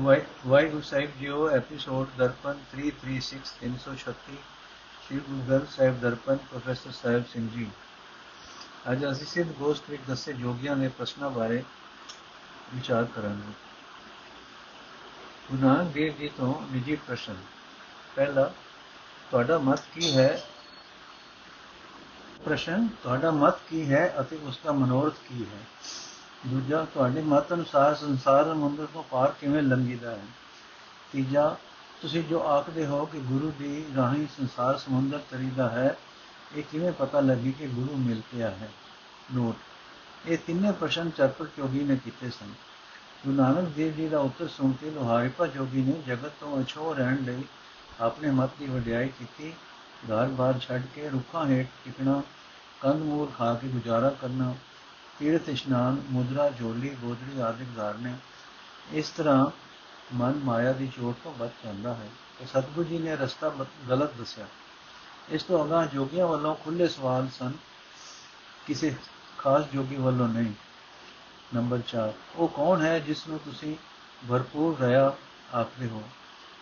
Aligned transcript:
ਵਾਹਿਗੁਰੂ 0.00 0.80
ਸਾਹਿਬ 0.80 1.10
ਜੀਓ 1.18 1.48
episode 1.48 2.08
Darpan 2.18 2.58
336 2.72 3.36
336 3.60 4.38
Shri 5.02 5.18
Guru 5.18 5.42
Granth 5.48 5.68
Sahib 5.70 6.00
Darpan, 6.00 6.36
professor 6.36 6.90
Sahib 6.90 7.24
Singh 7.26 7.50
ji. 7.50 7.70
ਅੱਜ 8.92 9.06
ਅਸੀਂ 9.10 9.26
ਸਿੱਧ 9.26 9.48
ਗੋਸ਼ਟ 9.48 9.90
ਵਿੱਚ 9.90 10.02
ਦੱਸੇ 10.08 10.32
ਜੋਗੀਆਂ 10.32 10.76
ਦੇ 10.76 10.88
ਪ੍ਰਸ਼ਨਾਂ 10.88 11.30
ਬਾਰੇ 11.30 11.64
ਵਿਚਾਰ 12.74 13.04
ਕਰਾਂਗੇ। 13.04 13.52
ਗੁਰੂ 15.50 15.68
ਨਾਨਕ 15.68 15.92
ਦੇਵ 15.92 16.16
ਜੀ 16.16 16.28
ਤੋਂ 16.28 16.72
ਨਿੱਜੀ 16.72 16.96
ਪ੍ਰਸ਼ਨ। 16.96 17.36
ਪਹਿਲਾ, 18.16 18.52
ਤੁਹਾਡਾ 19.30 19.58
ਮਤ 19.58 19.80
ਕੀ 19.94 20.16
ਹੈ? 20.16 20.42
ਪ੍ਰਸ਼ਨ, 22.44 22.88
ਤੁਹਾਡਾ 23.02 23.30
ਮਤ 23.30 23.54
ਕੀ 23.70 23.90
ਹੈ 23.92 24.14
ਅਤੇ 24.20 24.36
ਉਸ 24.36 24.58
ਦਾ 24.64 24.72
ਮਨੋਰਥ 24.72 25.14
ਕੀ 25.14 25.44
ਹੈ? 25.44 25.66
ਦੂਜਾ, 26.46 26.86
ਤੁਹਾਡੇ 26.94 27.22
ਮਤ 27.22 27.52
ਅਨੁਸਾਰ 27.52 27.94
ਸੰਸਾਰ 27.94 28.44
ਸਮੁੰਦਰ 28.44 28.86
ਤੋਂ 28.94 29.02
ਪਾਰ 29.02 29.34
ਕਿਵੇਂ 29.40 29.62
ਲੰਘੀਦਾ 29.62 30.10
ਹੈ? 30.10 30.20
ਤੀਜਾ, 31.12 31.56
ਤੁਸੀਂ 32.02 32.24
ਜੋ 32.24 32.42
ਆਖਦੇ 32.42 32.86
ਹੋ 32.86 33.06
ਕਿ 33.06 33.18
ਗੁਰੂ 33.18 33.52
ਦੀ 33.58 33.84
ਰਾਹੀਂ 33.96 34.26
ਸੰਸਾਰ 34.36 34.78
ਸਮੁੰਦਰ 34.78 35.20
ਤਰੀਦਾ 35.30 35.68
ਹੈ, 35.68 35.96
ਇਹ 36.56 36.62
ਕਿਵੇਂ 36.72 36.92
ਪਤਾ 36.92 37.20
ਲੱਗੀ 37.20 37.52
ਕਿ 37.52 37.66
ਗੁਰੂ 37.66 37.96
ਮਿਲ 37.96 38.20
ਪਿਆ 38.20 38.50
ਹੈ? 38.50 38.68
ਨੋਟ, 39.34 39.56
ਇਹ 40.26 40.38
ਤਿੰਨੇ 40.38 40.72
ਪ੍ਰਸ਼ਨ 40.72 41.10
ਚਰਪਟ 41.10 41.46
ਜੋਗੀ 41.56 41.84
ਨੇ 41.84 41.96
ਕੀਤੇ 41.96 42.30
ਸਨ। 42.30 42.46
ਗੁਰੂ 43.24 43.36
ਨਾਨਕ 43.36 43.68
ਦੇਵ 43.68 43.94
ਜੀ 43.94 44.08
ਦਾ 44.08 44.18
ਉੱਤਰ 44.18 44.48
ਸੁਣ 44.48 44.72
ਕੇ 44.72 44.90
ਲੋਹਾਰੀਪਾ 44.90 45.46
ਜੋਗੀ 45.46 45.82
ਨੇ 45.82 46.02
ਜਗਤ 46.06 46.32
ਤੋਂ 46.40 46.62
ਅਛੋ 46.62 46.94
ਰਹਿਣ 46.94 47.16
ਲਈ 47.16 47.42
ਆਪਣੇ 48.00 48.30
ਮਤ 48.30 48.50
ਦੀ 48.58 48.66
ਵਡਿਆਈ 48.66 49.08
ਕੀਤੀ। 49.08 49.52
ਘਰ-ਬਾਰ 50.06 50.58
ਛੱਡ 50.58 50.82
ਕੇ 50.94 51.08
ਰੁੱਖਾਂ 51.08 51.46
ਹੇਠ 51.46 51.66
ਟਿਕਣਾ 51.84 52.22
ਕੰਦ-ਮੂਲ 52.80 53.30
ਖਾ 53.38 53.54
ਕੇ 53.54 53.68
ਗੁਜ਼ਾਰਾ 53.68 54.10
ਕਰਨਾ 54.10 54.54
ਤੀਰਥ 55.18 55.48
ਇਸ਼ਨਾਨ, 55.48 56.02
ਮੁਦਰਾ, 56.10 56.50
ਜੋਲੀ, 56.50 56.88
ਗੋਦੜੀ 56.88 57.40
ਆਦਿ 57.40 57.64
ਧਾਰਨੇ 57.76 58.14
ਇਸ 58.92 59.08
ਤਰ੍ਹਾਂ 59.08 59.46
ਮਨ 60.14 60.40
ਮਾਇਆ 60.44 60.72
ਦੀ 60.72 60.86
ਚੋਟ 60.86 61.16
ਤੋਂ 61.24 61.34
ਬਚ 61.34 61.50
ਜਾਂਦਾ 61.64 61.94
ਹੈ। 61.94 62.08
ਤੇ 62.38 62.46
ਸਤਿਗੁਰੂ 62.46 62.84
ਜੀ 62.84 62.98
ਨੇ 62.98 63.16
ਰਸਤਾ 63.16 63.52
ਗਲਤ 63.90 64.14
ਦੱਸਿਆ। 64.14 64.46
ਇਸ 65.28 65.42
ਤੋਂ 65.42 65.64
ਅਗਾਹ 65.64 65.86
ਜੋਗੀਆਂ 65.86 66.26
ਵੱਲੋਂ 66.26 66.54
ਖੁੱਲੇ 66.54 66.88
ਸਵਾਲ 66.88 67.28
ਸਨ, 67.38 67.52
ਕਿਸੇ 68.66 68.96
ਖਾਸ 69.38 69.64
ਜੋਗੀ 69.72 69.96
ਵੱਲੋਂ 69.96 70.28
ਨਹੀਂ। 70.28 70.52
ਨੰਬਰ 71.54 71.80
4 71.80 72.12
ਉਹ 72.36 72.48
ਕੌਣ 72.48 72.82
ਹੈ 72.82 72.98
ਜਿਸ 72.98 73.28
ਨੂੰ 73.28 73.38
ਤੁਸੀਂ 73.38 73.76
ਭਰਪੂਰ 74.28 74.78
ਰਹਾ 74.78 75.16
ਆਖਦੇ 75.60 75.88
ਹੋ? 75.88 76.02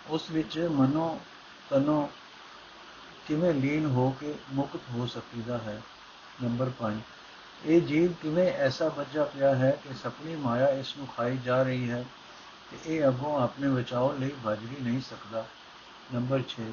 ਉਸ 0.06 0.30
ਵਿੱਚ 0.30 0.68
ਮਨੋ 0.72 1.20
ਤਨੋ 1.70 2.10
ਕਿਵੇਂ 3.26 3.54
ਲੀਨ 3.54 3.86
ਹੋ 3.86 4.10
ਕੇ 4.20 4.34
ਮੁਕਤ 4.52 4.80
ਹੋ 4.90 5.06
ਸਕੀਦਾ 5.06 5.58
ਹੈ? 5.58 5.82
ਨੰਬਰ 6.42 6.70
5 6.78 7.00
ਇਹ 7.66 7.80
ਜੀਵ 7.80 8.12
ਕਿਵੇਂ 8.12 8.52
ਐਸਾ 8.52 8.88
ਬੱਜਾ 8.88 9.24
ਪਿਆ 9.24 9.54
ਹੈ 9.54 9.70
ਕਿ 9.84 9.94
ਸਪਨੀ 9.94 10.36
ਮਾਇਆ 10.36 10.68
ਇਸ 10.68 10.96
ਨੂੰ 10.96 11.06
ਖਾਈ 11.06 11.38
ਜਾ 11.44 11.62
ਰਹੀ 11.62 11.90
ਹੈ 11.90 12.04
ਤੇ 12.70 12.96
ਇਹ 12.96 13.08
ਅੱਗੋਂ 13.08 13.40
ਆਪਣੇ 13.40 13.68
ਬਚਾਓ 13.68 14.12
ਲਈ 14.12 14.30
ਭੱਜ 14.44 14.58
ਵੀ 14.58 14.76
ਨਹੀਂ 14.82 15.00
ਸਕਦਾ। 15.00 15.44
ਨੰਬਰ 16.14 16.42
6 16.48 16.66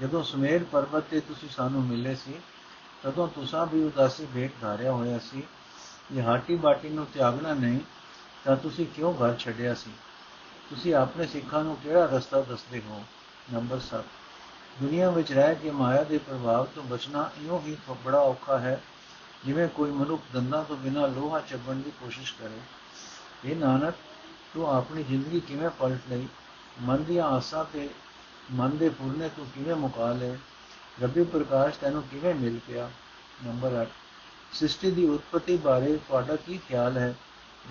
ਜਦੋਂ 0.00 0.22
ਸੁਮੇਰ 0.22 0.64
ਪਰਬਤ 0.64 1.04
ਤੇ 1.10 1.20
ਤੁਸੀਂ 1.20 1.48
ਸਾਨੂੰ 1.48 1.82
ਮਿਲੇ 1.82 2.14
ਸੀ, 2.14 2.34
ਤਦੋਂ 3.02 3.28
ਤੁਸੀਂ 3.28 3.66
ਵੀ 3.66 3.82
ਉਦਾਸੀ 3.84 4.26
ਭੇਟ 4.34 4.52
ਧਾਰਿਆ 4.60 4.92
ਹੋਇਆ 4.92 5.18
ਸੀ 5.18 5.42
ਇਹ 6.16 6.22
ਹਾਟੀ 6.22 6.56
ਬਾਟੀ 6.56 6.88
ਨੂੰ 6.88 7.06
ਤਿਆਗਣਾ 7.06 7.54
ਨਹੀਂ, 7.54 7.80
ਤਾਂ 8.44 8.56
ਤੁਸੀਂ 8.56 8.86
ਕਿਉਂ 8.86 9.14
ਘਰ 9.14 9.34
ਛੱਡਿਆ 9.38 9.74
ਸੀ? 9.74 9.90
ਤੁਸੀਂ 10.70 10.94
ਆਪਣੇ 10.94 11.26
ਸਿੱਖਾਂ 11.26 11.64
ਨੂੰ 11.64 11.76
ਕਿਹੜਾ 11.76 12.04
ਰਸਤਾ 12.04 12.40
ਦੱਸਦੇ 12.40 12.82
ਹੋ? 12.88 13.04
ਨੰਬਰ 13.52 13.80
7 13.80 14.04
ਦੁਨੀਆ 14.80 15.10
ਵਿੱਚ 15.10 15.32
ਰਹਿ 15.32 15.54
ਕੇ 15.54 15.70
ਮਾਇਆ 15.70 16.02
ਦੇ 16.02 16.18
ਪ੍ਰਭਾਵ 16.18 16.64
ਤੋਂ 16.64 16.82
ਬਚਣਾ 16.82 17.30
ਇਉਂ 17.42 17.60
ਹੀ 17.60 17.76
ਬੜਾ 18.04 18.18
ਔਖਾ 18.18 18.58
ਹੈ 18.58 18.80
ਜਿਵੇਂ 19.44 19.68
ਕੋਈ 19.68 19.90
ਮਨੁੱਖ 19.90 20.22
ਦੰਦਾਂ 20.32 20.64
ਤੋਂ 20.64 20.76
ਬਿਨਾਂ 20.76 21.08
ਲੋਹਾ 21.08 21.40
ਚੱਬਣ 21.40 21.74
ਦੀ 21.74 21.90
ਕੋਸ਼ਿਸ਼ 21.90 22.34
ਕਰੇ 22.34 22.60
ਇਹ 23.44 23.56
ਨਾਨਕ, 23.56 23.94
ਤੂੰ 24.54 24.70
ਆਪਣੀ 24.70 25.02
ਜ਼ਿੰਦਗੀ 25.02 25.40
ਕਿਵੇਂ 25.40 25.70
ਪਲਟ 25.70 26.00
ਲਈ? 26.10 26.28
ਮਨ 26.82 27.04
ਦੀਆਂ 27.04 27.24
ਆਸਾਂ 27.24 27.64
ਤੇ 27.72 27.90
ਮਨ 28.52 28.76
ਦੇ 28.76 28.88
ਪੂਰਨੇ 28.88 29.28
ਤੋਂ 29.28 29.46
ਕਿਵੇਂ 29.54 29.76
ਮੁਕਾ 29.76 30.12
ਲਏ 30.12 30.36
ਰੱਬੀ 31.02 31.24
ਪ੍ਰਕਾਸ਼, 31.24 31.78
ਤੈਨੂੰ 31.78 32.02
ਕਿਵੇਂ 32.02 32.34
ਮਿਲ 32.34 32.60
ਪਿਆ? 32.66 32.90
ਨੰਬਰ 33.46 33.82
8 33.82 33.86
ਸ੍ਰਿਸ਼ਟੀ 34.52 34.90
ਦੀ 34.90 35.04
ਉਤਪਤੀ 35.04 35.56
ਬਾਰੇ 35.56 35.96
ਤੁਹਾਡਾ 35.96 36.36
ਕੀ 36.36 36.60
ਖਿਆਲ 36.68 36.98
ਹੈ? 36.98 37.14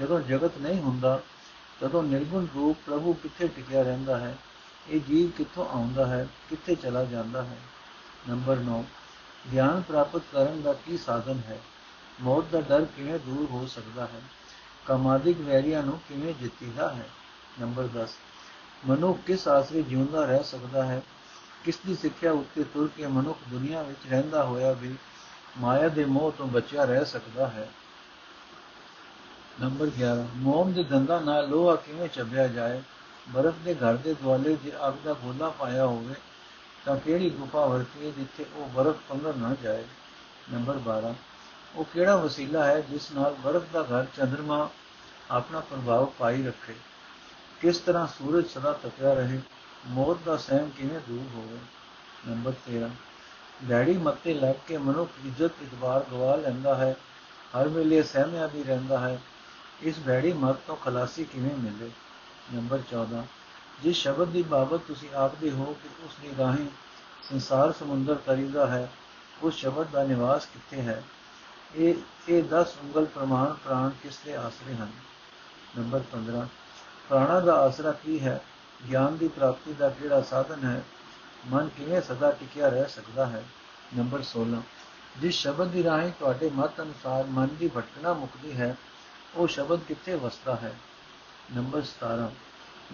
ਜਦੋਂ 0.01 0.21
ਜਗਤ 0.21 0.57
ਨਹੀਂ 0.57 0.79
ਹੁੰਦਾ, 0.79 1.21
ਤਦੋਂ 1.79 2.03
ਨਿਰਗੁਣ 2.03 2.47
ਰੂਪ 2.55 2.77
ਪ੍ਰਭੂ 2.85 3.13
ਕਿੱਥੇ 3.13 3.47
ਟਿਕਿਆ 3.47 3.81
ਰਹਿੰਦਾ 3.81 4.19
ਹੈ? 4.19 4.37
ਇਹ 4.89 5.01
ਜੀਵ 5.01 5.29
ਕਿੱਥੋਂ 5.29 5.65
ਆਉਂਦਾ 5.69 6.07
ਹੈ? 6.07 6.27
ਕਿੱਥੇ 6.49 6.75
ਚਲਾ 6.75 7.03
ਜਾਂਦਾ 7.05 7.43
ਹੈ? 7.43 7.57
ਨੰਬਰ 8.29 8.55
9 8.55 8.83
ਗਿਆਨ 9.53 9.81
ਪ੍ਰਾਪਤ 9.81 10.21
ਕਰਨ 10.31 10.61
ਦਾ 10.61 10.73
ਕੀ 10.73 10.97
ਸਾਧਨ 10.97 11.41
ਹੈ? 11.47 11.59
ਮੌਤ 12.21 12.45
ਦਾ 12.51 12.61
ਡਰ 12.61 12.85
ਕਿਵੇਂ 12.85 13.19
ਦੂਰ 13.19 13.49
ਹੋ 13.51 13.67
ਸਕਦਾ 13.67 14.05
ਹੈ? 14.05 14.21
ਕਾਮਾਦਿਕ 14.85 15.41
ਵੈਰੀਆਂ 15.41 15.83
ਨੂੰ 15.83 15.99
ਕਿਵੇਂ 16.09 16.33
ਜਿੱਤੀਦਾ 16.33 16.93
ਹੈ? 16.93 17.09
ਨੰਬਰ 17.61 17.87
10 17.87 18.09
ਮਨੁੱਖ 18.87 19.19
ਕਿਸ 19.19 19.47
ਆਸਰੇ 19.47 19.81
ਜਿਉਂਦਾ 19.81 20.25
ਰਹਿ 20.25 20.43
ਸਕਦਾ 20.43 20.85
ਹੈ? 20.85 21.01
ਕਿਸ 21.63 21.79
ਦੀ 21.87 21.95
ਸਿੱਖਿਆ 21.95 22.31
ਉੱਤੇ 22.31 22.63
ਤੁਰ 22.63 22.89
ਕੇ 22.97 23.07
ਮਨੁੱਖ 23.07 23.37
ਦੁਨੀਆ 23.49 23.81
ਵਿੱਚ 23.81 23.99
ਰਹਿੰਦਾ 24.09 24.43
ਹੋਇਆ 24.43 24.71
ਵੀ 24.71 24.95
ਮਾਇਆ 25.57 25.87
ਦੇ 25.87 26.05
ਮੋਹ 26.05 26.31
ਤੋਂ 26.31 26.47
ਬਚਿਆ 26.47 26.83
ਰਹਿ 26.83 27.05
ਸਕਦਾ 27.05 27.47
ਹੈ? 27.47 27.69
ਨੰਬਰ 29.61 29.87
11 29.87 30.27
ਮੋਮ 30.35 30.73
ਦੇ 30.73 30.83
ਦੰਦਾਂ 30.83 31.21
ਨਾਲ 31.21 31.49
ਲੋਹਾ 31.49 31.75
ਕਿਵੇਂ 31.75 32.07
ਚੱਬਿਆ 32.07 32.47
ਜਾਏ? 32.47 32.81
ਬਰਫ਼ 33.29 33.55
ਦੇ 33.65 33.75
ਘਰ 33.75 33.95
ਦੇ 33.95 34.13
ਦੁਆਲੇ 34.13 34.57
ਜੇ 34.63 34.71
ਅੱਗ 34.87 34.93
ਦਾ 35.03 35.13
ਗੋਲਾ 35.13 35.49
ਪਾਇਆ 35.49 35.85
ਹੋਵੇ 35.85 36.13
ਤਾਂ 36.85 36.97
ਕਿਹੜੀ 36.97 37.29
ਗੁਫਾ 37.29 37.65
ਵਰਤੀ 37.65 38.05
ਹੈ 38.05 38.11
ਜਿੱਥੇ 38.11 38.45
ਉਹ 38.55 38.69
ਬਰਫ਼ 38.69 38.97
ਪੰਗਰ 39.09 39.35
ਨਾ 39.35 39.55
ਜਾਏ? 39.63 39.83
ਨੰਬਰ 40.51 40.77
12 40.77 41.15
ਉਹ 41.75 41.85
ਕਿਹੜਾ 41.85 42.15
ਵਸੀਲਾ 42.15 42.63
ਹੈ 42.63 42.81
ਜਿਸ 42.81 43.11
ਨਾਲ 43.11 43.33
ਬਰਫ਼ 43.33 43.65
ਦਾ 43.73 43.83
ਘਰ 43.83 44.05
ਚੰ드ਰਮਾ 44.17 44.69
ਆਪਣਾ 45.31 45.59
ਪ੍ਰਭਾਵ 45.59 46.05
ਪਾਈ 46.05 46.43
ਰੱਖੇ? 46.43 46.73
ਕਿਸ 47.61 47.77
ਤਰ੍ਹਾਂ 47.77 48.07
ਸੂਰਜ 48.07 48.45
ਸਦਾ 48.47 48.73
ਤਪਿਆ 48.73 49.13
ਰਹੇ? 49.13 49.41
ਮੌਤ 49.87 50.17
ਦਾ 50.25 50.37
ਸਹਿਮ 50.37 50.69
ਕਿਵੇਂ 50.69 50.99
ਦੂਰ 51.07 51.27
ਹੋਵੇ? 51.35 51.57
ਨੰਬਰ 52.27 52.53
13 52.67 52.89
ਡੈਡੀ 53.63 53.97
ਮੱਤੇ 53.97 54.33
ਲੱਗ 54.33 54.55
ਕੇ 54.67 54.77
ਮਨੁੱਖ 54.77 55.11
ਇੱਜ਼ਤ 55.25 55.51
ਇਤਬਾਰ 55.61 56.05
ਗਵਾ 56.11 56.35
ਲੈਂਦਾ 56.35 56.75
ਹੈ, 56.75 56.95
ਹਰ 57.57 57.67
ਵੇਲੇ 57.67 58.03
ਸਹਿਮਿਆ 58.03 58.47
ਵੀ 58.47 58.63
ਰਹਿੰਦਾ 58.63 58.99
ਹੈ। 58.99 59.19
ਇਸ 59.81 59.99
ਬੈੜੀ 59.99 60.33
ਮਤ 60.33 60.55
ਤੋਂ 60.67 60.75
ਖਲਾਸੀ 60.75 61.23
ਕਿਵੇਂ 61.23 61.57
ਮਿਲੇ? 61.57 61.91
ਨੰਬਰ 62.53 62.79
14 62.91 63.23
ਜਿਸ 63.83 63.95
ਸ਼ਬਦ 63.95 64.27
ਦੀ 64.27 64.41
ਬਾਬਤ 64.41 64.79
ਤੁਸੀਂ 64.79 65.15
ਆਖਦੇ 65.15 65.51
ਹੋ 65.51 65.77
ਕਿ 65.83 65.89
ਉਸ 66.05 66.11
ਦੀ 66.21 66.29
ਰਾਹੀਂ 66.37 66.67
ਸੰਸਾਰ 67.23 67.71
ਸਮੁੰਦਰ 67.71 68.15
ਤਰੀਦਾ 68.15 68.67
ਹੈ, 68.67 68.91
ਉਸ 69.43 69.55
ਸ਼ਬਦ 69.55 69.87
ਦਾ 69.87 70.03
ਨਿਵਾਸ 70.03 70.45
ਕਿੱਥੇ 70.45 70.81
ਹੈ? 70.81 71.03
ਇਹ 71.75 71.95
ਇਹ 72.29 72.43
10 72.43 72.77
ਉਂਗਲ 72.83 73.05
ਪ੍ਰਮਾਣ 73.05 73.53
ਪ੍ਰਾਣ 73.53 73.89
ਕਿਸ 73.89 74.19
ਦੇ 74.25 74.35
ਆਸਰੇ 74.35 74.75
ਹਨ? 74.75 74.91
ਨੰਬਰ 75.77 76.01
15 76.11 76.47
ਪ੍ਰਾਣਾ 77.09 77.39
ਦਾ 77.39 77.53
ਆਸਰਾ 77.53 77.91
ਕੀ 77.91 78.19
ਹੈ? 78.19 78.41
ਗਿਆਨ 78.91 79.17
ਦੀ 79.17 79.27
ਪ੍ਰਾਪਤੀ 79.27 79.73
ਦਾ 79.73 79.89
ਕਿਹੜਾ 79.89 80.21
ਸਾਧਨ 80.21 80.63
ਹੈ? 80.63 80.83
ਮਨ 81.47 81.69
ਕਿਵੇਂ 81.77 82.01
ਸਦਾ 82.01 82.31
ਟਿਕਿਆ 82.31 82.69
ਰਹਿ 82.69 82.89
ਸਕਦਾ 82.89 83.25
ਹੈ? 83.25 83.43
ਨੰਬਰ 83.97 84.23
16 84.23 84.61
ਜਿਸ 85.17 85.35
ਸ਼ਬਦ 85.35 85.67
ਦੀ 85.67 85.83
ਰਾਹੀਂ 85.83 86.11
ਤੁਹਾਡੇ 86.19 86.49
ਮਤ 86.49 86.81
ਅਨੁਸਾਰ 86.81 87.23
ਮਨ 87.23 87.47
ਦੀ 87.59 87.67
ਭਟਕਣਾ 87.67 88.13
ਮੁਕਦੀ 88.13 88.53
ਹੈ, 88.53 88.77
ਉਹ 89.35 89.47
ਸ਼ਬਦ 89.47 89.79
ਕਿੱਥੇ 89.79 90.15
ਵਸਦਾ 90.15 90.55
ਹੈ? 90.55 90.75
ਨੰਬਰ 91.55 91.81
17 91.81 92.29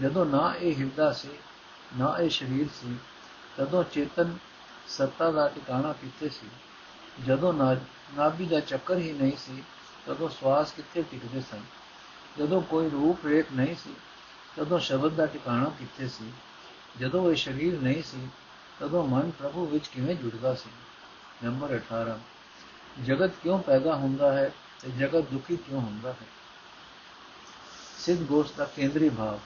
ਜਦੋਂ 0.02 0.26
ਨਾ 0.26 0.54
ਇਹ 0.60 0.76
ਹਿਰਦਾ 0.76 1.12
ਸੀ, 1.14 1.30
ਨਾ 1.98 2.18
ਇਹ 2.20 2.30
ਸਰੀਰ 2.30 2.68
ਸੀ, 2.82 2.96
ਤਦੋਂ 3.58 3.84
ਚੇਤਨ 3.84 4.38
ਸੱਤਾ 4.88 5.32
ਦਾ 5.32 5.48
ਟਿਕਾਣਾ 5.48 5.94
ਕਿੱਥੇ 5.94 6.30
ਸੀ? 6.30 6.48
ਜਦੋਂ 7.28 7.54
ਨਾਭੀ 7.54 8.46
ਦਾ 8.46 8.60
ਚੱਕਰ 8.60 8.98
ਹੀ 8.98 9.12
ਨਹੀਂ 9.12 9.38
ਸੀ, 9.38 9.64
ਤਦੋਂ 10.06 10.30
ਸਵਾਸ 10.30 10.72
ਕਿੱਥੇ 10.72 11.04
ਟਿਕਦੇ 11.12 11.42
ਸਨ? 11.42 11.62
ਜਦੋਂ 12.40 12.62
ਕੋਈ 12.62 12.90
ਰੂਪ 12.90 13.26
ਰੇਖ 13.26 13.46
ਨਹੀਂ 13.54 13.76
ਸੀ, 13.76 13.94
ਤਦੋਂ 14.56 14.80
ਸ਼ਬਦ 14.80 15.14
ਦਾ 15.14 15.26
ਟਿਕਾਣਾ 15.26 15.70
ਕਿੱਥੇ 15.80 16.08
ਸੀ? 16.08 16.32
ਜਦੋਂ 17.00 17.32
ਇਹ 17.32 17.36
ਸਰੀਰ 17.36 17.80
ਨਹੀਂ 17.82 18.04
ਸੀ, 18.04 18.28
ਤਦੋਂ 18.80 19.08
ਮਨ 19.08 19.32
ਪ੍ਰਭੂ 19.32 19.66
ਵਿੱਚ 19.66 19.88
ਕਿਵੇਂ 19.88 20.16
ਜੁੜਦਾ 20.16 20.54
ਸੀ? 20.56 20.70
ਨੰਬਰ 21.44 21.76
18 21.76 22.20
ਜਗਤ 23.04 23.32
ਕਿਉਂ 23.44 23.60
ਪੈਦਾ 23.60 23.96
ਹੁੰਦਾ 23.96 24.32
ਹੈ 24.34 24.52
ਤੇ 24.82 24.92
ਜਗਤ 24.92 25.24
ਦੁਖੀ 25.24 25.58
ਕਿਉਂ 25.58 25.82
ਹੁੰਦਾ 25.82 26.10
ਹੈ? 26.10 26.28
ਸਿੱਧ 27.98 28.22
ਗੋਸ਼ 28.22 28.54
ਦਾ 28.54 28.66
ਕੇਂਦਰੀ 28.66 29.10
ਭਾਵ 29.10 29.40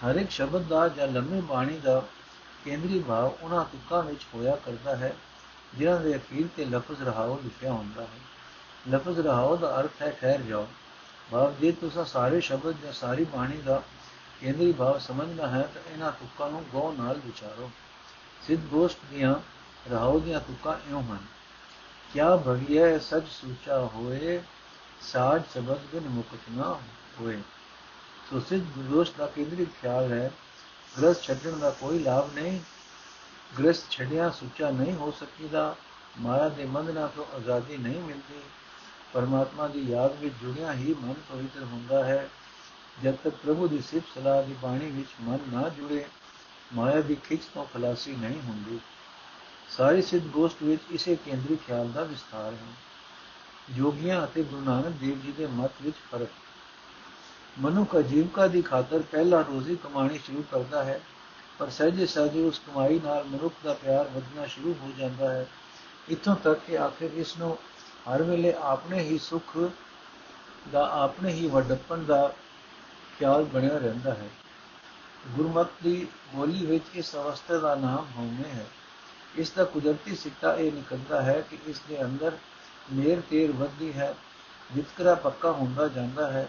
ਹਰ 0.00 0.16
ਇੱਕ 0.16 0.30
ਸ਼ਬਦ 0.30 0.62
ਦਾ 0.62 0.88
ਜਾਂ 0.88 1.06
ਲੰਮੀ 1.08 1.40
ਬਾਣੀ 1.40 1.78
ਦਾ 1.78 2.02
ਕੇਂਦਰੀ 2.64 2.98
ਭਾਵ 2.98 3.32
ਉਹਨਾਂ 3.42 3.64
ਤੁਕਾਂ 3.64 4.02
ਵਿੱਚ 4.02 4.26
ਹੋਇਆ 4.34 4.56
ਕਰਦਾ 4.56 4.96
ਹੈ, 4.96 5.14
ਜਿਨ੍ਹਾਂ 5.74 6.00
ਦੇ 6.00 6.16
ਅਖੀਰ 6.16 6.46
ਤੇ 6.56 6.64
ਲਫ਼ਜ਼ 6.64 7.02
ਰਹਾਉ 7.02 7.38
ਲਿਖਿਆ 7.44 7.72
ਹੁੰਦਾ 7.72 8.02
ਹੈ। 8.02 8.18
ਲਫ਼ਜ਼ 8.90 9.20
ਰਹਾਉ 9.20 9.56
ਦਾ 9.56 9.80
ਅਰਥ 9.80 10.02
ਹੈ, 10.02 10.10
ਠਹਿਰ 10.20 10.40
ਜਾਓ। 10.40 10.66
ਭਾਵ 11.30 11.54
ਜੇ 11.60 11.72
ਤੁਸੀਂ 11.72 12.04
ਸਾਰੇ 12.04 12.40
ਸ਼ਬਦ 12.40 12.76
ਜਾਂ 12.84 12.92
ਸਾਰੀ 12.92 13.24
ਬਾਣੀ 13.24 13.56
ਦਾ 13.56 13.82
ਕੇਂਦਰੀ 14.40 14.72
ਭਾਵ 14.72 14.98
ਸਮਝਣਾ 14.98 15.46
ਹੈ, 15.46 15.62
ਤਾਂ 15.74 15.92
ਇਹਨਾਂ 15.92 16.12
ਤੁਕਾਂ 16.12 16.50
ਨੂੰ 16.50 16.64
ਗੌ 16.72 16.92
ਨਾਲ 16.98 17.20
ਵਿਚਾਰੋ। 17.26 17.70
ਸਿੱਧ 18.46 18.62
ਗੋਸ਼ਟ 18.62 18.98
ਦੀਆਂ 19.10 19.34
ਰਹਾਉ 19.90 20.18
ਦੀਆਂ 20.20 20.40
ਤੁਕਾਂ 20.40 20.76
ਇਉਂ 20.90 21.02
ਹਨ, 21.02 21.18
ਕਿਆ 22.12 22.36
ਭਗਿਆ 22.36 22.98
ਸੱਚ 22.98 23.28
ਸੂਚਾ 23.30 23.78
ਹੋਏ, 23.94 24.40
ਸਾਜ 25.02 25.42
ਸ਼ਬਦ 25.52 25.78
ਬਿਨ 25.92 26.08
ਮੁਕਤ 26.08 26.50
ਨਾ 26.50 26.78
ਹੋਏ। 27.20 27.40
ਸੋ 28.30 28.40
ਸਿੱਧ 28.40 28.78
ਗੋਸ਼ਟ 28.78 29.16
ਦਾ 29.16 29.26
ਕੇਂਦਰੀ 29.26 29.64
ਖਿਆਲ 29.64 30.12
ਹੈ। 30.12 30.32
ਗ੍ਰਸਥ 30.98 31.22
ਛੱਡਣ 31.22 31.58
ਦਾ 31.58 31.70
ਕੋਈ 31.70 31.98
ਲਾਭ 31.98 32.34
ਨਹੀਂ। 32.34 32.60
ਗ੍ਰਸਥ 33.58 33.90
ਛੱਡਿਆ 33.90 34.30
ਸੁੱਚਾ 34.30 34.70
ਨਹੀਂ 34.70 34.94
ਹੋ 34.94 35.10
ਸਕੀਦਾ। 35.10 35.76
ਮਾਇਆ 36.18 36.48
ਦੇ 36.48 36.64
ਬੰਧਨਾਂ 36.64 37.08
ਤੋਂ 37.08 37.24
ਆਜ਼ਾਦੀ 37.36 37.76
ਨਹੀਂ 37.76 38.02
ਮਿਲਦੀ। 38.02 38.40
ਪਰਮਾਤਮਾ 39.12 39.68
ਦੀ 39.68 39.80
ਯਾਦ 39.90 40.16
ਵਿੱਚ 40.16 40.34
ਜੁੜਿਆ 40.42 40.72
ਹੀ 40.72 40.94
ਮਨ 40.94 41.14
ਪਵਿੱਤਰ 41.28 41.64
ਹੁੰਦਾ 41.64 42.04
ਹੈ। 42.04 42.30
ਜਦ 43.02 43.14
ਤੱਕ 43.14 43.34
ਪ੍ਰਭੂ 43.34 43.68
ਦੀ 43.68 43.80
ਸਿਫਤ 43.80 44.06
ਸਲਾਹ 44.14 44.42
ਦੀ 44.42 44.56
ਬਾਣੀ 44.62 44.90
ਵਿੱਚ 44.90 45.08
ਮਨ 45.20 45.38
ਨਾ 45.52 45.68
ਜੁੜੇ, 45.68 46.04
ਮਾਇਆ 46.72 47.00
ਦੀ 47.00 47.14
ਖਿੱਚ 47.14 47.42
ਤੋਂ 47.54 47.64
ਖਲਾਸੀ 47.64 48.16
ਨਹੀਂ 48.16 48.40
ਹੁੰਦੀ। 48.40 48.80
ਸਾਰੀ 49.70 50.02
ਸਿੱਧ 50.02 50.24
ਗੋਸ਼ਟ 50.24 50.62
ਵਿੱਚ 50.62 50.82
ਇਸੇ 50.90 51.16
ਕੇਂਦਰੀ 51.16 51.56
ਖਿਆਲ 51.56 51.92
ਦਾ 51.92 52.02
ਵਿਸਥਾਰ 52.04 52.52
ਹੈ। 52.52 52.72
ਜੋਗੀਆਂ 53.76 54.24
ਅਤੇ 54.24 54.42
ਗੁਰੂ 54.42 54.62
ਨਾਨਕ 54.62 54.88
ਦੇਵ 54.88 55.20
ਜੀ 55.20 55.32
ਦੇ 55.32 55.46
ਮਤ 55.46 55.70
ਵਿੱਚ 55.82 55.96
ਫ਼ਰਕ 56.10 56.28
ਮਨੁੱਖ 57.60 57.96
ਅਜੀਵਕਾ 57.96 58.46
ਦੀ 58.46 58.62
ਖਾਤਰ 58.62 59.02
ਪਹਿਲਾ 59.02 59.40
ਰੋਜ਼ੀ 59.40 59.76
ਕਮਾਣੀ 59.76 60.18
ਸ਼ੁਰੂ 60.18 60.44
ਕਰਦਾ 60.50 60.84
ਹੈ, 60.84 61.00
ਪਰ 61.58 61.70
ਸਹਿਜੇ 61.70 62.06
ਸਹਿਜੇ 62.06 62.42
ਉਸ 62.42 62.60
ਕਮਾਈ 62.66 63.00
ਨਾਲ 63.04 63.24
ਮਨੁੱਖ 63.24 63.54
ਦਾ 63.64 63.74
ਪਿਆਰ 63.74 64.08
ਵਧਣਾ 64.08 64.46
ਸ਼ੁਰੂ 64.46 64.74
ਹੋ 64.82 64.90
ਜਾਂਦਾ 64.98 65.30
ਹੈ। 65.30 65.46
ਇਥੋਂ 66.10 66.36
ਤੱਕ 66.36 66.60
ਕਿ 66.66 66.78
ਆਖਿਰ 66.78 67.10
ਇਸ 67.14 67.36
ਨੂੰ 67.36 67.58
ਹਰ 68.08 68.22
ਵੇਲੇ 68.22 68.54
ਆਪਣੇ 68.62 69.00
ਹੀ 69.00 69.18
ਸੁੱਖ 69.18 69.56
ਦਾ, 70.72 70.88
ਆਪਣੇ 70.92 71.32
ਹੀ 71.32 71.46
ਵੱਡਪਨ 71.46 72.04
ਦਾ 72.04 72.34
ਖਿਆਲ 73.18 73.44
ਬਣਿਆ 73.44 73.78
ਰਹਿੰਦਾ 73.78 74.14
ਹੈ। 74.14 74.28
ਗੁਰਮਤ 75.36 75.68
ਦੀ 75.82 76.06
ਬੋਲੀ 76.34 76.66
ਵਿੱਚ 76.66 76.84
ਇਸ 76.94 77.14
ਅਵਸਥਾ 77.16 77.58
ਦਾ 77.58 77.74
ਨਾਮ 77.74 78.06
ਹਉਮੈ 78.18 78.48
ਹੈ। 78.48 78.66
ਇਸ 79.36 79.50
ਦਾ 79.50 79.64
ਕੁਦਰਤੀ 79.64 80.16
ਸਿੱਟਾ 80.16 80.54
ਇਹ 80.54 80.72
ਨਿਕਲਦਾ 80.72 81.22
ਹੈ 81.22 81.40
ਕਿ 81.50 81.58
ਇਸ 81.66 81.80
ਦੇ 81.88 82.02
ਅੰਦਰ 82.02 82.36
ਮੇਰ 82.92 83.20
ਤੇਰ 83.30 83.52
ਵੱਧਦੀ 83.52 83.92
ਹੈ 83.92 84.14
ਵਿਤਕਰਾ 84.74 85.14
ਪੱਕਾ 85.14 85.50
ਹੁੰਦਾ 85.50 85.88
ਜਾਂਦਾ 85.88 86.30
ਹੈ। 86.30 86.48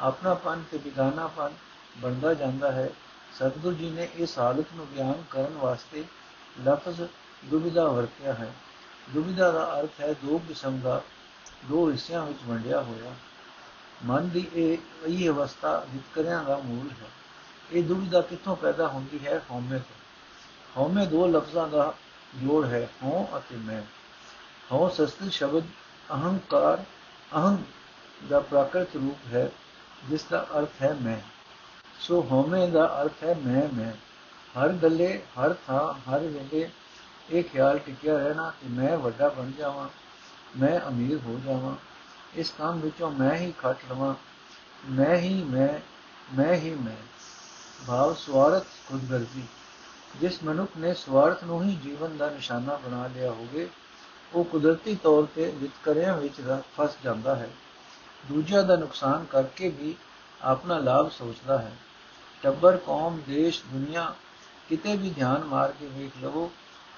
ਆਪਣਾਪਨ 0.00 0.62
ਤੇ 0.70 0.78
ਬਿਗਾਨਾਪਨ 0.78 1.52
ਬਣਦਾ 1.98 2.34
ਜਾਂਦਾ 2.34 2.72
ਹੈ। 2.72 2.90
ਸਤਿਗੁਰੂ 3.34 3.76
ਜੀ 3.76 3.90
ਨੇ 3.90 4.08
ਇਸ 4.14 4.38
ਹਾਲਤ 4.38 4.66
ਨੂੰ 4.74 4.86
ਬਿਆਨ 4.86 5.24
ਕਰਨ 5.30 5.56
ਵਾਸਤੇ 5.56 6.04
ਲਫ਼ਜ਼ 6.66 7.02
ਦੁਬਿਧਾ 7.44 7.88
ਵਰਤਿਆ 7.88 8.34
ਹੈ। 8.34 8.52
ਦੁਬਿਧਾ 9.14 9.50
ਦਾ 9.50 9.80
ਅਰਥ 9.80 10.00
ਹੈ 10.00 10.12
ਦੋ 10.12 10.38
ਕਿਸਮ 10.38 10.80
ਦਾ, 10.80 11.02
ਦੋ 11.64 11.90
ਹਿੱਸਿਆਂ 11.90 12.26
ਵਿੱਚ 12.26 12.38
ਵੰਡਿਆ 12.46 12.82
ਹੋਇਆ। 12.82 13.14
ਮਨ 14.04 14.28
ਦੀ 14.28 14.46
ਇਹ 14.54 14.78
ਇਹ 15.06 15.28
ਅਵਸਥਾ 15.28 15.86
ਵਿਤਕਰਿਆਂ 15.94 16.44
ਦਾ 16.44 16.56
ਮੂਲ 16.56 16.90
ਹੈ। 16.90 17.06
ਇਹ 17.72 17.84
ਦੁਬਿਧਾ 17.84 18.20
ਕਿੱਥੋਂ 18.20 18.56
ਪੈਦਾ 18.56 18.88
ਹੁੰਦੀ 18.88 19.26
ਹੈ? 19.26 19.42
ਹਉਮੈ 19.50 19.78
ਤੋਂ। 19.78 19.96
ਹਉਮੈ 20.76 21.04
ਦੋ 21.04 21.26
ਲਫ਼ਜ਼ਾਂ 21.26 21.68
ਦਾ 21.68 21.94
ਜੋੜ 22.36 22.66
ਹੈ, 22.66 22.88
ਹਉ 23.02 23.26
ਅਤੇ 23.36 23.56
ਮੈਂ। 23.56 23.82
ਹਉ 24.72 24.88
ਸੰਸਕ੍ਰਿਤ 24.88 25.32
ਸ਼ਬਦ 25.32 25.62
ਅਹੰਕਾਰ 26.12 26.84
ਅਹੰ 27.36 27.56
ਦਾ 28.28 28.40
ਪ੍ਰਾਕ੍ਰਿਤ 28.40 28.96
ਰੂਪ 28.96 29.34
ਹੈ। 29.34 29.50
ਜਿਸ 30.04 30.24
ਦਾ 30.24 30.46
ਅਰਥ 30.58 30.82
ਹੈ 30.82 30.96
ਮੈਂ। 31.02 31.20
ਸੋ 32.00 32.28
ਹਉਮੈ 32.30 32.66
ਦਾ 32.66 33.02
ਅਰਥ 33.02 33.24
ਹੈ 33.24 33.34
ਮੈਂ 33.46 33.76
ਮੈਂ। 33.76 33.92
ਹਰ 34.60 34.68
ਗੱਲੇ, 34.68 35.22
ਹਰ 35.40 35.54
ਥਾਂ, 35.66 36.10
ਹਰ 36.10 36.20
ਵੇਲੇ 36.20 36.70
ਇਹ 37.30 37.44
ਖਿਆਲ 37.44 37.78
ਟਿਕਿਆ 37.78 38.18
ਰਹਿਣਾ 38.18 38.50
ਕਿ 38.50 38.68
ਮੈਂ 38.68 38.98
ਵੱਡਾ 38.98 39.28
ਬਣ 39.28 39.50
ਜਾਵਾਂ, 39.50 39.88
ਮੈਂ 40.58 40.80
ਅਮੀਰ 40.88 41.18
ਹੋ 41.18 41.40
ਜਾਵਾਂ। 41.44 41.76
ਇਸ 42.34 42.54
ਕੰਮ 42.58 42.80
ਵਿੱਚੋਂ 42.80 43.10
ਮੈਂ 43.10 43.36
ਹੀ 43.36 43.52
ਖੱਟ 43.58 43.78
ਲਵਾਂ। 43.90 44.14
ਮੈਂ 44.90 45.16
ਹੀ, 45.16 45.42
ਮੈਂ 45.42 45.68
ਮੈਂ 46.36 46.54
ਹੀ, 46.54 46.70
ਮੈਂ। 46.70 46.96
ਭਾਵ 47.86 48.14
ਸਵਾਰਥ 48.14 48.62
ਖੁਦਗਰਜ਼ੀ। 48.62 49.42
ਜਿਸ 50.20 50.44
ਮਨੁੱਖ 50.44 50.70
ਨੇ 50.78 50.94
ਸਵਾਰਥ 50.94 51.44
ਨੂੰ 51.44 51.62
ਹੀ 51.62 51.74
ਜੀਵਨ 51.76 52.16
ਦਾ 52.16 52.30
ਨਿਸ਼ਾਨਾ 52.30 52.76
ਬਣਾ 52.76 53.06
ਲਿਆ 53.06 53.30
ਹੋਵੇ, 53.30 53.68
ਉਹ 54.34 54.44
ਕੁਦਰਤੀ 54.44 54.94
ਤੌਰ 54.94 55.26
ਤੇ 55.34 55.50
ਵਿਤਕਰਿਆਂ 55.54 56.16
ਵਿੱਚ 56.16 56.62
ਫਸ 56.80 56.90
ਜਾਂਦਾ 57.04 57.36
ਹੈ। 57.36 57.50
ਦੂਜਿਆਂ 58.26 58.62
ਦਾ 58.64 58.76
ਨੁਕਸਾਨ 58.76 59.24
ਕਰਕੇ 59.24 59.68
ਵੀ 59.68 59.94
ਆਪਣਾ 60.42 60.78
ਲਾਭ 60.78 61.10
ਸੋਚਦਾ 61.10 61.58
ਹੈ। 61.58 61.72
ਟੱਬਰ, 62.42 62.76
ਕੌਮ, 62.76 63.20
ਦੇਸ਼, 63.26 63.62
ਦੁਨੀਆ 63.72 64.14
ਕਿਤੇ 64.68 64.96
ਵੀ 64.96 65.10
ਧਿਆਨ 65.10 65.44
ਮਾਰ 65.44 65.72
ਕੇ 65.72 65.86
ਵੇਖ 65.86 66.12
ਲਵੋ, 66.22 66.50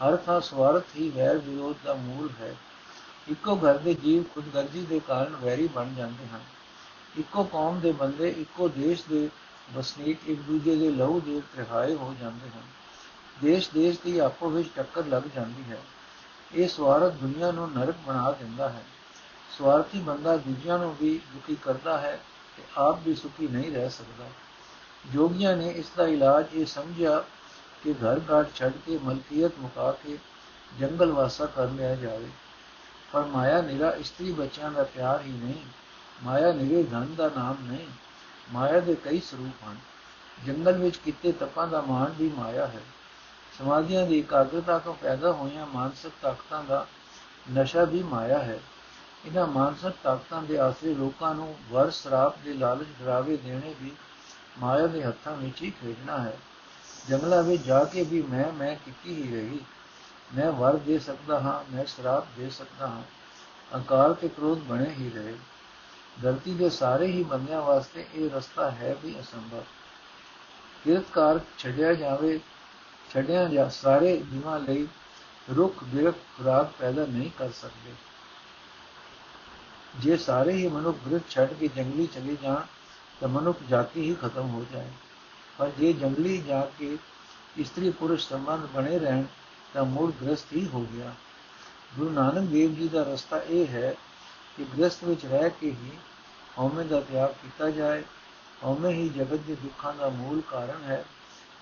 ਹਰ 0.05 0.17
ਥਾਂ 0.17 0.41
ਸਵਾਰਥ 0.41 0.85
ਹੀ 0.97 1.09
ਵੈਰ 1.11 1.39
ਵਿਰੋਧ 1.39 1.77
ਦਾ 1.85 1.95
ਮੂਲ 1.95 2.29
ਹੈ। 2.41 2.57
ਇੱਕੋ 3.29 3.57
ਘਰ 3.57 3.79
ਦੇ 3.79 3.95
ਜੀਵ 3.95 4.23
ਖੁਦਗਰਜ਼ੀ 4.35 4.87
ਦੇ 4.87 5.01
ਕਾਰਨ 5.01 5.37
ਵੈਰੀ 5.37 5.69
ਬਣ 5.69 5.95
ਜਾਂਦੇ 5.95 6.27
ਹਨ। 6.27 6.41
ਇੱਕੋ 7.19 7.45
ਕੌਮ 7.45 7.81
ਦੇ 7.81 7.93
ਬੰਦੇ, 7.93 8.29
ਇੱਕੋ 8.29 8.69
ਦੇਸ਼ 8.69 9.03
ਦੇ 9.11 9.29
ਵਸਨੀਕ 9.75 10.19
ਇੱਕ 10.27 10.41
ਦੂਜੇ 10.41 10.77
ਦੇ 10.77 10.91
ਲਹੂ 10.91 11.21
ਦੇ 11.21 11.41
ਤ੍ਰਿਹਾਏ 11.41 11.95
ਹੋ 11.95 12.15
ਜਾਂਦੇ 12.21 12.49
ਹਨ। 12.49 12.63
ਦੇਸ਼ 13.41 13.71
ਦੇਸ਼ 13.75 13.99
ਦੀ 14.05 14.19
ਆਪੋ 14.19 14.51
ਵਿੱਚ 14.51 14.69
ਟੱਕਰ 14.77 15.07
ਲੱਗ 15.07 15.23
ਜਾਂਦੀ 15.35 15.65
ਹੈ। 15.71 15.83
ਇਹ 16.55 16.69
ਸਵਾਰਥ 16.69 17.13
ਦੁਨੀਆ 17.13 17.51
ਨੂੰ 17.51 17.71
ਨਰਕ 17.73 17.95
ਬਣਾ 18.07 18.31
ਦਿੰਦਾ 18.31 18.69
ਹੈ। 18.69 18.83
ਸਵਾਰਥੀ 19.59 19.99
ਬੰਦਾ 19.99 20.37
ਦੂਜਿਆਂ 20.37 20.79
ਨੂੰ 20.79 20.97
ਵੀ 21.01 21.21
ਦੁਖੀ 21.35 21.57
ਕਰਦਾ 21.63 21.99
ਹੈ 21.99 22.21
ਤੇ 22.57 22.63
ਆਪ 22.77 22.99
ਵੀ 23.05 23.15
ਸੁਖੀ 23.15 23.49
ਨਹੀਂ 23.49 23.73
ਰਹਿ 23.73 23.91
ਸਕਦਾ। 23.91 24.25
ਜੋਗੀਆਂ 25.13 25.57
ਨੇ 25.57 25.71
ਇਸ 25.71 25.87
ਦਾ 25.97 26.07
ਇਲਾਜ 26.07 26.47
ਇਹ 26.55 26.67
ਸਮਝਿਆ 26.67 27.25
ਕਿ 27.85 27.93
ਘਰ 27.93 28.21
ਘਾਟ 28.31 28.55
ਛੱਡ 28.55 28.73
ਕੇ 28.87 28.99
ਮਲਕੀਅਤ 28.99 29.53
ਮੁਕਾ 29.59 29.93
ਕੇ 29.93 30.19
ਜੰਗਲ 30.79 31.13
ਵਾਸਾ 31.13 31.47
ਕਰ 31.47 31.69
ਲਿਆ 31.69 31.95
ਜਾਵੇ। 31.95 32.29
ਪਰ 33.13 33.25
ਮਾਇਆ 33.25 33.63
ਨਿਰਾ 33.63 33.91
ਇਸਤਰੀ 33.91 34.33
ਬੱਚਿਆਂ 34.33 34.71
ਦਾ 34.71 34.83
ਪਿਆਰ 34.83 35.21
ਹੀ 35.21 35.33
ਨਹੀਂ, 35.33 35.65
ਮਾਇਆ 36.23 36.53
ਨਿਰੇ 36.53 36.83
ਧਨ 36.83 37.15
ਦਾ 37.15 37.31
ਨਾਮ 37.37 37.57
ਨਹੀਂ, 37.63 37.87
ਮਾਇਆ 38.53 38.81
ਦੇ 38.81 38.95
ਕਈ 38.95 39.21
ਸਰੂਪ 39.21 39.65
ਹਨ। 39.65 39.77
ਜੰਗਲ 40.47 40.73
ਵਿੱਚ 40.73 40.97
ਕਿਤੇ 40.97 41.33
ਤਪਾਂ 41.33 41.69
ਦਾ 41.69 41.81
ਮਾਣ 41.81 42.13
ਵੀ 42.19 42.29
ਮਾਇਆ 42.29 42.67
ਹੈ। 42.67 42.81
ਸਮਾਧੀਆਂ 43.59 44.07
ਦੀ 44.07 44.19
ਇਕਾਗਰਤਾ 44.19 44.79
ਤੋਂ 44.79 44.95
ਪੈਦਾ 44.95 45.33
ਹੋਈਆਂ 45.33 45.67
ਮਾਨਸਿਕ 45.67 46.13
ਤਾਕਤਾਂ 46.23 46.65
ਦਾ 46.65 46.87
ਨਸ਼ਾ 47.53 47.85
ਵੀ 47.85 48.03
ਮਾਇਆ 48.03 48.39
ਹੈ। 48.39 48.61
ਇਹਨਾਂ 49.27 49.47
ਮਾਨਸਿਕ 49.47 49.93
ਤਾਕਤਾਂ 50.03 50.43
ਦੇ 50.43 50.59
ਆਸਰੇ 50.59 50.95
ਲੋਕਾਂ 50.95 51.35
ਨੂੰ 51.35 51.59
ਵਰ 51.71 51.91
ਸਰਾਪ 51.91 52.39
ਦੇ 52.39 52.53
ਲਾਲਚ 52.53 52.87
ਡਰਾਵੇ 53.01 53.37
ਦੇਣੇ 53.37 53.75
ਵੀ 53.83 53.93
ਮਾਇਆ 54.59 54.87
ਦੇ 54.87 55.05
ਹੱਥਾਂ 55.05 55.37
ਵਿੱਚ 55.37 55.63
ਹੀ 55.63 55.71
ਖੇਡਣਾ 55.71 56.19
ਹੈ। 56.19 56.39
ਜੰਗਲਾਂ 57.09 57.43
ਵਿੱਚ 57.43 57.63
ਜਾ 57.63 57.85
ਕੇ 57.85 58.03
ਵੀ 58.05 58.23
ਮੈਂ 58.23 58.53
ਮੈਂ 58.53 58.77
ਕੀਤੀ 58.77 59.23
ਹੀ 59.23 59.37
ਰਹੀ। 59.37 59.61
ਮੈਂ 60.35 60.53
ਵਰ 60.53 60.77
ਦੇ 60.77 60.99
ਸਕਦਾ 60.99 61.41
ਹਾਂ, 61.41 61.77
ਮੈਂ 61.77 61.85
ਸ਼ਰਾਪ 61.85 62.27
ਦੇ 62.37 62.51
ਸਕਦਾ 62.51 62.87
ਹਾਂ। 62.87 63.03
ਅਕਾਲ 63.79 64.15
ਤੇ 64.15 64.29
ਕ੍ਰੋਧ 64.29 64.59
ਬਣੇ 64.59 64.91
ਹੀ 64.91 65.11
ਰਹੇ। 65.15 65.37
ਧਰਤੀ 66.23 66.55
ਦੇ 66.55 66.71
ਸਾਰੇ 66.71 67.07
ਹੀ 67.07 67.23
ਬੰਦਿਆਂ 67.23 67.63
ਵਾਸਤੇ 67.63 68.07
ਇਹ 68.15 68.31
ਰਸਤਾ 68.31 68.71
ਹੈ 68.71 68.97
ਵੀ 69.03 69.21
ਅਸੰਭਵ। 69.21 69.65
ਕਿਰਤਕਾਰ 70.85 71.41
ਛੱਡਿਆ 71.59 71.95
ਜਾਵੇ, 71.95 72.41
ਛੱਡਿਆ 73.15 73.49
ਜਾ, 73.49 73.69
ਸਾਰੇ 73.69 74.17
ਜੀਵਾਂ 74.17 74.61
ਲਈ 74.61 74.89
ਰੁੱਖ 75.57 75.85
ਬਿਰਖ 75.85 76.15
ਖੁਰਾਕ 76.15 76.71
ਪੈਦਾ 76.79 77.07
ਨਹੀਂ 77.07 77.31
ਕਰ 77.39 77.51
ਸਕਦੇ। 77.51 77.93
ਜੇ 79.99 80.17
ਸਾਰੇ 80.17 80.53
ਹੀ 80.53 80.69
ਮਨੁੱਖ 80.69 80.99
ਬਿਰਖ 81.09 81.23
ਛੱਡ 81.31 81.53
ਕੇ 81.53 81.69
ਜੰਗਲੀ 81.69 82.07
ਚਲੇ 82.07 82.37
ਜਾਣ, 82.43 82.61
ਤਾਂ 83.21 83.29
ਮਨੁੱਖ 83.29 83.59
ਜਾਤੀ 83.69 84.01
ਹੀ 84.01 84.15
ਖਤਮ 84.15 84.51
ਹੋ 84.51 84.67
ਜਾਏ। 84.73 84.91
ਪਰ 85.59 85.71
ਜੇ 85.79 85.93
ਜੰਗਲੀ 85.93 86.43
ਜਾ 86.43 86.71
ਕੇ 86.79 86.99
ਇਸਤਰੀ 87.57 87.91
ਪੁਰਸ਼ 87.91 88.29
ਸੰਬੰਧ 88.29 88.67
ਬਣੇ 88.67 88.99
ਰਹਿਣ, 88.99 89.25
ਤਾਂ 89.75 89.85
ਮੂਲ 89.85 90.13
ਗ੍ਰਸਥ 90.23 90.47
ਹੀ 90.53 90.69
ਹੋ 90.69 90.87
ਗਿਆ। 90.93 91.15
ਗੁਰੂ 91.99 92.11
ਨਾਨਕ 92.11 92.51
ਦੇਵ 92.51 92.75
ਜੀ 92.75 92.89
ਦਾ 92.89 93.03
ਰਸਤਾ 93.03 93.41
ਇਹ 93.43 93.67
ਹੈ 93.67 93.95
ਕਿ 94.57 94.67
ਗ੍ਰਸਥ 94.79 95.05
ਵਿੱਚ 95.05 95.27
ਰਹਿ 95.27 95.51
ਕੇ 95.51 95.71
ਹੀ 95.71 95.91
ਹਉਮੈ 96.59 96.85
ਦਾ 96.85 97.01
ਤਿਆਗ 97.01 97.31
ਕੀਤਾ 97.31 97.71
ਜਾਏ। 97.71 98.03
ਹਉਮੈ 98.65 98.89
ਹੀ 98.89 99.09
ਜਗਤ 99.09 99.39
ਦੇ 99.39 99.55
ਦੁੱਖਾਂ 99.55 99.95
ਦਾ 99.95 100.09
ਮੂਲ 100.09 100.41
ਕਾਰਨ 100.41 100.83
ਹੈ। 100.85 101.05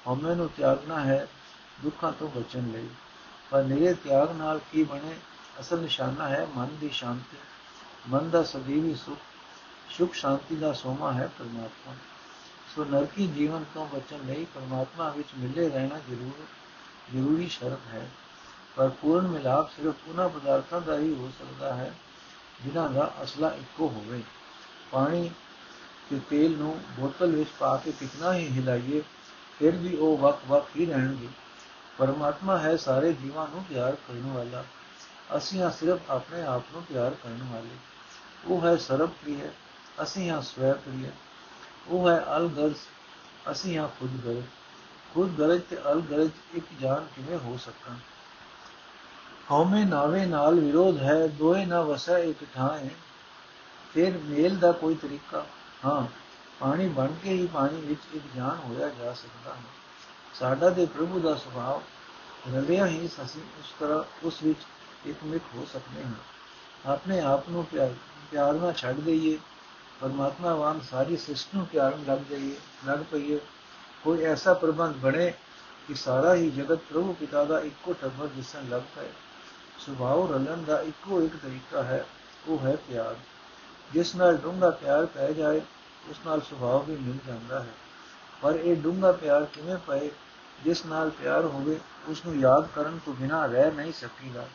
ਹਉਮੈ 0.07 0.35
ਨੂੰ 0.35 0.51
ਤਿਆਗਣਾ 0.57 1.01
ਹੈ 1.01 1.29
ਦੁੱਖਾਂ 1.83 2.13
ਤੋਂ 2.13 2.29
ਬਚਣ 2.29 2.63
ਲਈ। 2.63 2.89
ਪਰ 3.51 3.65
ਨਿਰੇ 3.65 3.95
ਤਿਆਗ 3.95 4.37
ਨਾਲ 4.37 4.61
ਕੀ 4.73 4.85
ਬਣੇ? 4.85 5.19
ਅਸਲ 5.61 5.79
ਨਿਸ਼ਾਨਾ 5.79 6.29
ਹੈ 6.29 6.49
ਮਨ 6.57 6.69
ਦੀ 6.81 6.89
ਸ਼ਾਂਤੀ। 6.89 7.37
ਮਨ 8.09 8.31
ਦਾ 8.31 8.43
ਸਦੀਵੀ 8.43 8.95
ਸੁਖ 8.95 9.19
ਸੁਖ 9.91 10.15
ਸ਼ਾਂਤੀ 10.15 10.57
ਦਾ 10.57 10.73
ਸੋਮਾ 10.73 11.13
ਹੈ 11.13 11.31
ਪਰਮਾਤਮਾ। 11.39 11.95
ਸੋ 12.77 12.85
ਨਰਕੀ 12.85 13.27
ਜੀਵਨ 13.27 13.65
ਤੋਂ 13.75 13.87
ਬਚਣ 13.87 14.19
ਲਈ 14.27 14.47
ਪਰਮਾਤਮਾ 14.55 15.09
ਵਿੱਚ 15.09 15.29
ਮਿਲੇ 15.39 15.69
ਰਹਿਣਾ 15.69 15.99
ਜ਼ਰੂਰ, 15.99 16.45
ਜ਼ਰੂਰੀ 17.13 17.49
ਸ਼ਰਤ 17.49 17.95
ਹੈ। 17.95 18.11
ਪਰ 18.77 18.89
ਪੂਰਨ 18.89 19.27
ਮਿਲਾਪ 19.27 19.71
ਸਿਰਫ 19.71 19.95
ਉਹਨਾਂ 20.09 20.29
ਪਦਾਰਥਾਂ 20.29 20.81
ਦਾ 20.81 20.99
ਹੀ 20.99 21.15
ਹੋ 21.15 21.33
ਸਕਦਾ 21.39 21.75
ਹੈ, 21.75 21.95
ਜਿਨ੍ਹਾਂ 22.65 22.91
ਦਾ 22.91 23.15
ਅਸਲਾ 23.23 23.49
ਇੱਕੋ 23.49 23.89
ਹੋਵੇ। 23.89 24.23
ਪਾਣੀ 24.91 25.31
ਤੇ 26.11 26.21
ਤੇਲ 26.31 26.57
ਨੂੰ 26.57 26.81
ਬੋਤਲ 27.01 27.37
ਵਿੱਚ 27.37 27.51
ਪਾ 27.59 27.77
ਕੇ 27.77 27.93
ਕਿਤਨਾ 27.93 28.35
ਹੀ 28.35 28.49
ਹਿਲਾਈਏ, 28.49 29.03
ਫਿਰ 29.59 29.77
ਵੀ 29.77 29.97
ਉਹ 29.97 30.19
ਵਕ-ਵਕ 30.19 30.67
ਹੀ 30.77 30.87
ਰਹਿਣਗੇ। 30.87 31.29
ਪਰਮਾਤਮਾ 31.99 32.59
ਹੈ 32.59 32.77
ਸਾਰੇ 32.77 33.13
ਜੀਵਾਂ 33.13 33.49
ਨੂੰ 33.49 33.65
ਪਿਆਰ 33.65 33.95
ਕਰਨ 33.95 34.33
ਵਾਲਾ। 34.33 34.65
ਅਸੀਂ 35.37 35.63
ਹਾਂ 35.63 35.71
ਸਿਰਫ 35.71 36.11
ਆਪਣੇ 36.11 36.43
ਆਪ 36.43 36.63
ਨੂੰ 36.73 36.85
ਪਿਆਰ 36.85 37.11
ਕਰਨ 37.11 37.49
ਵਾਲੇ। 37.53 37.77
ਉਹ 38.45 38.67
ਹੈ 38.67 38.77
ਸਰਬ 38.77 39.11
ਪ੍ਰਿਯ 39.11 39.49
ਅਸੀਂ 40.03 40.31
ਹਾਂ 40.31 40.43
ਸਵੈ 40.43 40.73
ਪ੍ਰਿਯ 40.73 41.11
ਉਹ 41.89 42.11
ਹੈ 42.11 42.25
ਅਲਗਰਜ਼, 42.37 42.75
ਅਸੀਂ 43.51 43.79
ਹਾਂ 43.79 43.89
ਖੁਦ 43.89 44.25
ਗਰਜ਼ 44.25 44.45
ਖੁਦ 45.15 45.37
ਗਰਜ਼ 45.39 45.63
ਤੇ 45.63 45.77
ਅਲਗਰਜ਼ 45.93 46.31
ਇੱਕ 46.55 46.65
ਜਾਨ 46.81 47.07
ਕਿਵੇਂ 47.17 47.39
ਹੋ 47.39 47.57
ਸਕਣ? 47.57 47.95
ਹਉਮੈ 49.51 49.85
ਨਾਵੇ 49.85 50.27
ਨਾਲ 50.27 50.61
ਵਿਰੋਧ 50.61 50.99
ਹੈ, 50.99 51.27
ਦੋਏ 51.27 51.67
ਨਾ 51.67 51.81
ਵਸੈ 51.81 52.19
ਇੱਕ 52.19 52.45
ਠਾਏ 52.55 52.89
ਫਿਰ 53.95 54.19
ਮੇਲ 54.19 54.57
ਦਾ 54.57 54.73
ਕੋਈ 54.73 54.95
ਤਰੀਕਾ? 54.95 55.47
ਹਾਂ, 55.85 56.07
ਪਾਣੀ 56.61 56.89
ਬਣ 56.89 57.09
ਕੇ 57.23 57.31
ਹੀ 57.31 57.47
ਪਾਣੀ 57.47 57.81
ਵਿੱਚ 57.81 58.01
ਇੱਕ 58.15 58.25
ਜਾਨ 58.37 58.59
ਹੋਇਆ 58.65 58.89
ਜਾ 58.89 59.13
ਸਕਦਾ 59.13 59.55
ਹੈ। 59.55 59.63
ਸਾਡਾ 60.35 60.71
ਦੇ 60.71 60.87
ਪ੍ਰਭੂ 60.87 61.21
ਦਾ 61.21 61.35
ਸੁਭਾਅ 61.35 61.81
ਰਲਿਆ 62.51 62.87
ਹੀ 62.87 63.09
ਅਸੀਂ 63.25 63.43
ਉਸ 63.59 63.75
ਤਰ੍ਹਾਂ, 63.81 64.03
ਉਸ 64.23 64.43
ਵਿੱਚ 64.43 64.59
ਇੱਕ 65.07 65.25
ਮਿਕ 65.25 65.43
ਹੋ 65.55 65.67
ਸਕਦੇ 65.73 66.05
ਹਾਂ। 66.05 66.93
ਆਪਣੇ 66.93 67.21
ਆਪ 67.21 67.49
ਨੂੰ 67.49 67.65
ਪਿਆਰ 67.65 67.95
ਪਿਆਰ 68.31 68.55
ਨਾਲ 68.55 68.73
ਛੱਡ 68.73 68.97
ਦਈਏ। 68.97 69.39
ਪਰਮਾਤਮਾ 70.01 70.55
ਵਾਂਗ 70.55 70.81
ਸਾਰੀ 70.91 71.17
ਸ੍ਰਿਸ਼ਟੀ 71.17 71.59
ਨੂੰ 71.59 71.67
ਪਿਆਰਨ 71.67 72.05
ਲੱਗ 72.09 72.19
ਜਾਈਏ 72.31 72.57
ਲੱਗ 72.87 72.99
ਪਈਏ। 73.11 73.41
ਕੋਈ 74.05 74.23
ਐਸਾ 74.23 74.55
ਪ੍ਰਬੰਧ 74.55 74.97
ਬਣੇ 74.97 75.31
ਕਿ 75.89 75.95
ਸਾਰਾ 75.95 76.35
ਹੀ 76.35 76.51
ਜਗਤ 76.51 76.79
ਪ੍ਰਭੂ 76.79 77.13
ਪਿਤਾ 77.13 77.45
ਦਾ 77.45 77.61
ਇੱਕੋ 77.61 77.93
ਟੱਬਰ 77.93 78.27
ਦਿਸਣ 78.27 78.69
ਲੱਗ 78.69 78.83
ਪਏ 78.97 79.09
ਸੁਭਾਅ 79.79 80.33
ਰਲਣ 80.33 80.63
ਦਾ 80.63 80.81
ਇੱਕੋ 80.81 81.23
ਇੱਕ 81.23 81.37
ਤਰੀਕਾ 81.37 81.83
ਹੈ। 81.83 82.07
ਉਹ 82.49 82.67
ਹੈ 82.67 82.77
ਪਿਆਰ। 82.77 83.17
ਜਿਸ 83.93 84.17
ਨਾਲ 84.17 84.37
ਡੂੰਘਾ 84.37 84.71
ਪਿਆਰ 84.71 85.07
ਪੈ 85.07 85.33
ਜਾਏ, 85.33 85.61
ਉਸ 86.09 86.17
ਨਾਲ 86.27 86.41
ਸੁਭਾਅ 86.41 86.91
ਵੀ 86.91 86.97
ਮਿਲ 86.97 87.19
ਜਾਂਦਾ 87.27 87.61
ਹੈ। 87.61 87.75
ਪਰ 88.43 88.53
ਇਹ 88.53 88.77
ਡੂੰਘਾ 88.77 89.13
ਪਿਆਰ 89.13 89.45
ਕਿਵੇਂ 89.45 89.77
ਪਏ? 89.77 90.11
ਜਿਸ 90.65 90.87
ਨਾਲ 90.87 91.11
ਪਿਆਰ 91.11 91.45
ਹੋਵੇ 91.45 91.81
ਉਸ 92.09 92.27
ਨੂੰ 92.27 92.37
ਯਾਦ 92.37 92.69
ਕਰਨ 92.75 92.99
ਤੋਂ 93.07 93.15
ਬਿਨਾ 93.15 93.47
ਰਹਿ 93.47 93.71
ਨਹੀਂ 93.71 93.93
ਸਕੀਦਾ। 93.93 94.49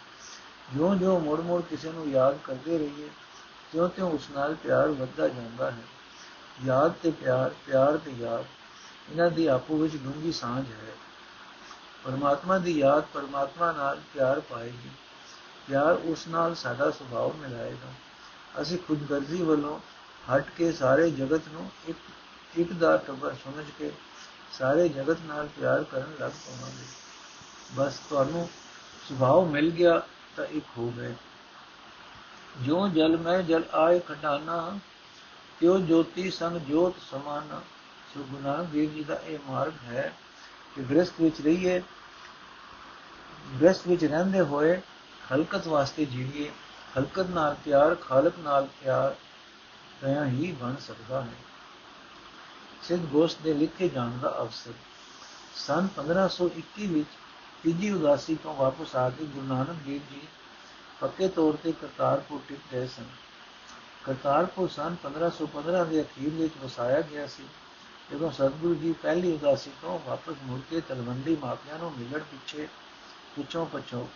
ਜਿਉਂ-ਜਿਉਂ 0.74 1.20
ਮੁੜ-ਮੁੜ 1.20 1.62
ਕਿਸੇ 1.62 1.91
ਨੂੰ 1.91 2.10
ਯਾਦ 2.10 2.38
ਕਰਦੇ 2.43 2.77
ਰਹੀਏ, 2.77 3.10
ਤਿਉਂ-ਤਿਉਂ 3.72 4.12
ਉਸ 4.12 4.29
ਨਾਲ 4.32 4.55
ਪਿਆਰ 4.55 4.88
ਵੱਧਦਾ 4.88 5.27
ਜਾਂਦਾ 5.27 5.72
ਹੈ। 5.72 5.84
ਯਾਦ 6.65 6.93
ਤੇ 7.03 7.12
ਪਿਆਰ 7.12 7.51
ਪਿਆਰ 7.67 7.98
ਤੇ 7.98 8.12
ਯਾਦ, 8.12 8.46
ਇਹਨਾਂ 9.12 9.32
ਦੀ 9.32 9.48
ਆਪੋ 9.48 9.77
ਵਿੱਚ 9.77 9.98
ਡੂੰਗੀ 9.98 10.32
ਸਾਂਝ 10.32 10.65
ਹੈ। 10.65 10.96
ਪਰਮਾਤਮਾ 12.03 12.58
ਦੀ 12.58 12.79
ਯਾਦ 12.79 13.03
ਪਰਮਾਤਮਾ 13.13 13.72
ਨਾਲ 13.72 14.01
ਪਿਆਰ 14.13 14.39
ਪਾਏਗੀ। 14.39 14.89
ਪਿਆਰ 15.67 15.93
ਉਸ 15.93 16.27
ਨਾਲ 16.27 16.55
ਸਾਡਾ 16.55 16.91
ਸੁਭਾਅ 16.91 17.38
ਮਿਲਾਏਗਾ। 17.38 17.93
ਅਸੀਂ 18.62 18.77
ਖੁਦਗਰਜ਼ੀ 18.77 19.43
ਵੱਲੋਂ 19.43 19.79
ਹਟ 20.36 20.46
ਕੇ 20.58 20.72
ਸਾਰੇ 20.72 21.12
ਜਗਤ 21.12 21.41
ਨੂੰ 21.48 21.72
ਇੱਕ 21.88 21.98
ਇੱਕ 22.58 22.74
ਦਾ 22.74 22.98
ਟੱਬਰ 22.98 23.36
ਸਮਝ 23.43 23.65
ਕੇ 23.79 23.91
ਸਾਰੇ 24.51 24.89
ਜਗਤ 24.89 25.17
ਨਾਲ 25.25 25.48
ਪਿਆਰ 25.48 25.84
ਕਰਨ 25.84 26.15
ਲੱਗ 26.20 26.32
ਪਵਾਂਗੇ। 26.32 26.86
ਬਸ 27.75 27.93
ਤੁਹਾਨੂੰ 28.10 28.50
ਸੁਭਾਅ 29.10 29.46
ਮਿਲ 29.46 29.72
ਗਿਆ 29.72 30.01
ਤਾਂ 30.36 30.46
ਇੱਕ 30.46 30.66
ਹੋ 30.78 30.94
ਗਏ। 30.98 31.16
ਜੋ 32.62 32.88
ਜਲ 32.88 33.18
ਮੈਂ 33.18 33.44
ਜਲ 33.44 33.63
ਆਏ 33.74 34.00
ਖਟਾਨਾ 34.00 34.80
ਤਿਉ 35.60 35.80
ਜੋਤੀ 35.80 36.32
ਸੰਗ 36.32 36.58
ਜੋਤ 36.58 36.96
ਸਮਾਨਾ। 37.12 37.62
ਸੋ 38.13 38.24
ਗੁਰੂ 38.24 38.63
ਦੇਵ 38.63 38.94
ਜੀ 38.94 39.04
ਦਾ 39.04 39.16
ਇਹ 39.16 39.40
ਮਾਰਗ 39.48 39.74
ਹੈ 39.86 40.13
ਕਿ 40.75 40.84
ਗ੍ਰਸਥ 40.84 41.13
ਵਿੱਚ 41.22 41.42
ਰਹੀਏ, 41.42 41.80
ਗ੍ਰਸਥ 43.62 43.88
ਵਿੱਚ 43.88 44.06
ਰਹਿੰਦੇ 44.06 44.42
ਹੋਏ 44.42 44.82
ਹਲਕਤ 45.34 45.68
ਵਾਸਤੇ 45.68 46.06
ਜੀਵੀਏ। 46.06 46.52
ਹਲਕਤ 46.98 47.25
ਨਾਲ 47.25 47.56
ਪਿਆਰ, 47.66 47.96
ਖਾਲਕ 47.96 48.34
ਨਾਲ 48.40 48.68
ਪਿਆਰ 48.84 49.16
ਤਾਂ 50.02 50.25
ਹੀ 50.25 50.52
ਬਣ 50.52 50.75
ਸਕਦਾ 50.75 51.22
ਹੈ। 51.22 51.34
ਸਿੱਧ 52.84 53.02
ਗੋਸ਼ਟ 53.02 53.42
ਦੇ 53.42 53.54
ਲਿਖੇ 53.54 53.90
ਜਾਣ 53.90 54.18
ਦਾ 54.18 54.38
ਅਵਸਰ। 54.40 54.74
ਸਨ 55.56 55.88
1521 55.88 56.88
ਵਿੱਚ 56.88 57.10
ਤੀਜੀ 57.63 57.89
ਉਦਾਸੀ 57.89 58.36
ਤੋਂ 58.36 58.55
ਵਾਪਸ 58.55 58.96
ਆ 58.96 59.10
ਕੇ 59.10 59.25
ਗੁਰੂ 59.25 59.46
ਨਾਨਕ 59.46 59.77
ਦੇਵ 59.86 60.01
ਜੀ 60.12 60.22
ਪੱਕੇ 61.00 61.27
ਤੌਰ 61.27 61.53
ਤੇ 61.63 61.72
ਕਰਤਾਰਪੁਰ 61.72 62.41
ਟਿਕ 62.48 62.60
ਗਏ 62.72 62.88
ਸਨ। 62.88 63.05
ਕਰਤਾਰਪੁਰ 64.03 64.70
ਸਨ 64.70 64.96
1515 65.03 65.86
ਦੇ 65.86 66.01
ਅਖੀਰ 66.01 66.29
ਵਿੱਚ 66.29 66.53
ਵਸਾਇਆ 66.63 67.01
ਗਿਆ 67.01 67.27
ਸੀ। 67.27 67.43
ਜਦੋਂ 68.12 68.32
ਸਤਿਗੁਰੂ 68.32 68.75
ਜੀ 68.75 68.93
ਪਹਿਲੀ 68.93 69.34
ਉਦਾਸੀ 69.34 69.72
ਤੋਂ 69.82 70.00
ਵਾਪਸ 70.05 70.36
ਮੁੜ 70.43 70.60
ਕੇ 70.70 70.82
ਤਲਵੰਡੀ 70.82 71.36
ਮਾਪਿਆਂ 71.36 71.79
ਨੂੰ 71.79 71.91
ਮਿਲਣ 71.98 72.20
ਪਿੱਛੇ 72.20 72.67
ਪਿੱਛੋਂ 73.36 73.65
ਪਛੋ 73.65 74.10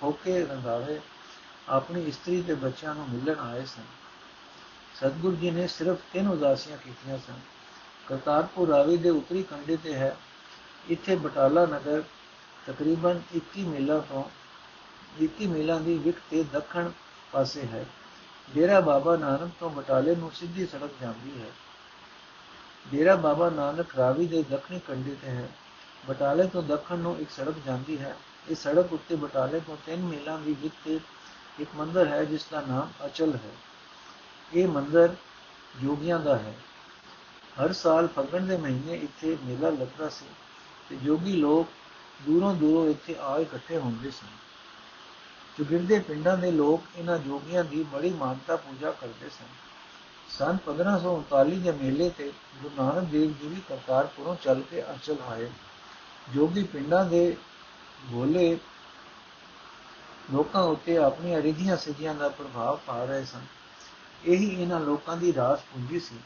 ਖੋਕੇ 0.00 0.46
ਰੰਗਾਵੇ 0.46 1.00
ਆਪਣੀ 1.68 2.02
ਇਸਤਰੀ 2.02 2.42
ਤੇ 2.42 2.54
ਬੱਚਿਆਂ 2.54 2.94
ਨੂੰ 2.94 3.08
ਮਿਲਣ 3.08 3.38
ਆਏ 3.38 3.64
ਸਨ। 3.64 3.82
ਸਤਿਗੁਰੂ 4.94 5.36
ਜੀ 5.36 5.50
ਨੇ 5.50 5.66
ਸਿਰਫ 5.66 5.98
ਤਿੰਨ 6.12 6.28
ਉਦਾਸੀਆਂ 6.28 6.76
ਕੀਤੀਆਂ 6.76 7.18
ਸਨ। 7.18 7.40
ਕਰਤਾਰਪੁਰ 8.06 8.68
ਰਾਵੀ 8.68 8.96
ਦੇ 8.96 9.10
ਉੱਤਰੀ 9.10 9.42
ਕੰਢੇ 9.42 9.76
ਤੇ 9.76 9.94
ਹੈ। 9.94 10.16
ਇੱਥੇ 10.88 11.16
ਬਟਾਲਾ 11.16 11.66
ਨਗਰ 11.66 12.02
ਤਕਰੀਬਨ 12.66 13.20
21 13.36 13.62
ਮੀਲਾਂ 13.62 14.00
ਤੋਂ 14.00 14.24
21 15.24 15.46
ਮੀਲਾਂ 15.46 15.80
ਦੀ 15.80 15.98
ਵਿਕ 15.98 16.16
ਤੇ 16.30 16.42
ਦੱਖਣ 16.42 16.90
ਪਾਸੇ 17.32 17.66
ਹੈ। 17.66 17.86
ਡੇਰਾ 18.54 18.80
ਬਾਬਾ 18.80 19.16
ਨਾਨਕ 19.16 19.50
ਤੋਂ 19.60 19.70
ਬਟਾਲੇ 19.70 20.16
ਨੂੰ 20.16 20.32
ਸਿੱਧੀ 20.34 20.66
ਸੜਕ 20.66 20.90
ਜਾਂਦੀ 21.00 21.40
ਹੈ। 21.40 21.50
ਡੇਰਾ 22.90 23.16
ਬਾਬਾ 23.16 23.50
ਨਾਨਕ 23.50 23.94
ਰਾਵੀ 23.96 24.26
ਦੇ 24.26 24.42
ਦੱਖਣੀ 24.42 24.80
ਕੰਢੇ 24.80 25.16
ਤੇ 25.22 25.28
ਹੈ। 25.28 25.48
ਬਟਾਲੇ 26.08 26.46
ਤੋਂ 26.46 26.62
ਦੱਖਣ 26.62 26.98
ਨੂੰ 26.98 27.18
ਇੱਕ 27.18 27.30
ਸੜਕ 27.30 27.54
ਜਾਂਦੀ 27.66 27.98
ਹੈ। 27.98 28.16
ਇਸ 28.48 28.62
ਸੜਕ 28.62 28.92
ਉੱਤੇ 28.92 29.16
ਬਟਾਲੇ 29.16 29.60
ਤੋਂ 29.60 29.76
3 29.86 29.96
ਮੀਲਾਂ 29.96 30.38
ਦੀ 30.38 30.56
ਵਿਕ 30.62 30.72
ਤੇ 30.84 31.00
ਇੱਕ 31.60 31.70
ਮੰਦਰ 31.76 32.06
ਹੈ, 32.06 32.24
ਜਿਸ 32.24 32.46
ਦਾ 32.50 32.60
ਨਾਮ 32.60 33.06
ਅਚਲ 33.06 33.34
ਹੈ। 33.34 33.50
ਇਹ 34.54 34.68
ਮੰਦਰ 34.68 35.14
ਯੋਗੀਆਂ 35.82 36.20
ਦਾ 36.20 36.38
ਹੈ। 36.38 36.54
ਹਰ 37.64 37.72
ਸਾਲ 37.72 38.08
ਫਗਣ 38.08 38.46
ਦੇ 38.46 38.56
ਮਹੀਨੇ 38.56 38.94
ਇੱਥੇ 38.94 39.38
ਮੇਲਾ 39.44 39.70
ਲੱਗਦਾ 39.70 40.08
ਸੀ 40.08 40.26
ਤੇ 40.88 40.98
ਯੋਗੀ 41.02 41.36
ਲੋਕ 41.36 41.68
ਦੂਰੋਂ 42.26 42.54
ਦੂਰੋਂ 42.54 42.90
ਇੱਥੇ 42.90 43.16
ਆ 43.20 43.38
ਇਕੱਠੇ 43.38 43.78
ਹੁੰਦੇ 43.78 44.10
ਸਨ 44.10 44.26
ਚੁਗਿਰਦੇ 45.58 45.98
ਪਿੰਡਾਂ 45.98 46.36
ਦੇ 46.36 46.50
ਲੋਕ 46.50 46.82
ਇਹਨਾਂ 46.96 47.18
ਯੋਗੀਆਂ 47.26 47.64
ਦੀ 47.64 47.82
ਬੜੀ 47.82 48.10
ਮਾਨਤਾ 48.10 48.56
ਪੂਜਾ 48.56 48.90
ਕਰਦੇ 48.90 49.28
ਸਨ। 49.28 49.48
ਸਨ 50.28 50.58
1539 50.66 51.58
ਦੇ 51.58 51.72
ਮੇਲੇ 51.72 52.10
ਤੇ 52.10 52.32
ਗੁਰੂ 52.62 52.82
ਨਾਨਕ 52.82 53.04
ਦੇਵ 53.04 53.32
ਜੀ 53.32 53.48
ਵੀ 53.48 53.62
ਕਰਤਾਰਪੁਰੋਂ 53.68 54.36
ਚੱਲ 54.42 54.62
ਕੇ 54.70 54.82
ਅਚਲ 54.82 55.16
ਆਏ। 55.28 55.50
ਜੋਗੀ 56.34 56.62
ਪਿੰਡਾਂ 56.62 57.04
ਦੇ 57.04 57.36
ਭੋਲੇ 58.12 58.58
ਲੋਕਾਂ 60.32 60.62
ਉੱਤੇ 60.62 60.96
ਆਪਣੀਆਂ 60.98 61.42
ਰਿਧੀਆਂ 61.42 61.76
ਸਿੱਧੀਆਂ 61.76 62.14
ਦਾ 62.14 62.28
ਪ੍ਰਭਾਵ 62.28 62.78
ਪਾ 62.86 63.04
ਰਹੇ 63.04 63.24
ਸਨ। 63.24 63.40
ਇਹੀ 64.24 64.62
ਇਹਨਾਂ 64.62 64.80
ਲੋਕਾਂ 64.80 65.16
ਦੀ 65.16 65.34
ਰਾਸ 65.34 65.60
ਪੂੰਜੀ 65.60 66.00
ਸੀ। 66.00 66.16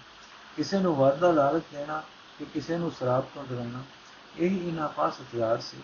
ਕਿਸੇ 0.56 0.78
ਨੂੰ 0.78 0.96
ਵਾਦਾ 0.96 1.30
ਲਾਲਚ 1.30 1.62
ਦੇਣਾ 1.72 2.02
ਕਿ 2.38 2.44
ਕਿਸੇ 2.44 2.78
ਨੂੰ 2.78 2.90
ਸ਼ਰਾਬ 2.90 3.24
ਤੋਂ 3.34 3.44
ਡਰਾਉਣਾ। 3.44 3.82
ਇਹੀ 4.38 4.68
ਇਹਨਾਂ 4.68 4.88
ਪਾਸ 4.88 5.20
ਹਥਿਆਰ 5.20 5.60
ਸੀ, 5.60 5.76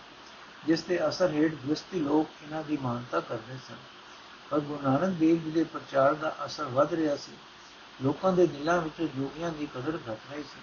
ਜਿਸ 0.67 0.81
ਤੇ 0.81 1.09
ਅਸਰ 1.09 1.31
ਹੇਠ 1.31 1.53
ਗ੍ਰਸਤੀ 1.53 1.99
ਲੋਕ 1.99 2.29
ਇਹਨਾਂ 2.43 2.63
ਦੀ 2.63 2.77
ਮਾਨਤਾ 2.77 3.19
ਕਰਦੇ 3.19 3.55
ਸਨ। 3.67 3.75
ਪਰ 4.49 4.59
ਗੁਰੂ 4.59 4.81
ਨਾਨਕ 4.83 5.09
ਦੇਵ 5.09 5.43
ਜੀ 5.43 5.51
ਦੇ 5.51 5.63
ਪ੍ਰਚਾਰ 5.63 6.13
ਦਾ 6.13 6.35
ਅਸਰ 6.45 6.63
ਵੱਧ 6.63 6.93
ਰਿਹਾ 6.93 7.15
ਸੀ। 7.15 7.31
ਲੋਕਾਂ 8.03 8.33
ਦੇ 8.33 8.47
ਦਿਲਾਂ 8.47 8.81
ਵਿੱਚ 8.81 9.01
ਜੋਗੀਆਂ 9.01 9.51
ਦੀ 9.51 9.65
ਕਦਰ 9.65 9.97
ਘਟ 9.97 10.19
ਰਹੀ 10.31 10.43
ਸੀ। 10.43 10.61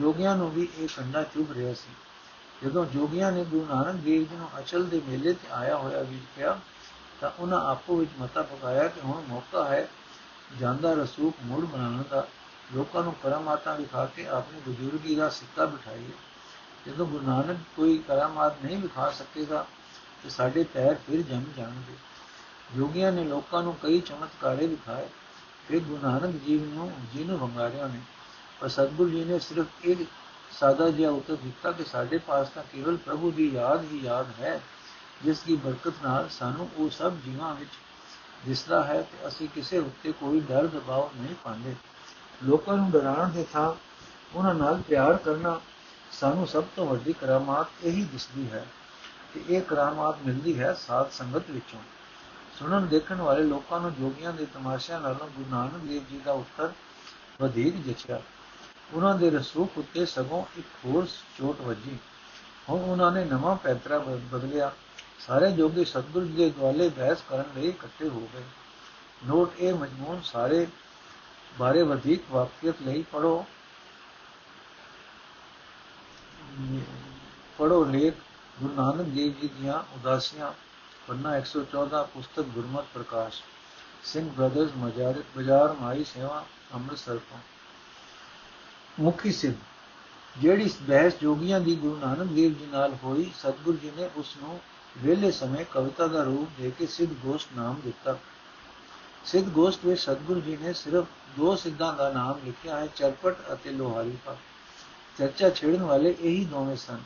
ਜੋਗੀਆਂ 0.00 0.36
ਨੂੰ 0.36 0.50
ਵੀ 0.50 0.68
ਇਹ 0.78 0.88
ਕੰਡਾ 0.88 1.22
ਚੁਭ 1.22 1.52
ਰਿਹਾ 1.52 1.74
ਸੀ। 1.74 1.94
ਜਦੋਂ 2.64 2.86
ਜੋਗੀਆਂ 2.86 3.32
ਨੇ 3.32 3.44
ਗੁਰੂ 3.44 3.66
ਨਾਨਕ 3.74 3.94
ਦੇਵ 3.94 4.22
ਜੀ 4.22 4.36
ਨੂੰ 4.36 4.48
ਅਚਲ 4.58 4.86
ਦੇ 4.86 5.02
ਮੇਲੇ 5.08 5.32
ਤੇ 5.32 5.48
ਆਇਆ 5.50 5.76
ਹੋਇਆ 5.76 6.02
ਵੇਖਿਆ 6.02 6.60
ਤਾਂ 7.20 7.30
ਉਹਨਾਂ 7.38 7.60
ਆਪੋ 7.64 7.96
ਵਿੱਚ 7.96 8.10
ਮਤਾ 8.20 8.42
ਪਕਾਇਆ 8.42 8.88
ਕਿ 8.88 9.00
ਹੁਣ 9.00 9.22
ਮੌਕਾ 9.28 9.64
ਹੈ 9.64 9.88
ਜਾਂਦਾ 10.60 10.92
ਰਸੂਖ 10.92 11.34
ਮੁੜ 11.42 11.64
ਬਣਾਉਣ 11.64 12.02
ਦਾ। 12.10 12.26
ਲੋਕਾਂ 12.74 13.02
ਨੂੰ 13.02 13.14
ਕਰਾਮਾਤਾਂ 13.22 13.76
ਵਿਖਾ 13.76 14.06
ਕੇ 14.06 14.26
ਆਪਣੀ 14.28 14.60
ਬਜ਼ੁਰਗੀ 14.68 15.14
ਦਾ 15.14 15.28
ਸਿੱਕਾ 15.28 15.66
ਬਿਠਾਈਏ। 15.66 16.10
ਜਦੋਂ 16.86 17.06
ਗੁਰੂ 17.06 17.26
ਨਾਨਕ 17.26 17.56
ਕੋਈ 17.76 17.98
ਕਰਾਮਾਤ 17.98 18.54
ਨਹੀਂ 18.64 18.78
ਵਿਖਾ 18.78 19.10
ਸਕੇਗਾ 19.10 19.66
ਤੇ 20.22 20.30
ਸਾਡੇ 20.30 20.64
ਪੈਰ 20.64 20.94
ਫਿਰ 20.94 21.22
ਜੰਮ 21.22 21.44
ਜਾਣਗੇ। 21.56 21.94
ਜੋਗੀਆਂ 22.76 23.12
ਨੇ 23.12 23.24
ਲੋਕਾਂ 23.24 23.62
ਨੂੰ 23.62 23.74
ਕਈ 23.82 24.00
ਚਮਤਕਾਰੇ 24.00 24.66
ਵਿਖਾਏ। 24.66 25.08
ਫਿਰ 25.68 25.80
ਗੁਰੂ 25.80 26.08
ਨਾਨਕ 26.08 26.44
ਜੀ 26.46 26.58
ਨੂੰ 26.58 26.92
ਜਿਹਨੂੰ 27.14 27.38
ਵੰਗਾਰਿਆ 27.38 27.86
ਨੇ। 27.86 28.00
ਪਰ 28.60 28.68
ਸਤਗੁਰੂ 28.68 29.10
ਜੀ 29.10 29.24
ਨੇ 29.24 29.38
ਸਿਰਫ 29.38 29.66
ਇੱਕ 29.82 30.10
ਸਾਦਾ 30.60 30.90
ਜਿਹਾ 30.90 31.10
ਉੱਤਰ 31.10 31.36
ਦਿੱਤਾ 31.36 31.72
ਕਿ 31.72 31.84
ਸਾਡੇ 31.84 32.18
ਪਾਸ 32.18 32.48
ਤਾਂ 32.48 32.62
ਕੇਵਲ 32.72 32.96
ਪ੍ਰਭੂ 32.96 33.30
ਦੀ 33.30 33.50
ਯਾਦ 33.50 33.92
ਹੀ 33.92 34.00
ਯਾਦ 34.00 34.26
ਹੈ, 34.40 34.60
ਜਿਸ 35.22 35.40
ਦੀ 35.40 35.56
ਬਰਕਤ 35.56 35.92
ਨਾਲ 36.02 36.28
ਸਾਨੂੰ 36.28 36.68
ਉਹ 36.76 36.90
ਸਭ 36.90 37.12
ਜੀਵਾਂ 37.24 37.54
ਵਿੱਚ 37.54 37.70
ਦਿਸਦਾ 38.46 38.84
ਹੈ 38.84 39.02
ਤੇ 39.02 39.28
ਅਸੀਂ 39.28 39.48
ਕਿਸੇ 39.48 39.78
ਉੱਤੇ 39.78 40.12
ਕੋਈ 40.12 40.40
ਡਰ 40.40 40.66
ਦਬਾਅ 40.66 41.20
ਨਹੀਂ 41.20 41.34
ਪਾਉਂਦੇ। 41.44 41.74
ਲੋਕਾਂ 42.44 42.76
ਨੂੰ 42.76 42.90
ਡਰਾਉਣ 42.90 43.30
ਦੇ 43.30 43.46
ਥਾਂ 43.52 43.74
ਉਹਨਾਂ 44.34 44.54
ਨਾਲ 44.54 44.82
ਪਿਆਰ 44.88 45.16
ਕਰਨਾ 45.16 45.60
ਸਾਨੂੰ 46.20 46.46
ਸਭ 46.46 46.64
ਤੋਂ 46.76 46.86
ਵੱਡੀ 46.86 47.12
ਕਰਾਮਾਤ 47.12 47.66
ਇਹੀ 47.84 48.04
ਦਿਸਦੀ 48.04 48.50
ਹੈ 48.50 48.66
ਕਿ 49.34 49.44
ਇਹ 49.48 49.62
ਕਰਾਮਾਤ 49.62 50.18
ਮਿਲਦੀ 50.26 50.60
ਹੈ 50.60 50.74
ਸਾਧ 50.74 51.10
ਸੰਗਤ 51.10 51.42
ਵਿੱਚੋਂ। 51.50 51.80
ਸੁਣਨ, 52.58 52.86
ਦੇਖਣ 52.86 53.20
ਵਾਲੇ 53.20 53.42
ਲੋਕਾਂ 53.42 53.80
ਨੂੰ, 53.80 53.94
ਜੋਗੀਆਂ 53.94 54.32
ਦੇ 54.32 54.46
ਤਮਾਸ਼ਿਆਂ 54.46 55.00
ਨਾਲੋਂ 55.00 55.28
ਗੁਰੂ 55.28 55.50
ਨਾਨਕ 55.50 55.76
ਦੇਵ 55.76 56.04
ਜੀ 56.10 56.18
ਦਾ 56.18 56.32
ਉੱਤਰ 56.32 56.72
ਵਧੇਕ 57.40 57.76
ਜਚਿਆ। 57.76 58.20
ਉਹਨਾਂ 58.92 59.18
ਦੇ 59.18 59.30
ਰਸੂਖ 59.30 59.78
ਉੱਤੇ 59.78 60.06
ਸਗੋਂ 60.06 60.44
ਇੱਕ 60.58 60.66
ਹੋਰ 60.84 61.06
ਚੋਟ 61.38 61.60
ਵੱਜੀ। 61.60 61.98
ਹੁਣ 62.68 62.80
ਉਹਨਾਂ 62.80 63.12
ਨੇ 63.12 63.24
ਨਵਾਂ 63.24 63.56
ਪੈਤਰਾ 63.56 63.98
ਬਦਲਿਆ। 63.98 64.72
ਸਾਰੇ 65.18 65.52
ਜੋਗੀ 65.52 65.84
ਸਤਗੁਰੂ 65.84 66.26
ਜੀ 66.26 66.32
ਦੇ 66.32 66.50
ਦੁਆਲੇ 66.50 66.88
ਬਹਿਸ 66.88 67.18
ਕਰਨ 67.28 67.44
ਲਈ 67.56 67.68
ਇਕੱਠੇ 67.68 68.08
ਹੋ 68.08 68.28
ਗਏ। 68.34 68.42
ਨੋਟ 69.26 69.52
ਇਹ 69.58 69.74
ਮਜਮੂਨ 69.74 70.20
ਸਾਰੇ 70.24 70.66
ਬਾਰੇ 71.58 71.82
ਵਧੇਕ 71.82 72.20
ਵਾਕਿਅਤ 72.30 72.74
ਲਈ 72.82 73.02
ਪੜੋ 73.02 73.46
ਪੜੋ 77.58 77.84
ਲੇਖ 77.84 78.14
ਗੁਰੂ 78.62 78.74
ਨਾਨਕ 78.74 79.06
ਦੇਵ 79.06 79.32
ਜੀ 79.40 79.48
ਦੀਆਂ 79.48 79.82
ਉਦਾਸੀਆਂ 79.94 80.52
ਪੰਨਾ 81.08 81.38
114 81.38 82.02
ਪੁਸਤਕ 82.14 82.42
ਗੁਰਮਤ 82.42 82.84
ਪ੍ਰਕਾਸ਼, 82.94 83.42
ਸਿੰਘ 84.04 84.30
ਬ੍ਰਦਰਜ਼ 84.30 84.72
ਮਜਾਰ, 84.76 85.22
ਬਾਜ਼ਾਰ 85.36 85.72
ਮਾਈ 85.80 86.04
ਸੇਵਾ, 86.04 86.44
ਅੰਮ੍ਰਿਤਸਰ 86.74 87.16
ਤੋਂ। 87.16 87.38
ਮੁਖੀ 89.00 89.32
ਸਿੱਧ, 89.32 89.54
ਜਿਹੜੀ 90.38 90.70
ਬਹਿਸ 90.82 91.14
ਜੋਗੀਆਂ 91.20 91.60
ਦੀ 91.60 91.76
ਗੁਰੂ 91.76 91.96
ਨਾਨਕ 91.96 92.32
ਦੇਵ 92.32 92.54
ਜੀ 92.54 92.66
ਨਾਲ 92.66 92.96
ਹੋਈ, 93.04 93.32
ਸਤਗੁਰੂ 93.38 93.76
ਜੀ 93.76 93.92
ਨੇ 93.96 94.10
ਉਸ 94.16 94.36
ਨੂੰ 94.36 94.60
ਵੇਲੇ 94.98 95.30
ਸਮੇਂ 95.30 95.64
ਕਵਿਤਾ 95.64 96.06
ਦਾ 96.06 96.22
ਰੂਪ 96.22 96.60
ਦੇ 96.60 96.70
ਕੇ 96.70 96.86
ਸਿੱਧ 96.86 97.12
ਗੋਸ਼ਟ 97.12 97.48
ਨਾਮ 97.56 97.80
ਦਿੱਤਾ। 97.84 98.18
ਸਿੱਧ 99.24 99.48
ਗੋਸ਼ਟ 99.48 99.84
ਵਿੱਚ 99.84 100.00
ਸਤਗੁਰੂ 100.00 100.40
ਜੀ 100.40 100.56
ਨੇ 100.56 100.72
ਸਿਰਫ 100.72 101.06
ਦੋ 101.36 101.56
ਸਿੱਧਾਂ 101.56 101.92
ਦਾ 101.92 102.10
ਨਾਮ 102.12 102.40
ਲਿਖਿਆ 102.44 102.76
ਹੈ, 102.76 102.86
ਚਰਪਟ 102.86 103.36
ਅਤੇ 103.52 103.70
ਲੋਹਾਰੀ 103.70 104.16
ਪਾ 104.24 104.36
ਚਰਚਾ 105.18 105.50
ਛੇੜਨ 105.50 105.82
ਵਾਲੇ 105.82 106.14
ਇਹੀ 106.20 106.44
ਦੋਵੇਂ 106.44 106.76
ਸਨ। 106.76 106.98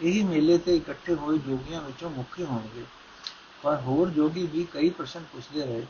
ਇਹੀ 0.00 0.22
ਮੇਲੇ 0.22 0.58
ਤੇ 0.58 0.76
ਇਕੱਠੇ 0.76 1.14
ਹੋਏ 1.14 1.38
ਜੋਗੀਆਂ 1.38 1.80
ਵਿੱਚੋਂ 1.82 2.10
ਮੁਖੀ 2.10 2.44
ਹੋਣਗੇ। 2.44 2.84
ਪਰ 3.62 3.76
ਹੋਰ 3.76 4.08
ਜੋਗੀ 4.08 4.46
ਵੀ 4.46 4.64
ਕਈ 4.64 4.90
ਪ੍ਰਸ਼ਨ 4.90 5.24
ਪੁੱਛਦੇ 5.32 5.62
ਰਹੇ। 5.62 5.86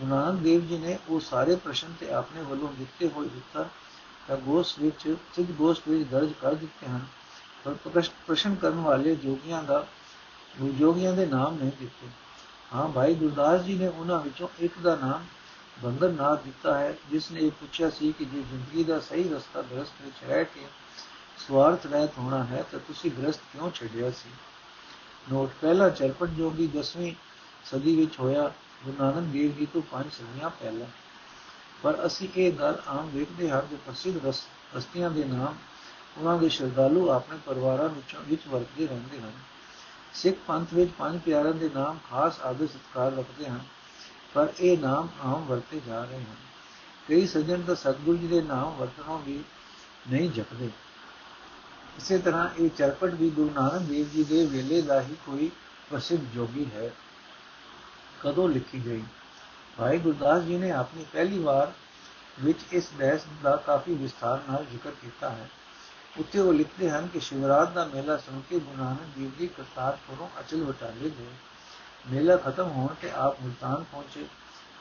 ਗੁਰੂ 0.00 0.08
ਨਾਨਕ 0.08 0.40
ਦੇਵ 0.40 0.66
ਜੀ 0.66 0.78
ਨੇ 0.78 0.98
ਉਹ 1.08 1.20
ਸਾਰੇ 1.20 1.54
ਪ੍ਰਸ਼ਨ 1.56 1.94
ਤੇ 2.00 2.10
ਆਪਣੇ 2.12 2.42
ਵੱਲੋਂ 2.42 2.68
ਦਿੱਤੇ 2.78 3.08
ਹੋਏ 3.08 3.26
ਉੱਤਰ 3.26 3.66
ਤਾਂ 4.28 4.36
ਗੋਸ਼ 4.36 4.78
ਵਿੱਚ, 4.78 5.16
ਸਿੱਧ 5.34 5.50
ਗੋਸ਼ 5.50 5.80
ਵਿੱਚ 5.88 6.08
ਦਰਜ 6.10 6.32
ਕਰ 6.32 6.54
ਦਿੱਤੇ 6.54 6.86
ਹਨ। 6.86 7.06
ਪਰ 7.64 7.74
ਪ੍ਰਸ਼ਨ 8.26 8.54
ਕਰਨ 8.54 8.80
ਵਾਲੇ 8.80 9.14
ਜੋਗੀਆਂ 9.16 9.62
ਦਾ, 9.62 9.86
ਜੋਗੀਆਂ 10.78 11.12
ਦੇ 11.12 11.26
ਨਾਮ 11.26 11.58
ਨਹੀਂ 11.58 11.70
ਦਿੱਤੇ। 11.80 12.08
ਹਾਂ 12.74 12.88
ਭਾਈ 12.88 13.14
ਗੁਰਦਾਸ 13.14 13.60
ਜੀ 13.60 13.74
ਨੇ 13.74 13.88
ਉਹਨਾਂ 13.88 14.20
ਵਿੱਚੋਂ 14.20 14.48
ਇੱਕ 14.58 14.78
ਦਾ 14.78 14.94
ਨਾਮ 14.96 15.24
ਬੰਦਰ 15.78 16.10
ਨਾ 16.10 16.34
ਦਿੱਤਾ 16.34 16.78
ਹੈ, 16.78 16.94
ਜਿਸ 17.10 17.30
ਨੇ 17.30 17.40
ਇਹ 17.40 17.50
ਪੁੱਛਿਆ 17.50 17.90
ਸੀ 17.90 18.12
ਕਿ 18.12 18.24
ਜੇ 18.24 18.42
ਜ਼ਿੰਦਗੀ 18.42 18.84
ਦਾ 18.84 18.98
ਸਹੀ 19.00 19.28
ਰਸਤਾ 19.28 19.62
ਗ੍ਰਸਥ 19.62 20.02
ਵਿੱਚ 20.02 20.16
ਰਹਿ 20.28 20.44
ਕੇ 20.44 20.60
ਸਵਾਰਥ 21.38 21.86
ਰਹਿਤ 21.86 22.18
ਹੋਣਾ 22.18 22.44
ਹੈ 22.44 22.62
ਤਾਂ 22.72 22.78
ਤੁਸੀਂ 22.78 23.10
ਗ੍ਰਸਥ 23.10 23.40
ਕਿਉਂ 23.52 23.70
ਛੱਡਿਆ 23.70 24.10
ਸੀ? 24.10 24.30
ਨੋਟ, 25.32 25.50
ਪਹਿਲਾ 25.60 25.88
ਚਰਪਟ 25.88 26.28
ਜੋਗੀ 26.28 26.66
10ਵੀਂ 26.78 27.12
ਸਦੀ 27.64 27.96
ਵਿੱਚ 27.96 28.18
ਹੋਇਆ, 28.20 28.52
ਗੁਰੂ 28.84 28.96
ਨਾਨਕ 29.00 29.32
ਦੇਵ 29.32 29.52
ਜੀ 29.52 29.66
ਤੋਂ 29.66 29.82
ਪੰਜ 29.82 30.12
ਸਦੀਆਂ 30.12 30.50
ਪਹਿਲਾਂ। 30.50 30.86
ਪਰ 31.82 32.06
ਅਸੀਂ 32.06 32.28
ਇਹ 32.36 32.52
ਗੱਲ 32.52 32.82
ਆਮ 32.88 33.08
ਵੇਖਦੇ 33.08 33.50
ਹਾਂ 33.50 33.62
ਕਿ 33.62 33.76
ਪ੍ਰਸਿੱਧ 33.76 34.26
ਹਸਤੀਆਂ 34.26 35.10
ਦੇ 35.10 35.24
ਨਾਮ 35.24 35.56
ਉਹਨਾਂ 36.16 36.38
ਦੇ 36.38 36.48
ਸ਼ਰਧਾਲੂ 36.48 37.08
ਆਪਣੇ 37.10 37.38
ਪਰਿਵਾਰਾਂ 37.46 37.88
ਵਿੱਚ 37.88 38.16
ਵਿੱਚ 38.28 38.46
ਵਰਤਦੇ 38.48 38.86
ਰਹਿੰਦੇ 38.86 39.20
ਹਨ। 39.20 39.32
ਸਿੱਖ 40.14 40.38
ਪੰਥ 40.46 40.74
ਵਿੱਚ 40.74 40.90
ਪੰਜ 40.98 41.20
ਪਿਆਰਿਆਂ 41.20 41.54
ਦੇ 41.54 41.70
ਨਾਮ 41.74 41.98
ਖਾਸ 42.10 42.40
ਆਦਰ 42.40 42.66
ਸਤਕਾਰ 42.66 43.12
ਰੱਖਦੇ 43.12 43.46
ਹਨ, 43.46 43.60
ਪਰ 44.34 44.52
ਇਹ 44.60 44.78
ਨਾਮ 44.78 45.08
ਆਮ 45.20 45.44
ਵਰਤੇ 45.44 45.80
ਜਾ 45.86 46.04
ਰਹੇ 46.04 46.18
ਹਨ। 46.18 46.36
ਕਈ 47.08 47.26
ਸੱਜਣ 47.26 47.62
ਤਾਂ 47.62 47.74
ਸਤਿਗੁਰੂ 47.74 48.16
ਜੀ 48.16 48.26
ਦੇ 48.26 48.42
ਨਾਮ 48.42 48.76
ਵਰਤਣੋਂ 48.76 49.18
ਵੀ 49.18 49.42
ਨਹੀਂ 50.10 50.30
ਜਪਦੇ। 50.30 50.70
ਇਸੇ 51.98 52.18
ਤਰ੍ਹਾਂ 52.18 52.48
ਇਹ 52.58 52.70
ਚਰਪਟ 52.70 53.10
ਵੀ 53.10 53.30
ਗੁਰੂ 53.30 53.50
ਨਾਨਕ 53.50 53.82
ਦੇਵ 53.82 54.08
ਜੀ 54.08 54.24
ਦੇ 54.24 54.46
ਵੇਲੇ 54.46 54.82
ਦਾ 54.82 55.00
ਹੀ 55.00 55.16
ਕੋਈ 55.26 55.50
ਪ੍ਰਸਿੱਧ 55.90 56.22
ਜੋਗੀ 56.34 56.66
ਹੈ। 56.74 56.90
ਕਦੋਂ 58.20 58.48
ਲਿਖੀ 58.48 58.84
ਗਈ? 58.84 59.02
ਭਾਈ 59.76 59.98
ਗੁਰਦਾਸ 59.98 60.42
ਜੀ 60.42 60.56
ਨੇ 60.56 60.70
ਆਪਣੀ 60.70 61.04
ਪਹਿਲੀ 61.12 61.38
ਵਾਰ 61.38 61.72
ਵਿੱਚ 62.40 62.58
ਇਸ 62.72 62.88
ਬਹਿਸ 62.98 63.20
ਦਾ 63.42 63.56
ਕਾਫੀ 63.56 63.94
ਵਿਸਥਾਰ 63.94 64.40
ਨਾਲ 64.50 64.64
ਜ਼ਿਕਰ 64.70 64.90
ਕੀਤਾ 64.90 65.30
ਹੈ। 65.30 65.50
ਉੱਥੇ 66.18 66.38
ਉਹ 66.38 66.52
ਲਿਖਦੇ 66.52 66.90
ਹਨ 66.90 67.06
ਕਿ 67.06 67.20
ਸ਼ਿਵਰਾਤ 67.20 67.72
ਦਾ 67.72 67.84
ਮੇਲਾ 67.84 68.16
ਸੁਣ 68.16 68.40
ਕੇ 68.50 68.58
ਗੁਰੂ 68.58 68.82
ਨਾਨਕ 68.82 69.18
ਦੇਵ 69.18 69.30
ਜੀ 69.38 69.46
ਕਰਤਾਰਪੁਰੋਂ 69.46 70.28
ਅਚਲ 70.40 70.64
ਵਟਾਲੇ 70.64 71.10
ਗਏ। 71.10 71.26
ਮੇਲਾ 72.10 72.36
ਖਤਮ 72.36 72.70
ਹੋਣ 72.70 72.94
ਤੇ 73.02 73.10
ਆਪ 73.10 73.40
ਮੁਲਤਾਨ 73.40 73.84
ਪਹੁੰਚੇ। 73.92 74.26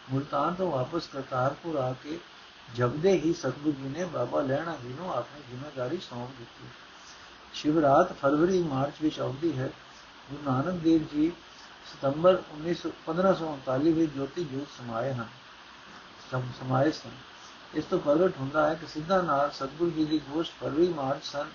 ਮੁਲਤਾਨ 0.10 0.54
ਤੋਂ 0.54 0.72
ਵਾਪਸ 0.72 1.08
ਕਰਤਾਰਪੁਰ 1.08 1.76
ਆ 1.76 1.94
ਕੇ 1.94 2.20
ਜਗਦੇ 2.76 3.12
ਹੀ 3.12 3.34
ਸਤਿਗੁਰੂ 3.34 3.72
ਜੀ 3.72 3.90
ਨੇ 3.90 4.06
ਬਾਬਾ 4.06 4.42
ਲੈਣਾ 4.42 4.76
ਜੀ 4.84 4.96
ਨੂੰ 5.00 5.14
ਆਪਣੀ 5.14 5.42
ਜ਼ਿੰਮੇਵਾਰੀ 5.50 5.98
ਸੌਂਪ 5.98 6.30
ਦਿੱਤੀ। 6.38 6.68
ਸ਼ਿਵਰਾਤ 7.58 8.14
ਫਰਵਰੀ 8.14 8.64
ਮਾਰਚ 8.64 8.94
ਵਿੱਚ 9.02 9.20
ਆਉਂਦੀ 9.20 9.58
ਹੈ। 9.58 9.70
ਗੁਰੂ 10.32 10.52
ਨਾਨਕ 10.52 10.74
ਦੇਵ 10.74 11.04
ਜੀ 11.04 11.32
ਸਤੰਬਰ 11.86 12.44
1539 13.06 13.94
ਵਿੱਚ 13.94 14.12
ਜੋਤੀ 14.12 14.44
ਜੋਤ 14.44 14.68
ਸਮਾਏ 14.78 15.14
ਹਨ। 15.14 15.28
ਸਮ, 16.32 16.42
ਸਮਾਏ 16.60 16.92
ਸਨ। 16.92 17.10
ਇਸ 17.74 17.84
ਤੋਂ 17.84 18.00
ਪ੍ਰਗਟ 18.00 18.38
ਹੁੰਦਾ 18.40 18.70
ਹੈ 18.70 18.74
ਕਿ 18.74 18.88
ਸਿੱਧਾ 18.88 19.22
ਨਾਲ 19.22 19.52
ਸਤਗੁਰੂ 19.52 19.90
ਜੀ 19.90 20.06
ਦੀ 20.06 20.22
ਗੋਸ਼ਟ 20.30 20.54
ਫਰਵਰੀ 20.62 20.94
ਮਾਰਚ 20.94 21.26
ਸਨ 21.26 21.50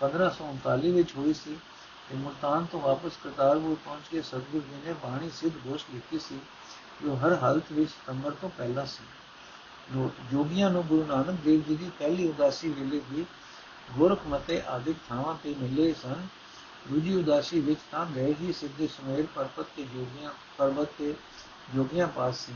1539 0.00 0.92
ਵਿੱਚ 0.92 1.14
ਹੋਈ 1.16 1.34
ਸੀ 1.34 1.56
ਤੇ 2.10 2.16
ਮੁਲਤਾਨ 2.16 2.64
ਤੋਂ 2.64 2.80
ਵਾਪਸ 2.80 3.12
ਕਰਤਾਰਪੁਰ 3.24 3.76
ਪਹੁੰਚ 3.84 4.02
ਕੇ 4.10 4.22
ਸਤਗੁਰੂ 4.22 4.60
ਜੀ 4.60 4.80
ਨੇ 4.86 4.92
ਬਾਣੀ 4.92 5.30
ਸਿੱਧ 5.30 5.54
ਗੋਸ਼ਟ 5.66 5.94
ਲਿਖੀ 5.94 6.18
ਸੀ, 6.18 6.40
ਜੋ 7.02 7.14
ਹਰ 7.14 7.38
ਹਾਲਤ 7.42 7.72
ਵਿੱਚ 7.72 7.90
ਸਤੰਬਰ 7.90 8.30
ਤੋਂ 8.30 8.50
ਪਹਿਲਾਂ 8.50 8.86
ਸੀ। 8.86 9.04
ਨੋਟ 9.96 10.12
ਜੋਗੀਆਂ 10.30 10.70
ਨੂੰ 10.70 10.86
ਗੁਰੂ 10.86 11.06
ਨਾਨਕ 11.06 11.40
ਦੇਵ 11.44 11.62
ਜੀ 11.62 11.76
ਦੀ 11.76 11.90
ਪਹਿਲੀ 11.98 12.28
ਉਦਾਸੀ 12.28 12.68
ਵੇਲੇ 12.68 13.00
ਵੀ 13.10 13.24
ਗੋਰਖ 13.94 14.26
ਮਤੇ 14.26 14.62
ਆਦਿ 14.66 14.94
ਥਾਵਾਂ 15.08 15.34
ਤੇ 15.42 15.54
ਮਿਲੇ 15.58 15.92
ਸਨ। 15.92 16.26
ਦੂਜੀ 16.88 17.14
ਉਦਾਸੀ 17.14 17.60
ਵਿੱਚ 17.60 17.80
ਤਾਂ 17.90 18.06
ਗਏ 18.06 18.34
ਹੀ 18.40 18.52
ਸਿੱਧੇ 18.52 18.86
ਸੁਮੇਰ 18.86 19.26
ਪਰਬਤ 19.34 19.66
ਤੇ 19.76 19.82
ਜੋਗੀਆਂ, 19.82 20.30
ਪਰਬਤ 20.58 20.88
ਤੇ 20.98 21.14
ਜੋਗੀਆਂ 21.74 22.06
ਪਾਸ 22.06 22.36
ਸੀ। 22.36 22.52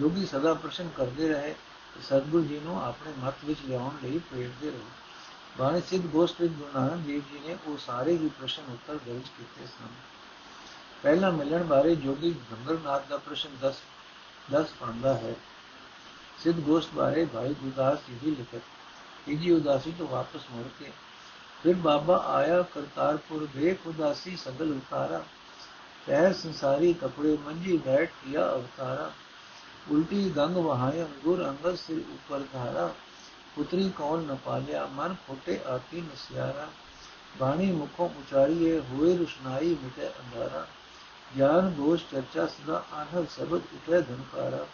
ਜੋਗੀ 0.00 0.26
ਸਦਾ 0.26 0.54
ਪ੍ਰਸ਼ਨ 0.54 0.88
ਕਰਦੇ 0.96 1.28
ਰਹੇ 1.28 1.52
ਕਿ 1.94 2.02
ਸਤਗੁਰੂ 2.02 2.44
ਜੀ 2.44 2.60
ਨੂੰ 2.60 2.84
ਆਪਣੇ 2.84 3.12
ਮਤ 3.18 3.34
ਵਿੱਚ 3.44 3.60
ਲਿਆਉਣ 3.68 3.90
ਲਈ 4.02 4.18
ਪ੍ਰੇਰਦੇ 4.18 4.70
ਰਹੇ। 4.70 4.80
ਬਾਣੀ 5.58 5.82
ਸਿੱਧ 5.90 6.06
ਗੋਸ਼ਟ 6.06 6.40
ਵਿੱਚ 6.40 6.52
ਗੁਰੂ 6.52 6.80
ਨਾਨਕ 6.80 7.06
ਦੇਵ 7.06 7.22
ਜੀ 7.32 7.40
ਨੇ 7.46 7.56
ਉਹ 7.66 7.78
ਸਾਰੇ 7.78 8.12
ਹੀ 8.12 8.28
ਪ੍ਰਸ਼ਨ 8.28 8.62
ਉੱਤਰ 8.72 8.94
ਦਰਜ 8.94 9.28
ਕੀਤੇ 9.38 9.66
ਸਨ। 9.66 9.88
ਪਹਿਲਾ 11.02 11.30
ਮਿਲਣ 11.30 11.62
ਬਾਰੇ 11.64 11.96
ਜੋਗੀ 11.96 12.34
ਗੰਗਰਨਾਥ 12.52 13.08
ਦਾ 13.08 13.16
ਪ੍ਰਸ਼ਨ 13.16 13.50
10 13.62 13.74
10 14.52 14.64
ਪਾਉਂਦਾ 14.80 15.14
ਹੈ। 15.14 15.34
ਸਿੱਧ 16.44 16.60
ਗੋਸ਼ਟ 16.60 16.94
ਬਾਰੇ 16.94 17.24
ਭਾਈ 17.24 17.54
ਗੁਰਦਾਸ 17.54 17.98
ਜੀ 18.08 18.14
ਦੀ 18.14 18.30
ਲਿਖਤ 18.30 18.62
ਤੀਜੀ 19.26 19.50
ਉਦਾਸੀ 19.50 19.92
ਤੋਂ 19.98 20.08
ਵਾਪਸ 20.08 20.40
ਮੁੜ 20.52 20.66
ਕੇ 20.78 20.92
ਫਿਰ 21.62 21.74
ਬਾਬਾ 21.74 22.16
ਆਇਆ 22.26 22.62
ਕਰਤਾਰਪੁਰ 22.62 23.48
ਵੇਖ 23.56 23.86
ਉਦਾਸੀ 23.86 24.36
ਸਗਲ 24.36 24.72
ਉਤਾਰਾ, 24.72 25.24
ਪੈਰ 26.06 26.32
ਸੰਸਾਰੀ 26.32 26.92
ਕਪੜੇ 26.92 27.38
ਮੰਜੀ 27.44 27.76
ਬੈਠ 27.76 28.10
किया 28.26 28.54
ਅਵਤਾਰਾ, 28.54 29.12
ਉਲਟੀ 29.90 30.30
ਗੰਗ 30.36 30.56
ਵਹਾਏ 30.56 31.02
ਅੰਗੁਰ 31.02 31.48
ਅੰਗਦ 31.48 31.74
ਸਿਰ 31.74 31.98
ਉਪਰ 31.98 32.40
ਧਾਰਾ, 32.52 32.94
ਪੁੱਤਰੀ 33.54 33.90
ਕੌਣ 33.98 34.22
ਨ 34.22 34.36
ਪਾਲਿਆ, 34.44 34.86
ਮਨ 34.86 35.16
ਫੋਟੇ 35.26 35.60
ਆਤੀ 35.66 36.00
ਨਸਿਆਰਾ, 36.00 36.68
ਬਾਣੀ 37.38 37.72
ਮੁਖੋਂ 37.72 38.08
ਉਚਾਰੀਏ 38.08 38.80
ਹੋਏ 38.80 39.16
ਰੁਸ਼ਨਾਈ 39.16 39.76
ਮਿਟੇ 39.82 40.08
ਅੰਧਾਰਾ, 40.08 40.66
ਗਿਆਨ 41.38 41.70
ਦੋਸ਼ 41.70 42.04
ਚਰਚਾ 42.12 42.46
ਸਦਾ 42.46 42.84
ਆਨਹਦ 42.92 43.28
ਸਬਦ 43.28 43.60
ਉਠੇ 43.74 44.00
ਧਨਕਾਰਾ, 44.00 44.66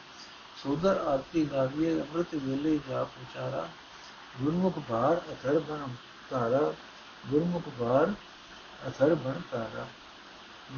ਸੋਦਰ 0.62 0.96
ਆਰਤੀ 0.96 1.44
ਗਾਵੀਏ 1.52 2.00
ਅੰਮ੍ਰਿਤ 2.00 2.34
ਵੇਲੇ 2.34 2.80
ਜਾ 2.90 3.04
ਪੁਚਾਰਾ 3.04 3.68
ਗੁਰਮੁਖ 4.42 4.78
ਭਾਰ 4.78 5.16
ਅਥਰ 5.16 5.58
ਬਨ 5.58 5.94
ਤਾਰਾ 6.30 6.74
ਗੁਰਮੁਖ 7.26 7.68
ਭਾਰ 7.78 8.12
ਅਥਰ 8.88 9.14
ਬਨ 9.14 9.40
ਤਾਰਾ 9.50 9.86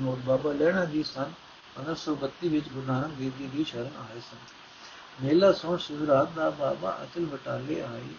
ਨੋਟ 0.00 0.18
ਬਾਬਾ 0.18 0.52
ਲੈਣਾ 0.52 0.84
ਜੀ 0.84 1.02
ਸਨ 1.02 1.32
1932 1.80 2.48
ਵਿੱਚ 2.48 2.68
ਗੁਰੂ 2.68 2.86
ਨਾਨਕ 2.86 3.06
ਦੇਵ 3.06 3.32
ਜੀ 3.38 3.46
ਦੀ 3.46 3.64
ਸ਼ਰਨ 3.64 3.90
ਆਏ 3.96 4.20
ਸਨ। 4.20 4.36
ਮੇਲਾ 5.24 5.52
ਸੋਹ 5.52 5.78
ਸ਼ਿਵਰਾਤ 5.78 6.30
ਦਾ 6.30 6.50
ਬਾਬਾ 6.50 6.98
ਅਚਲ 7.02 7.24
ਬਟਾਲੇ 7.26 7.82
ਆਈ। 7.82 8.14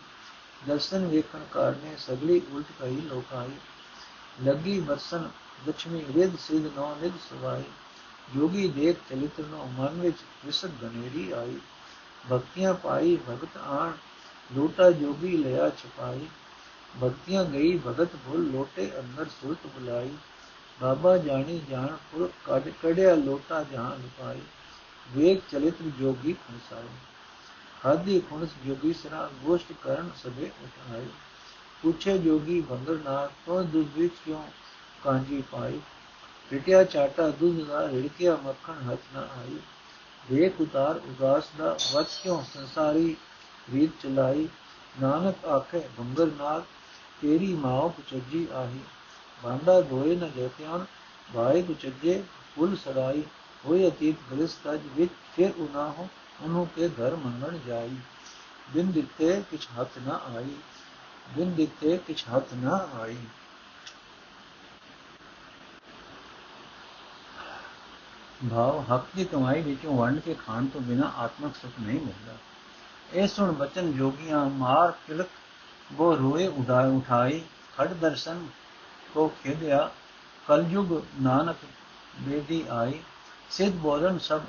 ਦਰਸ਼ਨ 0.68 1.08
ਵੇਖਣ 1.08 1.40
ਕਾਰਨੇ 1.52 1.96
ਸਗਲੀ 1.98 2.42
ਉਲਟ 2.52 2.66
ਪਈ 2.80 2.96
ਲੋਕਾਈ 2.96 3.52
ਲੱਗੀ 4.44 4.80
ਵਰਸਨ 4.80 5.30
ਲక్ష్ਮੀ 5.68 6.06
ਰਿਦ 6.16 6.38
ਸਿਧ 6.40 6.66
ਨੋ 6.66 6.98
ਨਿਦ 7.02 7.14
ਸਵਾਈ। 7.30 7.64
ਜੋਗੀ 8.36 8.68
ਦੇਖ 8.68 8.98
ਚਲਿਤ 9.10 9.40
ਨੋ 9.40 9.72
ਮਨ 9.78 10.02
ਵਿੱਚ 10.02 10.18
ਵਿਸਦ 10.46 10.70
ਬਨੇਰੀ 10.70 11.32
ਆਈ। 11.32 11.60
ਭਗਤੀਆਂ 12.32 12.74
ਪਾਈ 12.74 13.18
ਭਗਤ 13.30 13.58
ਆਣ 13.58 13.92
ਲੋਟਾ 14.56 14.92
ਜੋਗੀ 14.92 15.38
ਲਿਆ 15.38 15.70
ਛਪਾਈ, 15.70 16.28
ਭਗਤੀਆਂ 17.04 17.46
ਗਈ 17.46 17.78
ਭਗਤ 17.78 18.16
ਭੁੱਲ, 18.16 18.52
ਲੋਟੇ 18.52 18.92
ਅੰਦਰ 19.00 19.26
ਸੁਰਤ 19.26 19.68
ਬੁਲਾਈ। 19.68 20.10
ਬਾਬਾ 20.82 21.18
ਜਾਣੀ 21.18 21.62
ਜਾਣ 21.70 21.88
ਪੁਰ 21.88 22.30
ਕੱਢ 22.46 22.70
ਕੜਿਆ 22.84 23.16
ਲੋਟਾ 23.16 23.64
ਜਹਾਂ 23.64 23.92
ਲੁਕਾਈ। 23.92 24.42
ਵੇਖ 25.12 25.42
ਚਲਿਤ 25.52 25.82
ਜੋਗੀ 25.82 26.34
ਖੁਨਸਾਈ। 26.34 26.88
ਹਾਦੀ 27.86 28.20
ਖੁਨਸ 28.20 28.50
ਜੋਗੀ 28.66 28.94
ਸਰਾ 28.94 29.30
ਗੋਸ਼ਟ 29.44 29.74
ਕਰਨ 29.84 30.10
ਸਭੇ 30.24 30.52
ਉਠਾਏ 30.64 31.06
ਪੁੱਛੇ 31.84 32.18
ਜੋਗੀ 32.18 32.62
ਬੰਦਰਨਾਥ 32.62 33.32
ਤੋਂ 33.46 33.64
ਦੁੱਧ 33.64 33.98
ਵਿੱਚ 33.98 34.14
ਕਿਉਂ 34.26 34.44
ਕਾਂਜੀ 35.04 35.44
ਪਾਈ? 35.52 35.80
ਪਿਟਿਆ 36.50 36.84
ਚਾਟਾ 36.84 37.30
ਦੁੱਧ 37.30 37.68
ਦਾ, 37.68 37.90
ਰਿੜਕਿਆ 37.90 38.36
ਮੱਖਣ 38.36 38.74
ਹੱਥ 38.74 39.00
ਨਾ 39.14 39.20
ਆਈ। 39.20 39.60
ਵੇਖ 40.32 40.62
ਉਤਾਰ 40.62 40.96
ਉਦਾਸ 40.96 41.44
ਦਾ 41.58 41.78
ਵਚ 41.94 42.08
ਕਿਉਂ 42.24 42.44
ਸੰਸਾਰੀ 42.54 43.16
ਰੀਤ 43.74 43.92
ਚਲਾਈ 44.02 44.48
ਨਾਨਕ 45.02 45.46
ਆਖੇ 45.46 45.80
ਬੰਦਰਨਾਥ 46.00 46.64
ਤੇਰੀ 47.22 47.54
ਮਾਂ 47.54 47.90
ਪੁਚਜੀ 47.90 48.48
ਆਹੀ। 48.54 48.80
ਬਾਂਡਾ 49.44 49.82
ਧੋਏ 49.82 50.16
ਨ 50.16 50.30
ਜਤਿਆਨ 50.30 50.86
ਭਾਈ 51.34 51.62
ਕੁਚਜੇ, 51.62 52.24
ਫੁੱਲ 52.56 52.76
ਸਰਾਈ 52.76 53.24
ਹੋਏ 53.66 53.88
ਅਤੀਤ 53.88 54.16
ਗ੍ਰਸਤ 54.32 54.74
ਅਜ 54.74 54.80
ਵਿੱਚ, 54.96 55.12
ਫਿਰ 55.36 55.52
ਉਨਾ 55.58 55.90
ਹੋ, 55.90 56.08
ਉਹਨੂੰ 56.42 56.68
ਕੇ 56.76 56.90
ਘਰ 56.90 57.16
ਮੰਗਣ 57.16 57.58
ਜਾਈ। 57.68 57.96
ਬਿਨ 58.74 58.92
ਦਿੱਤੇ 58.92 59.44
ਕਿਛ 59.52 59.68
ਹੱਥ 59.80 59.98
ਨਾ 59.98 60.20
ਆਈ। 60.36 60.56
ਬਿਨ 61.36 61.56
ਦਿੱਤੇ 61.56 61.98
ਕਿਛ 61.98 62.26
ਹੱਥ 62.36 62.54
ਨਾ 62.54 62.88
ਆਈ। 63.02 63.18
ਭਾਵ 68.52 68.84
ਹੱਕ 68.92 69.06
ਦੀ 69.16 69.26
ਕਮਾਈ 69.26 69.62
ਵਿੱਚੋਂ 69.62 69.98
ਵੰਡ 69.98 70.20
ਕੇ 70.20 70.34
ਖਾਣ 70.34 70.68
ਤੋਂ 70.68 70.82
ਬਿਨਾ 70.82 71.12
ਆਤਮਿਕ 71.18 71.56
ਸੁਖ 71.56 71.72
ਨਹੀਂ 71.80 72.00
ਮਿਲਦਾ। 72.00 72.38
ਇਹ 73.14 73.28
ਸੁਣ 73.28 73.52
ਬਚਨ 73.52 73.92
ਜੋਗੀਆਂ 73.92 74.46
ਮਾਰ 74.46 74.92
ਕਿਲਕ 75.08 75.28
ਉਹ 76.00 76.18
ਰੋਏ 76.18 76.48
ਉਡਾਏ 76.48 76.88
ਉਠਾਈ 76.88 77.44
ਖੜ 77.78 77.88
ਦਰਸ਼ਨ 77.88 78.48
ਕੋ 79.14 79.32
ਖੇਦਿਆ 79.44 79.90
ਕਲਯੁਗ 80.48 81.02
ਨਾਨਕ 81.22 81.56
ਬੇਦੀ 82.20 82.66
ਆਈ 82.70 83.00
ਸਿੱਧ 83.50 83.76
ਬੋਲਨ 83.76 84.18
ਸਭ 84.20 84.42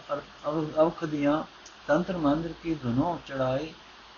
ਅਵਖ 0.49 1.05
ਦੀਆਂ 1.05 1.45
ਤੰਤਰ 1.87 2.17
ਮੰਦਰ 2.17 2.53
ਕੀ 2.63 2.75
ਧੁਨੋ 2.75 3.19
ਚੜਾਈ 3.27 3.73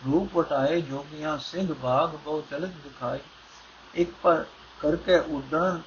ਰੂਪ 0.07 0.37
ਵਟਾਏ 0.37 0.81
ਜੋਗੀਆਂ 0.81 1.39
ਸਿੰਘ 1.39 1.75
ਬਾਗ 1.75 2.09
ਬਹੁ 2.09 2.43
ਚਲਕ 2.51 2.71
ਦਿਖਾਈ 2.85 3.19
ਇੱਕ 3.95 4.11
ਪਰ 4.23 4.45
ਕਰਕੇ 4.81 5.19
ਉਡਣ 5.19 5.81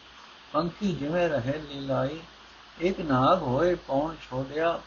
ਪੰਖੀ 0.53 0.91
ਜਿਵੇਂ 0.91 1.29
ਰਹੇ 1.29 1.57
ਲੀਲਾਈ 1.57 2.19
ਇੱਕ 2.81 2.99
ਨਾਗ 2.99 3.41
ਹੋਏ 3.41 3.75
ਪੌਣ 3.75 4.15
ਛੋੜਿਆ, 4.29 4.79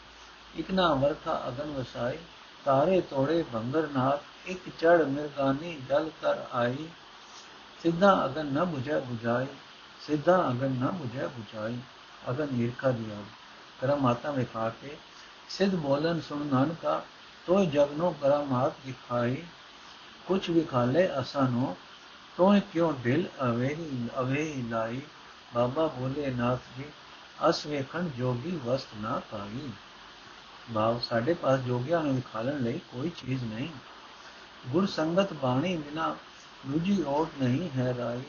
ਇੱਕ 0.55 0.71
ਨਾ 0.71 0.93
ਵਰਖਾ 0.93 1.43
ਅਗਨ 1.47 1.71
ਵਸਾਈ 1.71 2.17
ਤਾਰੇ 2.65 3.01
ਤੋੜੇ 3.01 3.43
ਭੰਗਰ 3.53 3.87
ਨਾਲ, 3.87 4.19
ਇੱਕ 4.45 4.69
ਚੜ 4.79 5.01
ਮਿਰਗਾਨੀ 5.01 5.81
ਜਲ 5.89 6.09
ਕਰ 6.21 6.37
ਆਈ। 6.51 6.87
ਸਿੱਧਾ 7.83 8.25
ਅਗਨ 8.25 8.45
ਨਾ 8.45 8.63
ਬੁਝੈ 8.63 8.99
ਬੁਝਾਈ, 8.99 9.47
ਸਿੱਧਾ 10.07 10.49
ਅਗਨ 10.49 10.71
ਨਾ 10.71 10.89
ਬੁਝੈ 10.91 11.27
ਬੁਝਾਈ, 11.27 11.77
ਅਗਨ 12.29 12.47
ਈਰਖਾ 12.55 12.91
ਦਿਆ 12.91 13.17
ਕਰਮ 13.81 13.99
ਮਾਤਾ 13.99 14.31
ਮੇ 14.31 14.45
ਖਾ 14.53 14.69
ਕੇ, 14.69 14.97
ਸਿੱਧ 15.49 15.75
ਬੋਲਨ 15.75 16.21
ਸੁਣ 16.21 16.45
ਨਾਨਕਾ 16.45 17.05
ਤੋਇ 17.45 17.65
ਜਗਨੋ 17.65 18.15
ਕਰਮ 18.21 18.53
ਹਾਥ 18.53 18.73
ਦਿਖਾਈ। 18.85 19.43
ਕੁਛ 20.25 20.49
ਵੀ 20.49 20.61
ਖਾ 20.61 20.85
ਲੈ 20.85 21.21
ਅਸਾਂ 21.21 21.49
ਨੂੰ 21.49 21.77
ਤੋਇ 22.37 22.59
ਕਿਉ 22.59 22.93
ਢਿਲ 23.05 23.27
ਅਵੇਹੀ 23.43 24.07
ਅਵੇਹੀ 24.19 24.61
ਲਾਈ? 24.61 25.01
ਬਾਬਾ 25.53 25.87
ਬੋਲੇ 25.87 26.31
ਨਾਥ 26.31 26.59
ਜੀ, 26.77 26.83
ਅਸ 27.49 27.65
ਵੇਖਣ 27.65 28.09
ਜੋਗੀ 28.09 28.59
ਵਸਤ 28.65 28.87
ਨਾ 28.97 29.21
ਪਾਈ। 29.31 29.69
ਭਾਵ 30.75 30.99
ਸਾਡੇ 30.99 31.33
ਪਾਸ 31.33 31.59
ਜੋਗਿਆ 31.59 32.01
ਨੂੰ 32.01 32.21
ਖਾਲਣ 32.33 32.59
ਲਈ 32.59 32.79
ਕੋਈ 32.91 33.09
ਚੀਜ਼ 33.09 33.43
ਨਹੀਂ। 33.43 33.69
ਗੁਰ 34.67 34.85
ਸੰਗਤ 34.85 35.33
ਬਾਣੀ 35.33 35.77
ਬਿਨਾ 35.77 36.15
ਦੂਜੀ 36.67 37.03
ਓਟ 37.03 37.29
ਨਹੀਂ 37.41 37.69
ਹੈ 37.69 37.95
ਰਾਈ 37.97 38.21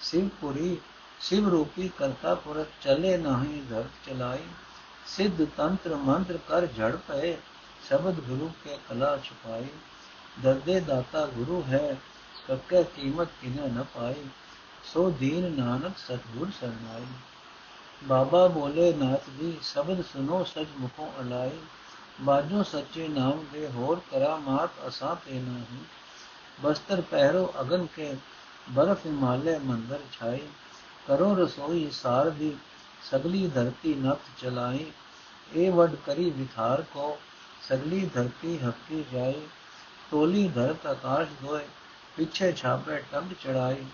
ਸਿਵਪੁਰੀ 0.00 0.78
ਸ਼ਿਵ 1.20 1.48
ਰੂਪੀ 1.48 1.90
ਕਰਤਾ 1.98 2.34
ਪੁਰਖ 2.34 2.66
ਚਲੇ 2.82 3.16
ਨਹੀਂ 3.16 3.62
ਧਰ 3.62 3.84
ਚਲਾਈ। 4.06 4.42
ਸਿੱਧ 5.06 5.44
ਤੰਤਰ 5.56 5.94
ਮੰਤਰ 5.94 6.38
ਕਰ 6.48 6.66
ਝੜ 6.66 6.96
ਪਏ, 6.96 7.36
ਸ਼ਬਦ 7.88 8.20
ਗੁਰੂ 8.20 8.50
ਕੇ 8.64 8.78
ਕਲਾ 8.88 9.18
ਛੁਪਾਈ। 9.24 9.66
ਦਰਦੇ 10.42 10.80
ਦਾਤਾ 10.80 11.26
ਗੁਰੂ 11.26 11.64
ਹੈ, 11.68 11.96
ਕੱਕੇ 12.48 12.84
ਕੀਮਤ 12.84 13.28
ਕਿਨੇ 13.42 13.68
ਨ 13.68 13.84
ਪਾਈ। 13.94 14.24
ਸੋ 14.84 15.10
ਦੀਨ 15.10 15.60
ਨਾਨਕ 15.60 15.98
ਸਤਗੁਰ 15.98 16.50
ਸਰਨਾਈ 16.60 17.06
ਬਾਬਾ 18.02 18.46
ਬੋਲੇ 18.48 18.92
ਨਾਥ 18.92 19.28
ਜੀ, 19.30 19.56
ਸ਼ਬਦ 19.62 20.02
ਸੁਨੋ 20.02 20.42
ਸਜ 20.44 20.66
ਮੁਖੋਂ 20.78 21.08
ਅਲਾਈ 21.20 21.58
ਬਾਜੋ 22.20 22.62
ਸੱਚੇ 22.62 23.08
ਨਾਮ 23.08 23.44
ਦੇ 23.52 23.68
ਹੋਰ 23.68 24.00
ਕਰਾਮਾਤ 24.10 24.70
ਅਸਾਂ 24.88 25.14
ਤੇ 25.16 25.32
ਨਹੀਂ। 25.32 25.84
ਬਸਤਰ 26.62 27.00
ਪਹਿਰੋ 27.00 27.52
ਅਗਨ 27.60 27.86
ਕੇ, 27.86 28.16
ਬਰਫ 28.70 29.06
ਹਿਮਾਲੇ 29.06 29.58
ਮੰਦਰ 29.58 30.00
ਛਾਈ 30.12 30.40
ਕਰੋ 31.06 31.34
ਰਸੋਈ 31.34 31.90
ਸਾਰ 31.90 32.30
ਦੀ, 32.30 32.56
ਸਗਲੀ 33.10 33.46
ਧਰਤੀ 33.48 33.94
ਨਤ 33.94 34.20
ਚਲਾਈ 34.38 34.86
ਇਹ 35.54 35.72
ਵਡ 35.72 35.94
ਕਰੀ 36.06 36.30
ਵਿਥਾਰ 36.30 36.82
ਕੋ, 36.82 37.18
ਸਗਲੀ 37.68 38.06
ਧਰਤੀ 38.14 38.58
ਹੱਕੀ 38.58 39.04
ਜਾਈ 39.12 39.40
ਟੋਲੀ 40.10 40.48
ਧਰਤ 40.48 40.86
ਆਕਾਸ਼ 40.86 41.28
ਦੋਏ, 41.42 41.64
ਪਿੱਛੇ 42.16 42.52
ਛਾਪੇ 42.52 43.02
ਟੰਡ 43.12 43.32
ਚੜਾਈ 43.34 43.84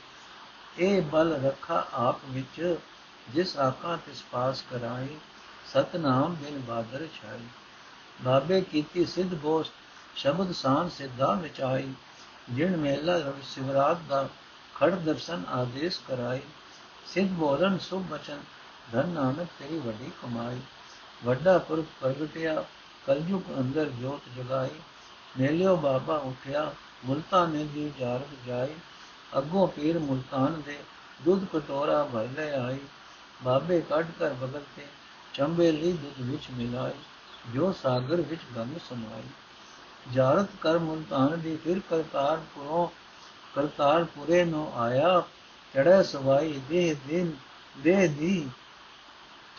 ਇਹ 0.78 1.02
ਬਲ 1.02 1.32
ਰੱਖਾ 1.44 1.86
ਆਪ 1.92 2.20
ਵਿੱਚ 2.30 2.78
ਜਿਸ 3.34 3.56
ਆਖਾਂ 3.56 3.98
ਤਿਸ 3.98 4.22
ਪਾਸ 4.30 4.62
ਕਰਾਈ, 4.70 5.16
ਸਤਨਾਮ 5.72 6.34
ਬਿਨ 6.34 6.60
ਬਾਦਰ 6.60 7.06
ਛਾਈ। 7.06 7.40
ਬਾਬੇ 8.22 8.60
ਕੀਤੀ 8.60 9.04
ਸਿੱਧ 9.06 9.34
ਬੋਸ, 9.34 9.70
ਸ਼ਬਦ 10.16 10.52
ਸਾਨ 10.52 10.88
ਸਿੱਧਾ 10.88 11.32
ਵਿਚਾਈ 11.32 11.92
ਜਿਣ 12.50 12.76
ਮੇਲਾ 12.76 13.16
ਰਵ 13.16 13.34
ਸਿਵਰਾਤ 13.42 13.98
ਦਾ 14.08 14.28
ਖੜ 14.74 14.90
ਦਰਸ਼ਨ 14.90 15.42
ਆਦੇਸ਼ 15.48 16.00
ਕਰਾਈ। 16.08 16.40
ਸਿੱਧ 17.06 17.28
ਬੋਲਣ 17.28 17.78
ਸੁਭ 17.78 18.02
ਬਚਨ, 18.02 18.40
ਧਨ 18.92 19.08
ਨਾਨਕ 19.08 19.48
ਤੇਰੀ 19.58 19.78
ਵੱਡੀ 19.78 20.10
ਕਮਾਈ। 20.22 20.60
ਵੱਡਾ 21.24 21.58
ਪੁਰਖ 21.58 21.84
ਪ੍ਰਗਟਿਆ, 22.00 22.64
ਕਲਯੁਗ 23.06 23.42
ਅੰਦਰ 23.58 23.84
ਜੋਤ 23.84 24.38
ਜਗਾਈ। 24.38 24.80
ਮੇਲਿਓ 25.40 25.76
ਬਾਬਾ 25.76 26.16
ਉਠਿਆ, 26.16 26.74
ਮੁਲਤਾਨ 27.04 27.50
ਨੇ 27.50 27.64
ਦੀ 27.64 27.92
ਜਾਰਗ 27.98 28.46
ਜਾਈ। 28.46 28.74
ਅੱਗੋਂ 29.38 29.68
ਪੀਰ 29.68 29.98
ਮੁਲਤਾਨ 29.98 30.60
ਦੇ 30.60 30.78
ਦੁੱਧ 31.22 31.44
ਕਟੋਰਾ 31.44 32.04
ਭਰ 32.04 32.28
ਲੈ 32.36 32.60
ਆਈ। 32.60 32.78
ਬਾਬੇ 33.44 33.80
ਕੱਢ 33.80 34.06
ਕਰ 34.18 34.32
ਬਗਲ 34.32 34.62
ਤੇ 34.76 34.86
ਚੰਬੇ 35.34 35.72
ਲਈ 35.72 35.92
ਦੁੱਧ 35.92 36.30
ਵਿੱਚ 36.30 36.42
ਮਿਲਾਈ 36.50 36.92
ਜੋ 37.54 37.72
ਸਾਗਰ 37.72 38.20
ਵਿੱਚ 38.20 38.40
ਗੰਗ 38.56 38.78
ਸਮਾਈ। 38.88 39.22
ਜਾਰਤ 40.12 40.48
ਕਰ 40.60 40.78
ਮੁਲਤਾਨ 40.78 41.40
ਦੀ 41.40 41.56
ਫਿਰ 41.56 41.80
ਕਰਤਾਰ 41.90 42.36
ਪੁਰੋਂ 42.36 42.88
ਕਰਤਾਰ 43.54 44.04
ਪੁਰੇ 44.04 44.44
ਨੂੰ 44.44 44.72
ਆਇਆ 44.76 45.22
ਚੜੈ 45.74 46.02
ਸਵਾਈ 46.02 46.60
ਦੇਹ 46.68 46.96
ਦਿਨ 47.08 47.32
ਦੇਹ 47.78 48.08
ਦੀ 48.08 48.48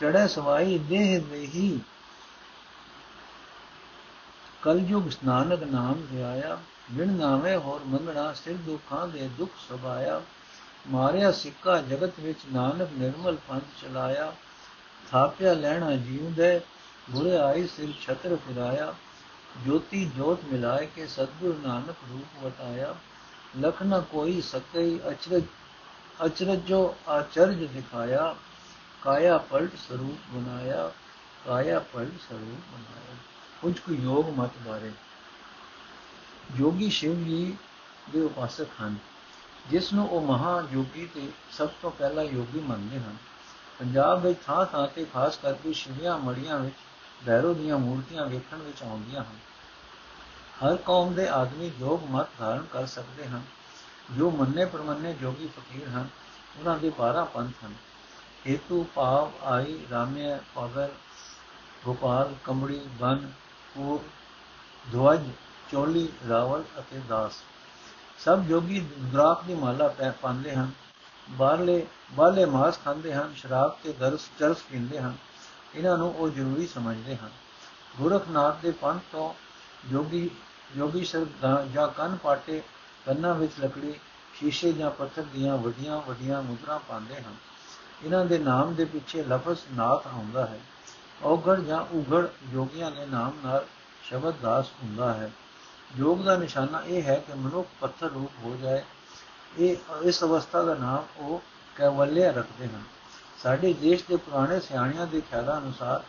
ਚੜੈ 0.00 0.26
ਸਵਾਈ 0.26 0.78
ਦੇਹ 0.78 1.20
ਦੇਹੀ। 1.20 1.80
ਕਲਯੁਗ 4.62 5.08
ਸਨਾਨਕ 5.08 5.62
ਨਾਮ 5.62 6.06
ਧਿਆਇਆ 6.10 6.58
ਵਿਣ 6.92 7.08
ਨਾਵੇਂ 7.08 7.58
ਹੋਰ 7.58 7.80
ਮੰਗਣਾ 7.84 8.32
ਸਿਰ 8.32 8.56
ਦੁਖਾਂ 8.56 9.08
ਦੇ 9.08 9.28
ਦੁਖ 9.28 9.50
ਸਭਾਇਆ 9.68 10.22
ਮਾਰਿਆ 10.88 11.32
ਸਿੱਕਾ 11.32 11.82
ਜਗਤ 11.82 12.20
ਵਿੱਚ 12.20 12.38
ਨਾਨਕ 12.52 12.88
ਨਿਰਮਲ 12.98 13.36
ਪੰਥ 13.48 13.62
ਚਲਾਇਆ, 13.82 14.34
ਥਾਪਿਆ 15.10 15.52
ਲੈਣਾ 15.52 15.96
ਜੀਵ 15.96 16.34
ਦੇ 16.34 16.60
ਗੁਰੇ 17.10 17.36
ਆਈ 17.36 17.66
ਸਿਰ 17.66 17.92
ਛਤਰ 18.02 18.36
ਫਿਰਾਇਆ, 18.36 18.94
ਜੋਤੀ 19.66 20.10
ਜੋਤ 20.16 20.44
ਮਿਲਾਏ 20.44 20.86
ਕੇ 20.86 21.06
ਸਤਗੁਰ 21.06 21.66
ਨਾਨਕ 21.66 21.96
ਰੂਪ 22.10 22.44
ਵਟਾਇਆ, 22.44 22.94
ਲਖ 23.60 23.82
ਨ 23.82 24.00
ਕੋਈ 24.00 24.40
ਸਕਈ 24.40 25.00
ਅਚਰਜ, 25.08 25.42
ਅਚਰਜੋ 26.26 26.96
ਆਚਰਜ 27.08 27.64
ਦਿਖਾਇਆ, 27.64 28.36
ਕਾਇਆ 29.02 29.38
ਪਲਟ 29.38 29.70
ਸਰੂਪ 29.88 30.36
ਬਣਾਇਆ, 30.36 30.92
ਕਾਇਆ 31.46 31.78
ਪਲਟ 31.78 32.12
ਸਰੂਪ 32.28 32.74
ਬਣਾਇਆ। 32.74 33.16
ਕੁਝ 33.62 33.78
ਕੁ 33.78 33.92
ਯੋਗ 33.92 34.30
ਮਤ 34.30 34.50
ਬਾਰੇ। 34.66 34.90
ਯੋਗੀ 36.56 36.90
ਸ਼ਿਵ 36.90 37.24
ਜੀ 37.24 37.56
ਦੇ 38.12 38.20
ਉਪਾਸਕ 38.20 38.66
ਹਨ। 38.82 38.96
ਜਿਸ 39.70 39.92
ਨੂੰ 39.92 40.08
ਉਹ 40.08 40.20
ਮਹਾ 40.20 40.64
ਯੋਗੀ 40.72 41.06
ਤੇ 41.06 41.28
ਸਭ 41.50 41.68
ਤੋਂ 41.82 41.90
ਪਹਿਲਾ 41.90 42.22
ਯੋਗੀ 42.22 42.60
ਮੰਨਦੇ 42.60 42.98
ਹਨ। 42.98 43.16
ਪੰਜਾਬ 43.78 44.22
ਵਿੱਚ 44.22 44.38
ਥਾਂ 44.46 44.66
ਥਾਂ 44.66 44.88
ਤੇ 44.88 45.04
ਖਾਸ 45.04 45.36
ਕਰਕੇ 45.36 45.72
ਸ਼ਿਵਿਆਂ 45.72 46.18
ਮੜੀਆਂ 46.18 46.58
ਵਿੱਚ 46.58 46.74
ਭੈਰੋ 47.26 47.54
ਦੀਆਂ 47.54 47.78
ਮੂਰਤੀਆਂ 47.78 48.26
ਵੇਖਣ 48.26 48.56
ਵਿੱਚ 48.56 48.82
ਆਉਂਦੀਆਂ 48.82 49.24
ਹਨ। 49.24 49.38
ਹਰ 50.64 50.76
ਕੌਮ 50.76 51.14
ਦੇ 51.14 51.28
ਆਦਮੀ 51.28 51.72
ਯੋਗ 51.80 52.10
ਮਤ 52.10 52.26
ਧਾਰਨ 52.38 52.66
ਕਰ 52.72 52.86
ਸਕਦੇ 52.86 53.26
ਹਨ। 53.26 53.42
ਜੋ 54.16 54.30
ਮੰਨੇ 54.30 54.64
ਪਰਮੰਨੇ 54.64 55.12
ਜੋਗੀ 55.12 55.46
ਫਕੀਰ 55.46 55.88
ਹਨ, 55.88 56.08
ਉਹਨਾਂ 56.58 56.78
ਦੇ 56.78 56.90
12 56.90 57.24
ਪੰਥ 57.24 57.64
ਹਨ। 57.64 57.74
ਹੇਤੂ, 58.46 58.86
ਭਾਵ, 58.94 59.32
ਆਈ, 59.44 59.86
ਰਾਮਿਆ 59.90 60.40
ਪਗਰ 60.54 60.88
ਗੋਪਾਲ, 61.84 62.34
ਕੰਬੜੀ, 62.44 62.80
ਬਨ 63.00 63.32
ਪੂਰ 63.74 64.00
ਧਵਜ, 64.92 65.20
ਚੋਲੀ, 65.70 66.08
ਰਾਵਲ 66.28 66.64
ਅਤੇ 66.78 67.00
ਦਾਸ। 67.08 67.32
ਸਭ 68.24 68.40
ਜੋਗੀ 68.40 68.80
ਦਰਾਕ 69.12 69.42
ਦੀ 69.44 69.54
ਮਾਲਾ 69.54 69.88
ਪੈ 69.88 70.10
ਪਾਉਂਦੇ 70.10 70.54
ਹਨ। 70.54 70.70
ਬਾਹਰਲੇ 71.30 71.86
ਬਾਲੇ 72.12 72.44
ਮਾਸ 72.44 72.78
ਖਾਂਦੇ 72.84 73.14
ਹਨ, 73.14 73.34
ਸ਼ਰਾਬ 73.34 73.76
ਤੇ 73.82 73.92
ਦਰਸ 73.92 74.28
ਚਰਸ 74.38 74.62
ਪੀਂਦੇ 74.70 75.00
ਹਨ। 75.00 75.16
ਇਹਨਾਂ 75.74 75.98
ਨੂੰ 75.98 76.14
ਉਹ 76.14 76.28
ਜ਼ਰੂਰੀ 76.28 76.66
ਸਮਝਦੇ 76.66 77.16
ਹਨ। 77.16 77.30
ਗੁਰਖਨਾਥ 77.98 78.60
ਦੇ 78.62 78.70
ਪੰਥ 78.70 79.02
ਤੋਂ 79.12 79.34
ਜੋਗੀ 79.88 80.30
ਜੋਗੀ 80.76 81.04
ਸ਼ਰ 81.04 81.26
ਜਾਂ 81.72 81.88
ਕੰਨ 81.88 82.16
ਪਾਟੇ 82.16 82.62
ਕੰਨਾਂ 83.06 83.34
ਵਿੱਚ 83.34 83.52
ਲੱਕੜੀ, 83.60 83.94
ਸ਼ੀਸ਼ੇ 84.34 84.72
ਜਾਂ 84.72 84.90
ਪੱਥਰ 84.90 85.22
ਦੀਆਂ 85.22 85.56
ਵੱਡੀਆਂ 85.56 86.00
ਵੱਡੀਆਂ 86.00 86.42
ਮੁਦਰਾ 86.42 86.78
ਪਾਉਂਦੇ 86.78 87.16
ਹਨ। 87.16 87.34
ਇਹਨਾਂ 88.02 88.24
ਦੇ 88.24 88.38
ਨਾਮ 88.38 88.74
ਦੇ 88.74 88.84
ਪਿੱਛੇ 88.84 89.24
ਲਫ਼ਜ਼ 89.24 89.58
ਨਾਥ 89.72 90.06
ਆਉਂਦਾ 90.06 90.46
ਹੈ। 90.46 90.60
ਔਗੜ 91.22 91.60
ਜਾਂ 91.60 91.80
ਉਗੜ 91.80 92.26
ਯੋਗੀਆਂ 92.52 92.90
ਦੇ 92.90 93.06
ਨਾਮ 93.06 93.32
ਨਾਲ 93.44 93.66
ਸ਼ਬਦ 94.02 94.34
ਦਾਸ 94.42 94.66
ਹੁੰਦਾ 94.82 95.12
ਹੈ। 95.14 95.30
ਯੋਗ 95.98 96.22
ਦਾ 96.22 96.36
ਨਿਸ਼ਾਨਾ 96.36 96.82
ਇਹ 96.86 97.02
ਹੈ 97.02 97.24
ਕਿ 97.26 97.32
ਮਨੁੱਖ 97.34 97.68
ਪੱਥਰ 97.80 98.10
ਰੂਪ 98.10 98.32
ਹੋ 98.44 98.56
ਜਾਏ। 98.62 98.82
ਇਹ, 99.58 99.76
ਇਸ 100.02 100.24
ਅਵਸਥਾ 100.24 100.62
ਦਾ 100.62 100.74
ਨਾਮ 100.74 101.04
ਉਹ 101.16 101.42
ਕੈਵਲਿਆ 101.76 102.30
ਰੱਖਦੇ 102.30 102.66
ਹਨ। 102.66 102.82
ਸਾਡੇ 103.42 103.72
ਦੇਸ਼ 103.72 104.04
ਦੇ 104.08 104.16
ਪੁਰਾਣੇ 104.16 104.60
ਸਿਆਣਿਆਂ 104.60 105.06
ਦੇ 105.06 105.20
ਖਿਆਲਾਂ 105.20 105.60
ਅਨੁਸਾਰ 105.60 106.00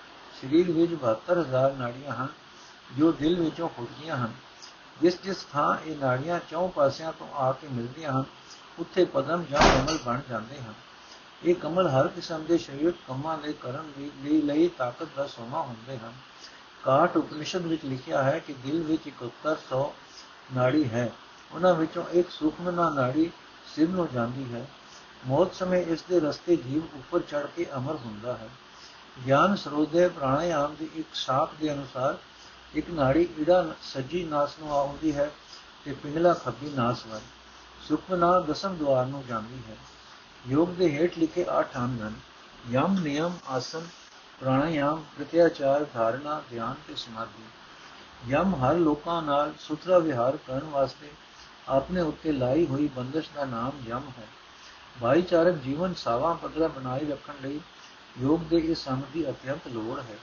ਸਰੀਰ 0.41 0.71
ਵਿੱਚ 0.71 0.93
72000 0.93 1.73
ਨਾੜੀਆਂ 1.73 2.15
ਹਨ, 2.15 2.27
ਜੋ 2.97 3.11
ਦਿਲ 3.11 3.41
ਵਿੱਚੋਂ 3.41 3.69
ਫੁੱਟਦੀਆਂ 3.69 4.17
ਹਨ। 4.17 4.31
ਜਿਸ 5.01 5.21
ਜਿਸ 5.23 5.37
ਥਾਂ 5.53 5.77
ਇਹ 5.85 5.97
ਨਾੜੀਆਂ 5.97 6.39
ਚੌਂ 6.49 6.69
ਪਾਸਿਆਂ 6.69 7.13
ਤੋਂ 7.13 7.27
ਆ 7.33 7.51
ਕੇ 7.51 7.67
ਮਿਲਦੀਆਂ 7.67 8.11
ਹਨ, 8.11 8.23
ਉੱਥੇ 8.79 9.05
ਪਦਮ 9.05 9.45
ਜਾਂ 9.49 9.59
ਕਮਲ 9.59 9.97
ਬਣ 10.05 10.19
ਜਾਂਦੇ 10.29 10.61
ਹਨ। 10.61 10.73
ਇਹ 11.45 11.55
ਕਮਲ 11.55 11.87
ਹਰ 11.87 12.07
ਕਿਸਮ 12.07 12.45
ਦੇ 12.45 12.57
ਸਰੀਰਕ 12.57 12.95
ਕੰਮਾਂ 13.07 13.37
ਦੇ 13.37 13.53
ਕਰਨ 13.53 14.09
ਲਈ 14.23 14.41
ਲਈ 14.41 14.67
ਤਾਕਤ 14.67 15.07
ਦਾ 15.15 15.27
ਸੋਮਾ 15.27 15.61
ਹੁੰਦੇ 15.61 15.97
ਹਨ। 15.97 16.13
ਕਾਟ 16.83 17.17
ਉਪਨਿਸ਼ਦ 17.17 17.61
ਵਿੱਚ 17.61 17.85
ਲਿਖਿਆ 17.85 18.23
ਹੈ 18.23 18.39
ਕਿ 18.39 18.53
ਦਿਲ 18.53 18.83
ਵਿੱਚ 18.83 19.09
7100 19.09 19.83
ਨਾੜੀ 20.53 20.89
ਹੈ। 20.89 21.11
ਉਹਨਾਂ 21.51 21.73
ਵਿੱਚੋਂ 21.73 22.03
ਇੱਕ 22.11 22.29
ਸੂਖਮਨਾ 22.29 22.89
ਨਾੜੀ 22.89 23.31
ਸਿਰ 23.75 23.89
ਨੂੰ 23.89 24.07
ਜਾਂਦੀ 24.13 24.53
ਹੈ। 24.53 24.65
ਮੌਤ 25.27 25.53
ਸਮੇਂ 25.55 25.85
ਇਸ 25.85 26.01
ਦੇ 26.01 26.19
ਰਸਤੇ 26.19 26.55
ਜੀਵ 26.55 26.83
ਉੱਪਰ 26.83 27.19
ਚੜ 27.19 27.45
ਕੇ 27.55 27.65
ਅਮਰ 27.77 27.95
ਹੁੰਦਾ 27.95 28.33
ਹੈ। 28.33 28.49
ਗਿਆਨ 29.27 29.55
ਸਰੋਦੇ 29.55 30.07
ਪ੍ਰਾਣਾਯਾਮ 30.07 30.75
ਦੀ 30.75 30.89
ਇੱਕ 30.95 31.07
ਸ਼ਾਖ 31.13 31.51
ਦੇ 31.61 31.73
ਅਨੁਸਾਰ 31.73 32.17
ਇੱਕ 32.73 32.89
ਨਾੜੀ 32.89 33.27
ਈੜਾ 33.39 33.75
ਸੱਜੀ 33.83 34.23
ਨਾਸ 34.23 34.59
ਨੂੰ 34.59 34.73
ਆਉਂਦੀ 34.73 35.15
ਹੈ 35.15 35.31
ਤੇ 35.85 35.91
ਪਿੰਗਲਾ 35.93 36.33
ਖੱਬੀ 36.33 36.69
ਨਾਸ 36.69 37.05
ਵੱਲ 37.05 37.21
ਸੁਖਨਾ 37.87 38.39
ਦਸਮ 38.39 38.75
ਦੁਆਰ 38.75 39.05
ਨੂੰ 39.05 39.23
ਜਾਂਦੀ 39.27 39.59
ਹੈ। 39.69 39.77
ਯੋਗ 40.47 40.69
ਦੇ 40.69 40.97
ਹੇਠ 40.97 41.17
ਲਿਖੇ 41.17 41.45
ਆਠ 41.49 41.77
ਅੰਗ 41.77 42.01
ਹਨ, 42.01 42.13
ਯਮ 42.71 42.99
ਨਿਯਮ 42.99 43.37
ਆਸਨ 43.49 43.87
ਪ੍ਰਾਣਾਯਾਮ, 44.43 45.03
ਪ੍ਰਤਿਆਚਾਰ, 45.17 45.85
ਧਾਰਨਾ 45.93 46.41
ਧਿਆਨ 46.49 46.75
ਤੇ 46.87 46.95
ਸਮਾਧੀ। 46.95 47.43
ਯਮ 48.31 48.55
ਹਰ 48.55 48.75
ਲੋਕਾਂ 48.75 49.21
ਨਾਲ 49.21 49.53
ਸੁਤਰਾ 49.59 49.99
ਵਿਹਾਰ 49.99 50.37
ਕਰਨ 50.37 50.63
ਵਾਸਤੇ 50.63 51.11
ਆਪਣੇ 51.67 52.01
ਉੱਤੇ 52.01 52.31
ਲਾਈ 52.31 52.65
ਹੋਈ 52.65 52.87
ਬੰਦਸ਼ 52.87 53.29
ਦਾ 53.35 53.45
ਨਾਮ 53.45 53.71
ਯਮ 53.87 54.11
ਹੈ। 54.17 54.27
ਭਾਈਚਾਰਕ 55.01 55.55
ਜੀਵਨ 55.55 55.93
ਸਾਵਾ 55.93 56.33
ਪਤਲਾ 56.33 56.67
ਬਣਾਈ 56.67 57.05
ਰੱਖਣ 57.05 57.33
ਲਈ 57.41 57.61
ਯੋਗ 58.21 58.39
ਦੇ 58.39 58.57
ਇਸ 58.57 58.77
ਸੰਮ 58.77 59.01
ਦੀ 59.13 59.29
ਅਤਿਅੰਤ 59.29 59.67
ਲੋੜ 59.67 59.99
ਹੈ। 59.99 60.17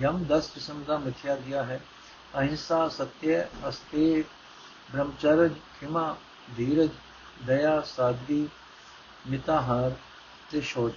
ਯਮ 0.00 0.24
10 0.24 0.50
ਕਿਸਮ 0.54 0.84
ਦਾ 0.84 0.98
ਮਿਥਿਆ 0.98 1.36
ਗਿਆ 1.36 1.64
ਹੈ। 1.64 1.80
ਅਹਿੰਸਾ 2.38 2.88
ਸਤਯ 2.88 3.44
ਅਸਤੇ, 3.68 4.24
ਬ੍ਰਹਮਚਰਜ, 4.92 5.52
ਖਿਮਾ, 5.80 6.16
ਧੀਰਜ, 6.56 6.90
ਦਇਆ, 7.44 7.80
ਸਾਦਗੀ 7.80 8.48
ਮਿਤਾਹਾਰ 9.30 9.92
ਤੇ 10.50 10.60
ਸ਼ੋਚ। 10.60 10.94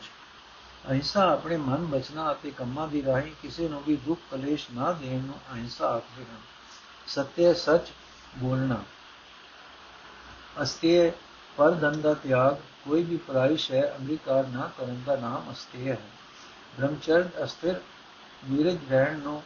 ਅਹਿੰਸਾ 0.88 1.34
ਆਪਣੇ 1.34 1.58
ਮਨ 1.58 1.86
ਬਚਨਾ 1.86 2.32
ਅਤੇ 2.32 2.52
ਕੰਮਾਂ 2.52 2.88
ਦੀ 2.88 3.04
ਰਾਹੀਂ 3.04 3.32
ਕਿਸੇ 3.42 3.70
ਨੂੰ 3.70 3.84
ਵੀ 3.84 3.96
ਦੁੱਖ 3.96 4.20
ਕਲੇਸ਼ 4.32 4.68
ਨਾ 4.74 4.92
ਦੇਣ 4.92 5.22
ਨੂੰ 5.22 5.36
ਅਹਿੰਸਾ 5.54 5.88
ਆਖਦੇ 5.88 6.24
ਹਨ। 6.24 6.38
ਸਤਿ 7.08 7.54
ਸੱਚ 7.54 7.88
ਬੋਲਣਾ। 8.38 8.84
ਅਸਤਿਯ 10.62 11.12
ਪਰ 11.58 11.72
ਦਾ 11.72 12.14
ਤਿਆਗ, 12.14 12.56
ਕੋਈ 12.86 13.04
ਵੀ 13.04 13.18
ਪਰਾਈ 13.18 13.58
ਸ਼ੈ 13.58 13.82
ਅੰਗੀਕਾਰ 13.82 14.48
ਨਾ 14.48 14.72
ਕਰਨ 14.78 15.04
ਦਾ 15.06 15.16
ਨਾਮ 15.16 15.52
ਅਸਤਿਯ 15.52 15.92
ਹੈ। 15.92 15.98
ਬ੍ਰਹਮਚਰਦ 16.78 17.30
ਅਸਥਿਰ, 17.44 17.82
ਨੀਰਜ 18.50 18.78
ਰਹਿਣ 18.90 19.20
ਨੂੰ 19.20 19.44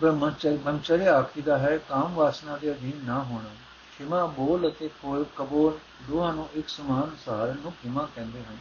ਬ੍ਰਹਮਚਰਯ 0.00 0.56
ਬ੍ਰਹਮਚਰਯ 0.56 1.08
ਆਖੀਦਾ 1.08 1.58
ਹੈ, 1.58 1.78
ਕਾਮ 1.78 2.14
ਵਾਸਨਾ 2.14 2.56
ਦੇ 2.56 2.72
ਅਧੀਨ 2.72 3.06
ਨਾ 3.06 3.22
ਹੋਣਾ। 3.22 3.50
ਖਿਮਾ 3.98 4.26
ਬੋਲ 4.26 4.70
ਅਤੇ 4.70 4.88
ਕੋਲ 4.88 5.24
ਕਬੂਲ 5.36 5.78
ਦੋਹਾਂ 6.02 6.32
ਨੂੰ 6.32 6.48
ਇੱਕ 6.54 6.68
ਸਮਾਨ 6.68 7.10
ਸਹਾਰਨ 7.24 7.56
ਨੂੰ 7.62 7.72
ਖਿਮਾ 7.72 8.08
ਕਹਿੰਦੇ 8.14 8.40
ਹਨ। 8.40 8.56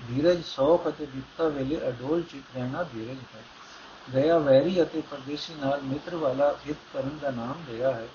ਧੀਰਜ 0.00 0.42
ਸੌਖ 0.44 0.88
ਅਤੇ 0.88 1.06
ਦਿੱਤਾ 1.06 1.48
ਵੇਲੇ 1.48 1.78
ਅਡੋਲ 1.88 2.22
ਚਿਤ 2.22 2.56
ਰਹਿਣਾ 2.56 2.82
ਧੀਰਜ 2.82 3.18
ਹੈ। 3.34 3.42
ਦਇਆ 4.10 4.38
ਵੈਰੀ 4.38 4.82
ਅਤੇ 4.82 5.00
ਪਰਦੇਸੀ 5.00 5.54
ਨਾਲ 5.54 5.82
ਮਿੱਤਰ 5.82 6.14
ਵਾਲਾ 6.16 6.50
ਹਿਤ 6.68 6.76
ਕਰਨ 6.92 7.18
ਦਾ 7.22 7.30
ਨਾਮ 7.30 7.62
ਦਇਆ 7.66 7.92
ਹੈ। 7.92 8.08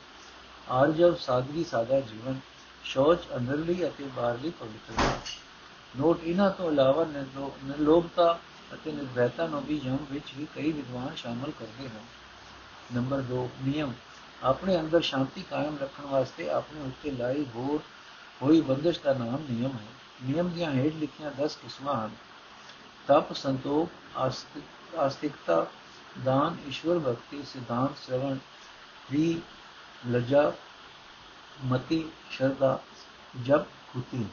ਆਰਜਵ, 0.71 1.15
ਸਾਦਗੀ, 1.15 1.63
ਸਾਦਾ 1.63 1.99
ਜੀਵਨ, 1.99 2.39
ਸ਼ੌਚ, 2.83 3.19
ਅੰਦਰਲੀ 3.37 3.87
ਅਤੇ 3.87 4.03
ਬਾਹਰਲੀ 4.15 4.49
ਪਵਿੱਤਰਤਾ। 4.49 5.19
ਨੋਟ, 5.97 6.23
ਇਹਨਾਂ 6.23 6.49
ਤੋਂ 6.51 6.71
ਇਲਾਵਾ 6.71 7.05
ਨਿਰਲੋਭਤਾ 7.05 8.39
ਅਤੇ 8.73 8.91
ਨਿਰਭੈਤਾ 8.91 9.47
ਨੂੰ 9.47 9.61
ਵੀ 9.61 9.81
ਯਮ 9.85 9.97
ਵਿੱਚ 10.11 10.33
ਹੀ 10.37 10.47
ਕਈ 10.55 10.71
ਵਿਦਵਾਨ 10.71 11.15
ਸ਼ਾਮਲ 11.15 11.51
ਕਰਦੇ 11.51 11.87
ਹਨ। 11.87 12.01
ਨੰਬਰ 12.93 13.21
2 13.21 13.47
ਨਿਯਮ। 13.63 13.93
ਆਪਣੇ 14.43 14.79
ਅੰਦਰ 14.79 15.01
ਸ਼ਾਂਤੀ 15.01 15.43
ਕਾਇਮ 15.49 15.77
ਰੱਖਣ 15.81 16.05
ਵਾਸਤੇ 16.05 16.49
ਆਪਣੇ 16.49 16.81
ਉੱਤੇ 16.81 17.11
ਲਾਈ 17.11 17.45
ਹੋਰ 17.55 17.79
ਹੋਈ 18.41 18.61
ਬੰਦਸ਼ 18.61 18.99
ਦਾ 18.99 19.13
ਨਾਮ 19.13 19.45
ਨਿਯਮ 19.49 19.71
ਹੈ। 19.71 19.87
ਨਿਯਮ 20.21 20.49
ਦੀਆਂ 20.49 20.71
ਹੇਠ 20.71 20.95
ਲਿਖੀਆਂ 20.95 21.31
10 21.37 21.55
ਕਿਸਮਾਂ 21.61 21.95
ਹਨ। 21.95 22.15
ਤਪ, 23.07 23.33
ਸੰਤੋਖ 23.33 24.17
ਆਸਤਿਕਤਾ, 24.97 25.65
ਦਾਨ, 26.25 26.57
ਈਸ਼ਵਰ 26.67 26.99
ਭਗਤੀ, 26.99 27.43
ਸਿਧਾਂਤ, 27.43 27.97
ਸ਼ਰਵਣ 28.05 28.37
ਵੀ 29.11 29.41
ਲਜਾ, 30.07 30.51
ਮਤੀ 31.65 32.03
ਸ਼ਰਦਾ 32.31 32.79
ਜਪ 33.45 33.65
ਕੁਤੀ 33.93 34.25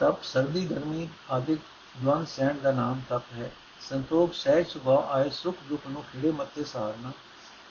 ਤਪ, 0.00 0.22
ਸਰਦੀ, 0.24 0.66
ਗਰਮੀ 0.66 1.08
ਆਦਿ 1.30 1.56
ਦਵਨ 1.96 2.24
ਸੈਂਡ 2.26 2.60
ਦਾ 2.60 2.72
ਨਾਮ 2.72 3.00
ਤਪ 3.08 3.32
ਹੈ। 3.32 3.50
ਸੰਤੋਖ, 3.80 4.32
ਸਹਿਜ 4.34 4.68
ਸੁਭਾਅ 4.68 5.10
ਆਏ 5.10 5.30
ਸੁਖ 5.30 5.56
ਦੁੱਖ 5.68 5.86
ਨੂੰ 5.86 6.02
ਖਿੜੇ 6.02 6.30
ਮੱਤੇ 6.30 6.64
ਸਹਾਰਨਾ 6.64 7.12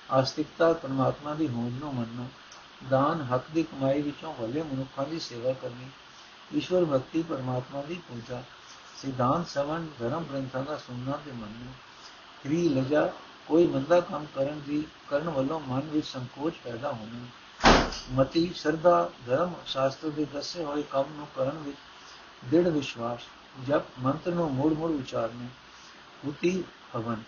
ਆਸਤਿਕਤਾ 0.10 0.72
ਪਰਮਾਤਮਾ 0.74 1.34
ਦੀ 1.34 1.48
ਹੋਂਦ 1.48 1.74
ਨੂੰ 1.80 1.94
ਮੰਨਣਾ, 1.96 2.28
ਦਾਨ 2.90 3.22
ਹੱਕ 3.24 3.44
ਦੀ 3.54 3.64
ਕਮਾਈ 3.64 4.02
ਵਿੱਚੋਂ 4.02 4.34
ਭਲੇ 4.34 4.64
ਮਨੁੱਖਾਂ 4.64 5.06
ਦੀ 5.06 5.20
ਸੇਵਾ 5.20 5.54
ਕਰਨੀ 5.54 5.90
ਈਸ਼ਵਰ 6.56 6.86
ਭਗਤੀ 6.86 7.24
ਪਰਮਾਤਮਾ 7.24 7.82
ਦੀ 7.82 8.02
ਪੂਜਾ। 8.08 8.44
ਸਿਧਾਂਤ 8.98 9.48
ਸਵਨ 9.48 9.88
ਧਰਮ 10.00 10.24
ਗ੍ਰੰਥਾਂ 10.24 10.64
ਦਾ 10.64 10.78
ਸੁਣਨਾ 10.78 11.20
ਤੇ 11.26 11.32
ਮੰਨਣਾ। 11.32 11.72
ਕ੍ਰੀ 12.44 12.70
ਲਜਾ, 12.70 13.14
ਕੋਈ 13.48 13.68
ਮੰਦਾ 13.68 14.00
ਕੰਮ 14.00 14.26
ਕਰਨ 14.36 14.62
ਦੀ, 14.62 14.84
ਕਰਨ 15.10 15.30
ਵੱਲੋਂ 15.30 15.60
ਮਨ 15.60 15.80
ਵਿੱਚ 15.80 16.08
ਸੰਕੋਚ 16.08 16.54
ਪੈਦਾ 16.64 16.92
ਹੋਣਾ। 16.92 17.26
ਮਤੀ, 18.12 18.52
ਸਰਦਾ, 18.56 19.10
ਧਰਮ 19.28 19.54
ਸ਼ਾਸਤਰ 19.66 20.10
ਦੇ 20.10 20.26
ਦੱਸੇ 20.26 20.64
ਹੋਏ 20.64 20.84
ਕੰਮ 20.84 21.14
ਨੂੰ 21.14 21.28
ਕਰਨ 21.36 21.58
ਵਿੱਚ 21.58 21.78
ਦ੍ਰਿੜ 22.46 22.68
ਵਿਸ਼ਵਾਸ। 22.68 23.20
ਜਪ, 23.68 23.82
ਮੰਤਰ 24.00 24.32
ਨੂੰ 24.32 24.54
ਮੋੜ 24.54 24.74
ਮੋੜ 24.74 24.92
ਉਚਾਰਨੇ। 24.92 25.48
ਉਤੀ 26.28 26.64
ਭਵਨ 26.94 27.24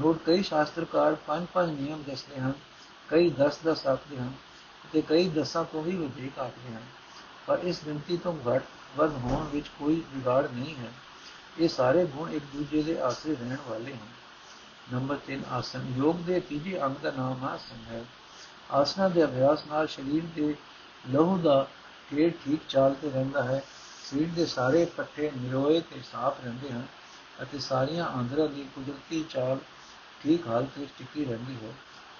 ਨੋਟ 0.00 0.18
ਕਈ 0.26 0.42
ਸ਼ਾਸਤਰਕਾਰ 0.42 1.14
ਪੰਜ 1.14 1.46
ਪੰਜ 1.52 1.80
ਨਿਯਮ 1.80 2.02
ਦੱਸਦੇ 2.02 2.40
ਹਨ, 2.40 2.52
ਕਈ 3.08 3.30
10 3.30 3.58
10 3.64 3.86
ਆਖਦੇ 3.86 4.16
ਹਨ 4.16 4.32
ਤੇ 4.92 5.02
ਕਈ 5.02 5.28
ਦਸਾਂ 5.28 5.64
ਤੋਂ 5.64 5.82
ਵੀ 5.82 5.96
ਵਧੇਕ 5.96 6.38
ਆਖਦੇ 6.38 6.74
ਹਨ। 6.74 6.82
ਪਰ 7.46 7.58
ਇਸ 7.58 7.84
ਗਿਣਤੀ 7.86 8.16
ਤੋਂ 8.16 8.34
ਘੱਟ 8.48 8.64
ਵੱਧ 8.96 9.12
ਹੋਣ 9.12 9.48
ਵਿੱਚ 9.48 9.68
ਕੋਈ 9.68 10.02
ਵਿਗਾੜ 10.10 10.50
ਨਹੀਂ 10.50 10.76
ਹੈ। 10.76 10.92
ਇਹ 11.58 11.68
ਸਾਰੇ 11.68 12.06
ਗੁਣ 12.06 12.30
ਇੱਕ 12.30 12.44
ਦੂਜੇ 12.52 12.82
ਦੇ 12.82 13.00
ਆਸਰੇ 13.00 13.34
ਰਹਿਣ 13.34 13.56
ਵਾਲੇ 13.68 13.92
ਹਨ। 13.92 14.16
ਨੰਬਰ 14.92 15.18
3 15.26 15.44
ਆਸਨ। 15.50 15.94
ਯੋਗ 15.96 16.16
ਦੇ 16.16 16.40
ਤੀਜੇ 16.40 16.82
ਅੰਗ 16.82 16.96
ਦਾ 17.02 17.10
ਨਾਮ 17.10 17.44
ਆਸਨ 17.44 17.94
ਹੈ। 17.94 18.04
ਆਸਨਾਂ 18.70 19.10
ਦੇ 19.10 19.24
ਅਭਿਆਸ 19.24 19.66
ਨਾਲ 19.66 19.88
ਸਰੀਰ 19.88 20.22
ਦੇ 20.36 20.54
ਲਹੂ 21.10 21.38
ਦਾ 21.38 21.66
ਢੇਰ 22.12 22.30
ਠੀਕ 22.44 22.60
ਚਾਲ 22.68 22.94
ਤੇ 22.94 23.10
ਰਹਿੰਦਾ 23.10 23.42
ਹੈ। 23.42 23.62
ਸਰੀਰ 24.10 24.28
ਦੇ 24.28 24.46
ਸਾਰੇ 24.46 24.84
ਪੱਠੇ 24.84 25.32
ਨਿਰੋਏ 25.36 25.80
ਤੇ 25.80 26.00
ਸਾਫ਼ 26.12 26.40
ਰਹਿੰਦੇ 26.44 26.70
ਹਨ 26.70 26.86
ਅਤੇ 27.42 27.58
ਸਾਰੀਆਂ 27.58 28.06
ਆਂਦਰਾਂ 28.06 28.48
ਦੀ 28.48 28.68
ਕੁਦਰਤੀ 28.74 29.24
ਚਾਲ 29.30 29.58
ਠੀਕ 30.22 30.48
ਹਾਲਤ 30.48 30.78
ਵਿੱਚ 30.78 30.90
ਟਿਕੀ 30.98 31.24
ਰਹਿੰਦੀ 31.24 31.56
ਹੈ। 31.66 31.72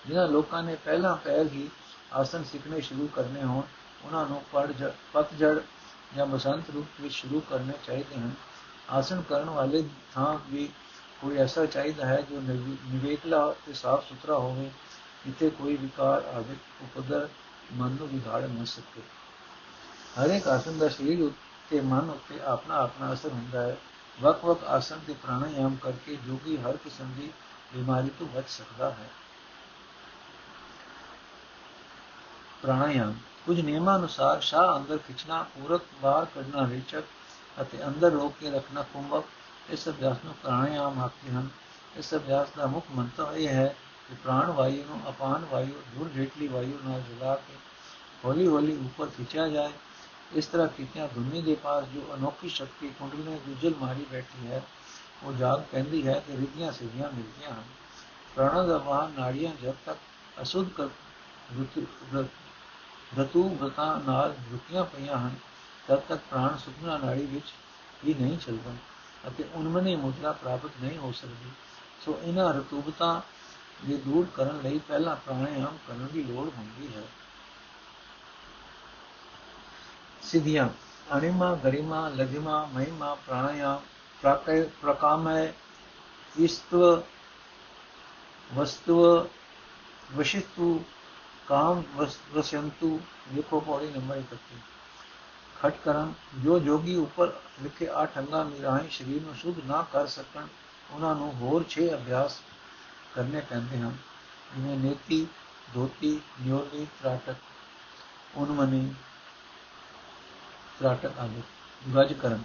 ਜਿਨ੍ਹਾਂ 0.06 0.28
ਲੋਕਾਂ 0.28 0.62
ਨੇ 0.62 0.76
ਪਹਿਲਾਂ 0.84 1.16
ਪਹਿਲ 1.16 1.48
ਹੀ 1.48 1.70
ਆਸਨ 2.12 2.44
ਸਿੱਖਣੇ 2.44 2.80
ਸ਼ੁਰੂ 2.80 3.06
ਕਰਨੇ 3.06 3.42
ਹੋਣ 3.42 3.62
ਉਹਨਾਂ 4.04 4.26
ਨੂੰ 4.26 4.42
ਪਤਝੜ 5.12 5.61
ਜਾਂ 6.16 6.26
ਬਸੰਤ 6.26 6.70
ਰੂਪ 6.70 7.00
ਵਿੱਚ 7.00 7.14
ਸ਼ੁਰੂ 7.14 7.40
ਕਰਨੇ 7.40 7.72
ਚਾਹੀਦੇ 7.87 8.16
ਹਨ। 8.16 8.30
ਆਸਨ 8.90 9.22
ਕਰਨ 9.22 9.50
ਵਾਲੇ 9.50 9.88
ਥਾਂ 10.14 10.38
ਵੀ 10.50 10.68
ਕੋਈ 11.20 11.37
ਐਸਾ 11.37 11.66
ਚਾਹੀਦਾ 11.66 12.06
ਹੈ 12.06 12.20
ਜੋ 12.20 12.40
ਨਿਵੇਕਲਾ 12.40 13.54
ਤੇ 13.66 13.72
ਸਾਫ਼ 13.72 14.09
ਸੁਥਰਾ 14.09 14.35
ਹੋਵੇ, 14.35 14.70
ਜਿੱਥੇ 15.26 15.50
ਕੋਈ 15.50 15.76
ਵਿਕਾਰ 15.76 16.24
ਆਦਿ 16.24 16.56
ਉਪਦਰ 16.82 17.28
ਮਨ 17.72 17.90
ਨੂੰ 17.90 18.09
ਵਿਗਾੜ 18.09 18.44
ਨਾ 18.44 18.64
ਸਕੇ। 18.64 19.02
ਹਰ 20.20 20.30
ਇੱਕ 20.30 20.48
ਆਸਨ 20.48 20.78
ਦਾ 20.78 20.88
ਸਰੀਰ 20.88 21.22
ਉੱਤੇ 21.22 21.80
ਮਨ 21.80 22.11
ਉੱਤੇ 22.11 22.40
ਆਪਣਾ 22.40 22.74
ਆਪਣਾ 22.74 23.12
ਅਸਰ 23.12 23.28
ਹੁੰਦਾ 23.28 23.62
ਹੈ। 23.62 23.76
ਵਕ-ਵਕ 24.20 24.64
ਆਸਨ 24.64 25.00
ਤੇ 25.06 25.12
ਪ੍ਰਾਣਾਯਾਮ 25.12 25.76
ਕਰਕੇ 25.76 26.16
ਜੋਗੀ 26.16 26.56
ਹਰ 26.56 26.76
ਕਿਸਮ 26.76 27.12
ਦੀ 27.12 27.30
ਬਿਮਾਰੀ 27.74 28.11
ਤੋਂ 28.18 28.26
ਬਚ 28.26 28.48
ਸਕਦਾ 28.48 28.90
ਹੈ। 28.90 29.09
ਪ੍ਰਾਣਾਯਾਮ 32.62 33.14
ਕੁਝ 33.46 33.61
ਨਿਯਮਾਂ 33.61 33.98
ਅਨੁਸਾਰ 33.98 34.40
ਸ਼ਾਹ 34.40 34.76
ਅੰਦਰ 34.76 34.98
ਖਿੱਚਣਾ, 34.98 35.42
ਪੂਰਕ 35.42 35.82
ਬਾਹਰ 36.02 36.24
ਕੱਢਣਾ 36.24 36.68
ਰੇਚਕ 36.68 37.04
ਅਤੇ 37.61 37.87
ਅੰਦਰ 37.87 38.11
ਰੋਕ 38.11 38.35
ਕੇ 38.40 38.50
ਰੱਖਣਾ 38.50 38.82
ਕੁੰਭਕ, 38.82 39.24
ਇਸ 39.70 39.88
ਅਭਿਆਸ 39.88 40.16
ਨੂੰ 40.24 40.35
ਪ੍ਰਾਣਾਯਾਮ 40.35 40.98
ਆਖਦੇ 41.00 41.32
ਹਨ। 41.32 41.48
ਇਸ 41.96 42.14
ਅਭਿਆਸ 42.14 42.48
ਦਾ 42.56 42.66
ਮੁੱਖ 42.66 42.87
ਮੰਤਵ 42.96 43.37
ਇਹ 43.37 43.48
ਹੈ 43.48 43.66
ਕਿ 44.09 44.14
ਪ੍ਰਾਣ 44.14 44.50
ਵਾਯੂ 44.50 44.85
ਨੂੰ 44.85 45.00
ਅਪਾਨ 45.09 45.44
ਵਾਯੂ, 45.44 45.82
ਦੂਰ 45.94 46.11
ਹੇਠਲੀ 46.16 46.48
ਵਾਯੂ 46.48 46.78
ਨਾਲ 46.85 47.00
ਜੁੜਾ 47.00 47.35
ਕੇ 47.35 47.54
ਹੌਲੀ 48.24 48.46
ਹੌਲੀ 48.46 48.76
ਉੱਪਰ 48.76 49.06
ਖਿੱਚਿਆ 49.06 49.48
ਜਾਏ। 49.48 49.72
ਇਸ 50.32 50.46
ਤਰ੍ਹਾਂ 50.46 50.68
ਕੀਤਿਆਂ 50.68 51.09
ਧੁਨੀ 51.09 51.42
ਦੇ 51.42 51.54
ਪਾਸ 51.54 51.85
ਜੋ 51.85 52.14
ਅਨੋਖੀ 52.14 52.48
ਸ਼ਕਤੀ 52.48 52.88
ਕੁੰਡਲੀ 52.88 53.22
ਨੇ 53.22 53.38
ਗੁਜਲ 53.46 53.74
ਮਾਰੀ 53.80 54.06
ਬੈਠੀ 54.11 54.46
ਹੈ, 54.46 54.62
ਉਹ 55.24 55.32
ਜਾਗ 55.32 55.62
ਪੈਂਦੀ 55.72 56.06
ਹੈ 56.06 56.22
ਤੇ 56.28 56.37
ਰਿਧੀਆਂ 56.37 56.72
ਸਿੱਧੀਆਂ 56.72 57.09
ਮਿਲਦੀਆਂ 57.12 57.50
ਹਨ। 57.50 57.64
ਪ੍ਰਾਣਾਂ 58.35 58.64
ਦਾ 58.64 58.76
ਵਾਹਨ 58.76 59.12
ਨਾੜੀਆਂ 59.18 59.52
ਜਦ 59.62 59.74
ਤੱਕ 59.87 59.98
ਅਸੁੱਧ 60.42 60.68
ਕਰ 60.68 60.88
ਰਤੂ 63.18 63.48
ਬਤਾ 63.48 64.02
ਨਾਲ 64.06 64.34
ਰੁਕੀਆਂ 64.52 64.84
ਪਈਆਂ 64.84 65.18
ਹਨ 65.18 65.34
ਤਦ 65.88 65.96
ਤੱਕ 65.96 66.20
ਪ੍ਰਾਣ 66.30 66.56
ਸੁਖਨਾ 66.56 66.98
ਨਾੜੀ 66.98 67.26
ਵਿੱਚ 67.26 67.54
ਹੀ 68.06 68.14
ਨਹੀਂ 68.14 68.38
ਚੱਲਦਾ 68.38 68.70
ਅਤੇ 69.28 69.44
ਉਨਮਨੇ 69.54 69.96
ਮੁਦਰਾ 69.96 70.32
ਪ੍ਰਾਪਤ 70.32 70.70
ਨਹੀਂ 70.80 70.98
ਹੋ 70.98 71.12
ਸਕਦੀ। 71.12 71.50
ਸੋ 72.04 72.20
ਇਹਨਾਂ 72.22 72.54
ਰਤੂਬਤਾ 72.54 73.22
ਦੇ 73.84 73.96
ਦੂਰ 73.96 74.26
ਕਰਨ 74.34 74.60
ਲਈ 74.62 74.78
ਪਹਿਲਾਂ 74.78 75.16
ਪ੍ਰਾਣਾਯਾਮ 75.16 75.78
ਕਰਨ 75.88 76.06
ਦੀ 76.06 76.22
ਲੋੜ 76.22 76.48
ਹੁੰਦੀ 76.56 76.96
ਹੈ। 76.96 77.02
ਸਿਧੀਆਂ, 80.22 80.68
ਅਣਿਮਾ, 81.16 81.54
ਗਰਿਮਾ, 81.54 82.08
ਲਗਿਮਾ, 82.08 82.70
ਮਹਿਮਾ, 82.72 83.14
ਪ੍ਰਾਣਾਯਾਮ, 83.14 83.80
ਪ੍ਰਾਕੈ, 84.20 84.62
ਪ੍ਰਕਾਮੈ, 84.62 85.52
ਇਸਤਵ, 86.38 87.02
ਵਸਤਵ 88.54 89.28
ਵਸ਼ਿਤੂ 90.16 90.84
ਕਾਮ 91.48 91.82
ਵਸਯੰਤੂ 92.35 92.98
ਦੇਖੋ 93.35 93.61
ਪੌੜੀ 93.61 93.90
ਨੰਬਰ 93.90 94.16
31 94.18 94.59
ਖਟ 95.56 95.76
ਕਰਨ 95.85 96.12
ਜੋ 96.38 96.59
ਜੋਗੀ 96.59 96.96
ਉੱਪਰ 96.96 97.32
ਲਿਖੇ 97.62 97.88
ਆਠ 97.88 98.18
ਅੰਗਾਂ 98.18 98.44
ਰਾਹੀਂ 98.62 98.90
ਸਰੀਰ 98.90 99.22
ਨੂੰ 99.22 99.35
ਸ਼ੁੱਧ 99.35 99.59
ਨਾ 99.66 99.82
ਕਰ 99.92 100.06
ਸਕਣ 100.06 100.46
ਉਹਨਾਂ 100.90 101.14
ਨੂੰ 101.14 101.32
ਹੋਰ 101.32 101.64
6 101.70 101.87
ਅਭਿਆਸ 101.94 102.40
ਕਰਨੇ 103.14 103.40
ਪੈਂਦੇ 103.40 103.78
ਹਨ 103.78 103.96
ਜਿਵੇਂ 104.54 104.76
ਨੇਤੀ 104.78 105.26
ਧੋਤੀ 105.74 106.20
ਨਿਉਲੀ 106.42 106.87
ਤਰਾਟਕ 107.02 108.37
ਉਨਮਨੀ 108.37 108.82
ਤਰਾਟਕ 110.80 111.18
ਆਦਿ 111.18 111.42
ਗਜ 111.94 112.12
ਕਰਨ 112.12 112.42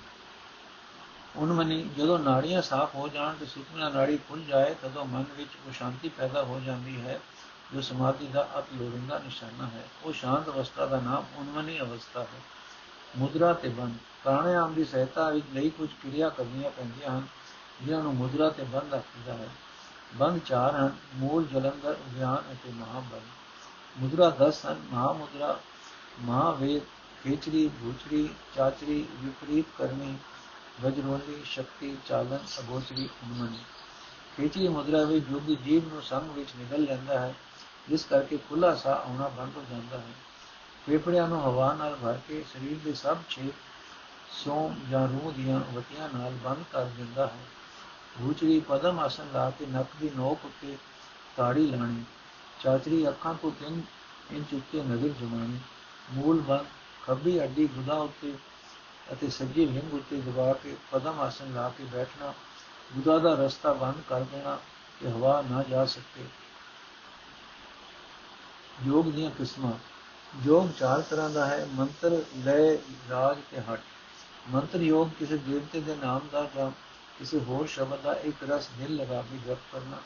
ਉਨਮਨੀ 1.36 1.82
ਜਦੋਂ 1.98 2.18
ਨਾੜੀਆਂ 2.20 2.62
ਸਾਫ਼ 2.62 2.96
ਹੋ 2.96 3.08
ਜਾਣ 3.08 3.36
ਤੇ 3.36 3.46
ਸੁਖਨਾ 3.46 3.90
ਨਾੜੀ 3.90 4.18
ਖੁੱਲ 4.28 4.42
ਜਾਏ 4.44 4.74
ਤਦੋਂ 4.82 5.06
ਮਨ 5.06 5.26
ਵਿੱਚ 5.38 5.50
ਉਹ 5.68 5.72
ਸ਼ਾਂਤੀ 5.74 6.10
ਪੈਦਾ 6.10 6.44
ਹੋ 6.44 6.60
ਜਾਂਦੀ 6.60 7.00
ਹੈ 7.02 7.20
ਜੋ 7.74 7.82
ਸਮਾਧੀ 7.82 8.28
ਦਾ 8.28 8.50
ਅਤ 8.60 8.66
ਲੋੜੀਂਦਾ 8.74 9.20
ਨਿਸ਼ਾਨਾ 9.20 9.66
ਹੈ, 9.66 9.86
ਉਹ 10.04 10.14
ਸ਼ਾਂਤ 10.14 10.50
ਅਵਸਥਾ 10.50 10.86
ਦਾ 10.86 11.00
ਨਾਮ 11.00 11.26
ਉਨਮਨੀ 11.36 11.80
ਅਵਸਥਾ 11.80 12.22
ਹੈ। 12.22 12.42
ਮੁਦਰਾ 13.18 13.54
ਤੇ 13.54 13.70
ਬੰਦ, 13.70 13.94
ਪ੍ਰਾਣਾਯਾਮ 14.24 14.74
ਦੀ 14.74 14.86
ਸਹਾਇਤਾ 14.86 15.30
ਵਿੱਚ 15.30 15.46
ਲਈ 15.54 15.70
ਕੁਝ 15.70 15.90
ਕਿਰਿਆ 16.04 16.30
ਕਰਨੀਆਂ 16.30 16.72
ਪੈਂਦੀਆਂ 16.72 17.12
ਹਨ, 17.12 17.28
ਜਿਨ੍ਹਾਂ 17.82 18.04
ਨੂੰ 18.04 18.16
ਮੁਦਰਾ 18.16 18.50
ਤੇ 18.50 18.64
ਬੰਦ 18.64 18.94
ਆਖੀਦਾ 18.94 19.34
ਹੈ। 19.34 19.50
ਬੰਦ 20.16 20.42
ਚਾਰ 20.46 20.76
ਹਨ, 20.76 20.96
ਮੂਲ 21.16 21.46
ਜਲੰਧਰ 21.46 21.98
ਵਿਆਨ 22.08 22.54
ਅਤੇ 22.54 22.72
ਮਹਾਬੰਦ 22.72 23.22
ਮੁਦਰਾ 23.98 24.30
10 24.30 24.66
ਹਨ, 24.66 24.82
ਮਹਾਮੁਦਰਾ, 24.92 25.60
ਮਹਾਵੇਦ, 26.20 26.82
ਖੇਚਰੀ, 27.24 27.68
ਭੂਚਰੀ, 27.68 28.30
ਚਾਚਰੀ, 28.56 29.08
ਵਿਪਰੀਤ 29.14 29.66
ਕਰਨੀ 29.78 30.18
ਵਜਰੋਲੀ, 30.82 31.42
ਸ਼ਕਤੀ, 31.46 31.98
ਚਾਲਨ, 32.06 32.40
ਅਗੋਚਰੀ 32.60 33.10
ਉਨਮਨੀ 33.24 33.60
ਖੇਚਰੀ 34.38 34.68
ਮੁਦਰਾ 34.68 35.04
ਵਿੱਚ 35.04 35.26
ਜੋਗੀ 35.26 35.56
ਜੀਵ 35.56 35.94
ਨੂੰ 35.94 36.02
ਸੰਗ 36.02 36.32
ਵਿੱਚ 36.32 36.50
ਨਿਗਲ 36.58 36.84
ਲੈਂਦਾ 36.84 37.20
ਹੈ। 37.20 37.34
ਜਿਸ 37.89 38.06
ਕਰਕੇ 38.06 38.38
ਖੁੱਲਾ 38.38 38.76
ਸਾਹ 38.76 38.96
ਆਉਣਾ 38.96 39.28
ਬੰਦ 39.28 39.58
ਹੋ 39.58 39.63
ਜਾਂਦਾ 39.72 39.98
ਹੈ। 39.98 40.13
ਫੇਫੜਿਆਂ 40.86 41.28
ਨੂੰ 41.28 41.41
ਹਵਾ 41.41 41.74
ਨਾਲ 41.74 41.96
ਭਰ 41.96 42.20
ਕੇ 42.28 42.44
ਸਰੀਰ 42.54 42.78
ਦੇ 42.84 42.94
ਸਭ 42.94 43.17
ਛੇਦ 43.30 43.52
ਸੋਮ 44.46 44.76
ਜਾਂ 44.89 45.08
ਰੂਹ 45.08 45.32
ਦੀਆਂ 45.32 45.60
ਵਤੀਆਂ 45.74 46.10
ਨਾਲ 46.17 46.32
ਬੰਦ 46.44 46.63
ਕਰ 46.72 46.86
ਦਿੰਦਾ 46.86 47.28
ਹੈ। 47.28 47.46
ਭੂਚਰੀ 48.20 48.60
ਪਦਮ 48.60 49.00
ਆਸਨ 49.00 49.28
ਲਾ 49.34 49.50
ਕੇ 49.50 49.65
ਨੱਕ 49.65 49.88
ਦੀ 50.00 50.10
ਨੋਕ 50.15 50.46
ਉੱਤੇ 50.46 50.78
ਤਾੜੀ 51.38 51.67
ਲਾਣੀ 51.67 52.04
ਚਾਚਰੀ 52.63 53.08
ਅੱਖਾਂ 53.10 53.34
ਤੋਂ 53.34 53.52
3 53.62 53.82
ਇੰਚ 54.32 54.54
ਉੱਤੇ 54.54 54.84
ਨਜ਼ਰ 54.84 55.10
ਜਮਾਣੀ 55.10 55.60
ਮੂਲ 56.12 56.41
ਬੰਦ, 56.41 56.65
ਖੱਬੀ 57.08 57.44
ਅੱਡੀ 57.44 57.67
ਗੁਦਾ 57.67 57.94
ਉੱਤੇ 57.94 58.34
ਅਤੇ 59.13 59.30
ਸੱਜੀ 59.30 59.65
ਲਿੰਗ 59.65 59.94
ਉੱਤੇ 59.94 60.22
ਦਬਾ 60.22 60.54
ਕੇ 60.54 60.76
ਪਦਮ 60.91 61.20
ਆਸਨ 61.20 61.54
ਲਾ 61.54 61.70
ਕੇ 61.70 61.84
ਬੈਠਣਾ, 61.84 62.34
ਗੁਦਾ 62.96 63.17
ਦਾ 63.20 63.34
ਰਸਤਾ 63.36 63.74
ਬੰਦ 63.74 64.02
ਕਰ 64.10 64.22
ਦੇਣਾ 64.22 64.58
ਕਿ 65.00 65.08
ਹਵਾ 65.08 65.44
ਨਾ 65.52 65.63
ਜਾ 65.63 65.86
ਸਕੇ। 65.86 66.41
ਯੋਗ 68.86 69.12
ਦੀਆਂ 69.12 69.32
ਕਿਸਮਾਂ। 69.32 69.72
ਯੋਗ 70.46 70.70
ਚਾਰ 70.80 71.02
ਤਰ੍ਹਾਂ 71.02 71.30
ਦਾ 71.30 71.46
ਹੈ, 71.46 71.67
ਮੰਤਰ 71.72 72.24
ਲੈ 72.38 72.76
ਰਾਜ 73.10 73.38
ਤੇ 73.52 73.62
ਹਟ 73.62 73.82
ਮੰਤਰ 74.50 74.82
ਯੋਗ 74.82 75.10
ਕਿਸੇ 75.20 75.38
ਦੇਵਤੇ 75.38 75.82
ਦੇ 75.82 75.96
ਨਾਮ 75.96 76.22
ਦਾ 76.32 76.50
ਜਾਂ 76.56 76.70
ਕਿਸੇ 77.20 77.39
ਹੋਰ 77.39 77.67
ਸ਼ਬਦ 77.67 78.02
ਦਾ 78.02 78.13
ਇੱਕ 78.13 78.50
ਰਸ 78.50 78.70
ਦਿਲ 78.78 78.96
ਲਗਾ 78.96 79.22
ਕੇ 79.22 79.38
ਜਪ 79.38 79.58
ਕਰਨਾ। 79.72 79.98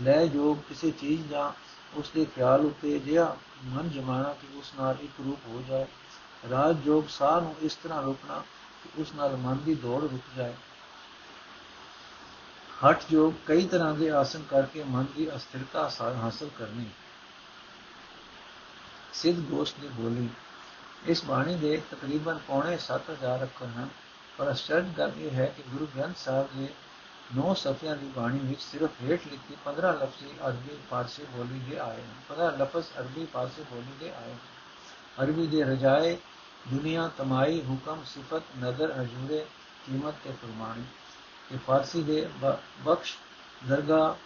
ਲੈ 0.00 0.22
ਯੋਗ 0.22 0.56
ਕਿਸੇ 0.68 0.90
ਚੀਜ਼ 0.90 1.26
ਜਾਂ 1.28 1.50
ਉਸ 1.94 2.10
ਦੇ 2.14 2.24
ਖਿਆਲ 2.24 2.60
ਉੱਤੇ 2.60 2.98
ਜਿਹਾ 2.98 3.36
ਮਨ 3.64 3.90
ਜਮਾਣਾ 3.90 4.32
ਕਿ 4.32 4.46
ਉਸ 4.58 4.72
ਨਾਲ 4.78 4.96
ਇੱਕ 5.00 5.12
ਰੂਪ 5.24 5.46
ਹੋ 5.46 5.62
ਜਾਏ। 5.68 5.86
ਰਾਜ 6.50 6.86
ਯੋਗ 6.86 7.04
ਸਾਹ 7.08 7.40
ਨੂੰ 7.40 7.54
ਇਸ 7.60 7.74
ਤਰ੍ਹਾਂ 7.74 8.02
ਰੋਕਣਾ 8.02 8.42
ਕਿ 8.82 9.02
ਉਸ 9.02 9.12
ਨਾਲ 9.14 9.36
ਮਨ 9.36 9.58
ਦੀ 9.64 9.74
ਦੌੜ 9.74 10.02
ਰੁਕ 10.02 10.36
ਜਾਏ। 10.36 10.54
ਹਠ 12.84 13.02
ਯੋਗ 13.12 13.32
ਕਈ 13.46 13.66
ਤਰ੍ਹਾਂ 13.66 13.94
ਦੇ 13.94 14.10
ਆਸਨ 14.10 14.42
ਕਰਕੇ 14.50 14.84
ਮਨ 14.84 15.04
ਦੀ 15.16 15.36
ਅਸਥਿਰਤਾ 15.36 15.90
ਹਾਸਲ 16.00 16.50
ਕਰਨੀ। 16.58 16.86
ਸਿੱਧ 19.22 19.38
ਗੋਸ਼ਟ 19.38 19.80
ਦੀ 19.80 19.88
ਬੋਲੀ। 19.88 20.28
ਇਸ 21.06 21.24
ਬਾਣੀ 21.24 21.54
ਦੇ 21.54 21.80
ਤਕਰੀਬਨ 21.90 22.38
ਪੌਣੇ 22.48 22.78
7000 22.78 23.42
ਅੱਖਰ 23.42 23.66
ਹਨ। 23.66 23.88
ਪਰ 24.38 24.50
ਅਸ਼ਚਰਜ 24.52 24.86
ਗੱਲ 24.98 25.12
ਇਹ 25.18 25.30
ਹੈ 25.30 25.46
ਕਿ 25.46 25.62
ਗੁਰੂ 25.68 25.86
ਗ੍ਰੰਥ 25.96 26.16
ਸਾਹਿਬ 26.16 26.48
ਦੇ 26.56 26.68
9 27.36 27.54
ਸਫਿਆਂ 27.54 27.96
ਦੀ 27.96 28.06
ਬਾਣੀ 28.06 28.38
ਵਿੱਚ 28.38 28.60
ਸਿਰਫ 28.60 28.90
ਹੇਠ 29.02 29.20
ਲਿਖੀ 29.26 29.56
15 29.64 29.92
ਲਫ਼ਜ਼ੀ 29.92 30.30
ਅਰਬੀ 30.46 30.76
ਫਾਰਸੀ 30.90 31.24
ਬੋਲੀ 31.24 31.58
ਦੇ 31.58 31.78
ਆਏ 31.78 32.02
ਹਨ। 32.02 32.14
15 32.28 32.50
ਲਫ਼ਜ਼ 32.58 32.86
ਅਰਬੀ 32.98 33.26
ਫਾਰਸੀ 33.26 33.62
ਬੋਲੀ 33.62 33.92
ਦੇ 34.00 34.10
ਆਏ 34.10 34.34
ਅਰਬੀ 35.22 35.46
ਦੇ 35.46 35.62
ਰਜਾਏ 35.62 36.16
ਦੁਨੀਆ, 36.68 37.10
ਤਮਾਈ, 37.18 37.60
ਹੁਕਮ, 37.60 38.04
ਸਿਫਤ 38.04 38.42
ਨਜ਼ਰ 38.58 38.92
ਹਜੂਰੇ, 38.92 39.46
ਕੀਮਤ 39.86 40.14
ਤੇ 40.24 40.32
ਫਰਮਾਨੀ 40.32 40.84
ਇਹ 41.52 41.58
ਫਾਰਸੀ 41.58 42.02
ਦੇ 42.02 42.28
ਬਖਸ਼ 42.84 43.16
ਦਰਗਾ 43.68 44.16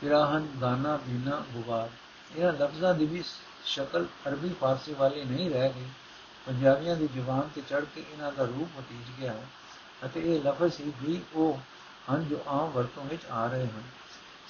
ਪਿਰਾਹਨ 0.00 0.46
ਗਾਨਾ 0.60 0.96
ਬੀਨਾ, 0.96 1.44
ਗੁਬਾਰ। 1.52 1.88
ਇਹਨਾਂ 2.36 2.52
ਲਫ਼ਜ਼ਾਂ 2.52 2.94
ਦੀ 2.94 3.06
ਵੀ 3.06 3.22
ਸ਼ਕਲ 3.64 4.06
ਅਰਬੀ 4.28 4.54
ਫਾਰਸੀ 4.60 4.94
ਵਾਲੀ 4.94 5.24
ਨਹੀਂ 5.24 5.50
ਰਹਿ 5.50 5.72
ਗਈ। 5.72 5.86
ਪੰਜਾਬੀਆਂ 6.46 6.96
ਦੀ 6.96 7.08
ਜ਼ੁਬਾਨ 7.08 7.48
ਤੇ 7.54 7.60
ਚੜ 7.60 7.84
ਕੇ 7.94 8.04
ਇਹਨਾਂ 8.12 8.32
ਦਾ 8.32 8.44
ਰੂਪ 8.44 8.68
ਵਤੀਜ 8.76 9.20
ਗਿਆ 9.20 9.32
ਹੈ 9.32 9.46
ਅਤੇ 10.04 10.20
ਇਹ 10.20 10.42
ਲਫ਼ਜ਼ 10.42 10.80
ਹੀ 10.80 10.92
ਵੀ 11.02 11.22
ਉਹ 11.34 11.58
ਹਨ 12.12 12.28
ਜੋ 12.28 12.38
ਆਮ 12.46 12.70
ਵਰਤੋਂ 12.70 13.04
ਵਿੱਚ 13.04 13.26
ਆ 13.26 13.46
ਰਹੇ 13.46 13.66
ਹਨ। 13.66 13.82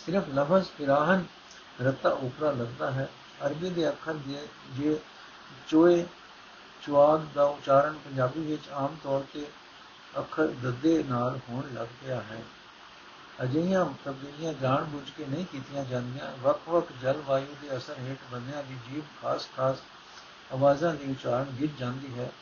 ਸਿਰਫ 0.06 0.24
ਲਫ਼ਜ਼ 0.34 0.68
ਪਿਰਾਹਨ 0.78 1.24
ਰਤਾ 1.82 2.08
ਉਪਰਾ 2.08 2.50
ਲੱਗਦਾ 2.50 2.90
ਹੈ। 2.90 3.08
ਅਰਬੀ 3.46 3.70
ਦੇ 3.70 3.88
ਅੱਖਰ 3.88 4.14
ਦੇ 4.14 4.46
ਜੇ 4.70 4.98
ਚੋਏ, 5.68 6.06
ਚੁਆਗ 6.82 7.20
ਦਾ 7.34 7.44
ਉਚਾਰਨ 7.44 7.98
ਪੰਜਾਬੀ 8.04 8.40
ਵਿੱਚ 8.40 8.68
ਆਮ 8.68 8.96
ਤੌਰ 9.04 9.24
ਤੇ 9.32 9.46
ਅੱਖਰ 10.18 10.46
ਦੱਦੇ 10.46 11.02
ਨਾਲ 11.02 11.38
ਹੋਣ 11.48 11.74
ਲੱਗ 11.74 11.86
ਪਿਆ 11.86 12.20
ਹੈ। 12.20 12.42
ਅਜਿਹੀਆਂ 13.42 13.86
ਤਬਦੀਲੀਆਂ 14.04 14.52
ਜਾਣ 14.52 14.84
ਬੁੱਝ 14.84 15.10
ਕੇ 15.10 15.26
ਨਹੀਂ 15.26 15.44
ਕੀਤੀਆਂ 15.44 15.84
ਜਾਂਦੀਆਂ। 15.84 16.32
ਵੱਖ-ਵੱਖ 16.42 16.86
ਜਲਵਾਯੂ 17.02 17.56
ਦੇ 17.62 17.76
ਅਸਰ 17.76 17.94
ਹੇਠ 17.98 18.18
ਬੰਦਿਆਂ 18.32 18.62
ਦੀ 18.62 18.78
ਜੀਭ 18.90 19.04
ਖਾਸ-ਖਾਸ 19.22 19.76
ਆਵਾਜ਼ਾਂ 20.52 20.94
ਦੀ 20.94 21.10
ਉਚਾਰਨ 21.10 21.44
ਗਿੱਜ 21.44 21.70
ਜਾਂਦੀ 21.78 22.18
ਹੈ। 22.18 22.32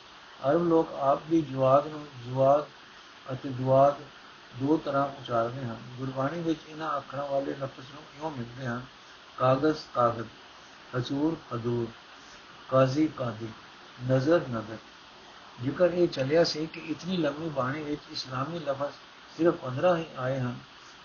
ਅਰਬ 0.49 0.67
ਲੋਕ 0.67 0.93
ਆਪ 0.93 1.19
ਵੀ 1.29 1.41
ਜਵਾਦ 1.41 1.87
ਨੂੰ 1.87 2.07
ਜਵਾਦ 2.25 2.65
ਅਤੇ 3.33 3.49
ਦੁਆਦ 3.49 3.95
ਦੋ 4.59 4.77
ਤਰ੍ਹਾਂ 4.77 5.05
ਉਚਾਰਦੇ 5.05 5.65
ਹਨ। 5.65 5.77
ਗੁਰਬਾਣੀ 5.97 6.41
ਵਿੱਚ 6.41 6.59
ਇਹਨਾਂ 6.69 6.97
ਅੱਖਰਾਂ 6.97 7.27
ਵਾਲੇ 7.27 7.51
ਲਫ਼ਜ਼ 7.51 7.91
ਨੂੰ 7.93 8.03
ਕਿਉਂ 8.03 8.31
ਮਿਲਦੇ 8.31 8.67
ਹਨ, 8.67 8.81
ਕਾਗਜ਼ 9.37 9.77
ਕਾਗਜ਼, 9.95 10.27
ਹਜ਼ੂਰ 10.97 11.55
ਹਜ਼ੂਰ, 11.55 11.87
ਕਾਜ਼ੀ 12.69 13.07
ਕਾਦੀ 13.07 13.47
ਨਜ਼ਰ 14.11 14.41
ਨਜ਼ਰ। 14.49 14.77
ਜ਼ਿਕਰ 15.63 15.85
ਇਹ 15.85 16.07
ਚੱਲਿਆ 16.07 16.43
ਸੀ 16.43 16.65
ਕਿ 16.65 16.79
ਇਤਨੀ 16.79 17.17
ਲੰਮੀ 17.17 17.49
ਬਾਣੀ 17.49 17.83
ਵਿੱਚ 17.83 18.01
ਇਸਲਾਮੀ 18.11 18.59
ਲਫ਼ਜ਼ 18.59 18.93
ਸਿਰਫ 19.37 19.55
15 19.55 19.97
ਹੀ 19.97 20.05
ਆਏ 20.17 20.39
ਹਨ 20.39 20.59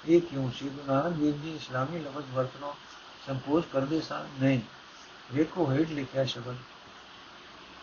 ਇਹ 0.05 0.21
ਕਿਉਂ 0.21 0.49
ਸੀ 0.59 0.69
ਗੁਰੂ 0.69 0.85
ਨਾਨਕ 0.87 1.17
ਦੇਵ 1.17 1.41
ਜੀ 1.41 1.55
ਇਸਲਾਮੀ 1.55 1.99
ਲਫ਼ਜ਼ 1.99 2.33
ਵਰਤਨੋਂ 2.33 2.73
ਸੰਕੋਚ 3.27 3.65
ਕਰਦੇ 3.73 4.01
ਸਨ 4.01 4.27
ਨਹੀਂ 4.39 4.61
ਵੇਖੋ 5.33 5.71
ਹੇਠ 5.71 5.91
ਲਿਖਿਆ 5.91 6.23
ਸ਼ਬਦ 6.25 6.55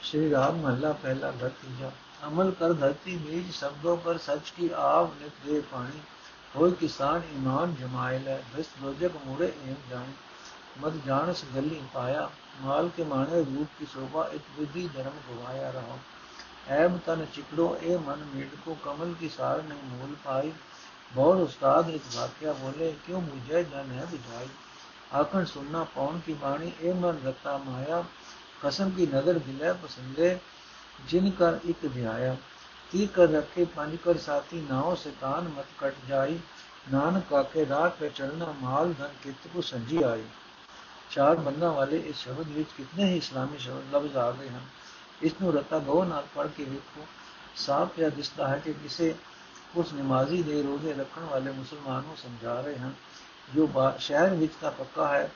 श्री 0.02 0.29
राम 0.29 0.59
महला 0.62 0.90
पहला 0.94 1.31
घर 1.33 1.48
तीजा 1.61 1.88
अमल 2.22 2.50
कर 2.59 2.72
धरती 2.74 3.14
बीज 3.20 3.50
शब्दों 3.55 3.96
पर 3.98 4.18
सच 4.18 4.50
की 4.50 4.68
आव 4.81 5.07
नित 5.14 5.40
दे 5.46 5.61
पानी 5.70 6.02
होय 6.52 6.70
किसान 6.83 7.24
ईमान 7.33 7.74
जमायल 7.76 8.29
है 8.29 8.37
भ्रष्ट 8.52 8.83
रोजक 8.83 9.16
मुड़े 9.24 9.46
एम 9.46 9.81
जाए 9.90 10.12
मत 10.83 11.00
जानस 11.07 11.42
गली 11.55 11.81
पाया 11.94 12.22
माल 12.61 12.88
के 12.96 13.05
माने 13.07 13.42
रूप 13.44 13.74
की 13.79 13.87
शोभा 13.87 14.29
इत 14.35 14.55
बुद्धि 14.59 14.87
धर्म 14.90 15.18
गवाया 15.24 15.70
रहो 15.70 15.98
ऐब 16.76 17.00
तन 17.07 17.26
चिकड़ो 17.35 17.68
ए 17.83 17.98
मन 18.07 18.24
मीड 18.35 18.57
को 18.64 18.79
कमल 18.85 19.14
की 19.20 19.29
सार 19.31 19.62
नहीं 19.64 19.90
मूल 19.90 20.14
पाई 20.24 20.52
ਬੋਲ 21.15 21.38
ਉਸਤਾਦ 21.38 21.89
ਇੱਕ 21.89 22.04
ਵਾਕਿਆ 22.15 22.54
ਬੋਲੇ, 22.54 22.95
ਕਿਉਂ 23.06 23.21
ਮੁਝੇ 23.21 23.63
ਜਨ 23.63 23.91
ਹੈ 23.91 24.06
ਬੁਝਾਈ 24.06 24.47
ਆਖਣ 25.15 25.45
ਸੁਣਨਾ 25.45 25.84
ਪੌਣ 25.84 26.19
ਕੀ 26.19 26.34
ਬਾਣੀ? 26.34 26.71
ਇਹ 26.82 26.93
ਮਨ 26.93 27.17
ਰਤਾ 27.26 27.58
ਮਾਇਆ, 27.58 28.04
ਕਸਮ 28.63 28.89
ਕੀ 28.89 29.08
ਨਜ਼ਰ 29.08 29.39
ਦਿਲੇ 29.39 29.74
ਪਸੰਦੇ, 29.74 30.39
ਜਿਨ 31.08 31.32
ਕਰ 31.32 31.60
ਇੱਕ 31.65 31.86
ਵਿਆਇਆ 31.86 32.38
ਤੀ 32.91 33.08
ਕਰ 33.08 33.28
ਰੱਖੇ, 33.28 33.65
ਪੰਜ 33.65 33.95
ਕਰ 33.95 34.17
ਸਾਥੀ, 34.17 34.65
ਨਾਉ 34.69 34.95
ਸਤਾਨ 34.95 35.43
ਮਤ 35.47 35.65
ਕਟ 35.78 35.93
ਜਾਈ। 36.08 36.39
ਨਾਨਕ 36.93 37.24
ਕਾਕੇ 37.30 37.65
ਰਾਤ 37.65 37.97
ਪੇ 37.97 38.10
ਚਲਣਾ 38.10 38.54
ਮਾਲ 38.62 38.93
ਧਨ 38.93 39.10
ਕਿਤ 39.24 39.47
ਕੋ 39.54 39.62
ਸੰਜੀ 39.62 40.04
ਆਈ। 40.04 40.24
ਚਾਰ 41.12 41.36
ਬੰਦਾਂ 41.36 41.71
ਵਾਲੇ 41.71 41.97
ਇਸ 41.97 42.17
ਸ਼ਬਦ 42.17 42.47
ਵਿੱਚ 42.47 42.69
ਕਿੰਨੇ 42.78 43.12
ਹੀ 43.12 43.17
ਇਸਲਾਮੀ 43.17 43.58
ਸ਼ਬਦ 43.58 43.95
ਲਫ਼ਜ਼ 43.95 44.17
ਆ 44.17 44.32
ਗਏ 44.32 44.50
ਹਨ। 44.50 44.62
ਇਸ 45.21 45.32
ਨੂੰ 45.41 45.54
ਰਤਾ 45.54 45.80
ਗੋ 45.80 46.04
ਨਾਲ 46.04 46.24
ਪੜ੍ਹ 46.36 46.50
ਕੇ 46.50 46.63
ਵੇਖੋ। 46.63 47.06
ਸਾਫ਼ 47.56 48.00
ਇਹ 48.00 48.10
ਦਿਸਦਾ 48.10 48.47
ਹੈ 48.47 48.62
ਕਿ 48.65 48.74
ਕਿਸੇ 48.74 49.15
ਉਸ 49.75 49.93
ਨਮਾਜ਼ੀ 49.93 50.41
ਦੇ 50.43 50.62
ਰੋਜ਼ੇ 50.63 50.93
ਰੱਖਣ 50.93 51.21
ਵਾਲੇ 51.21 51.51
ਮੁਸਲਮਾਨ 51.51 52.03
ਨੂੰ 52.03 52.17
ਸਮਝਾ 52.17 52.60
ਰਹੇ 52.62 52.77
ਹਨ। 52.77 52.93
ਜੋ 53.55 53.69
ਸ਼ਹਿਰ 53.99 54.34
ਵਿੱਚ 54.34 54.53
ਤਾਂ 54.62 54.71
ਪੱਕਾ 54.71 55.07
ਹੈ, 55.07 55.29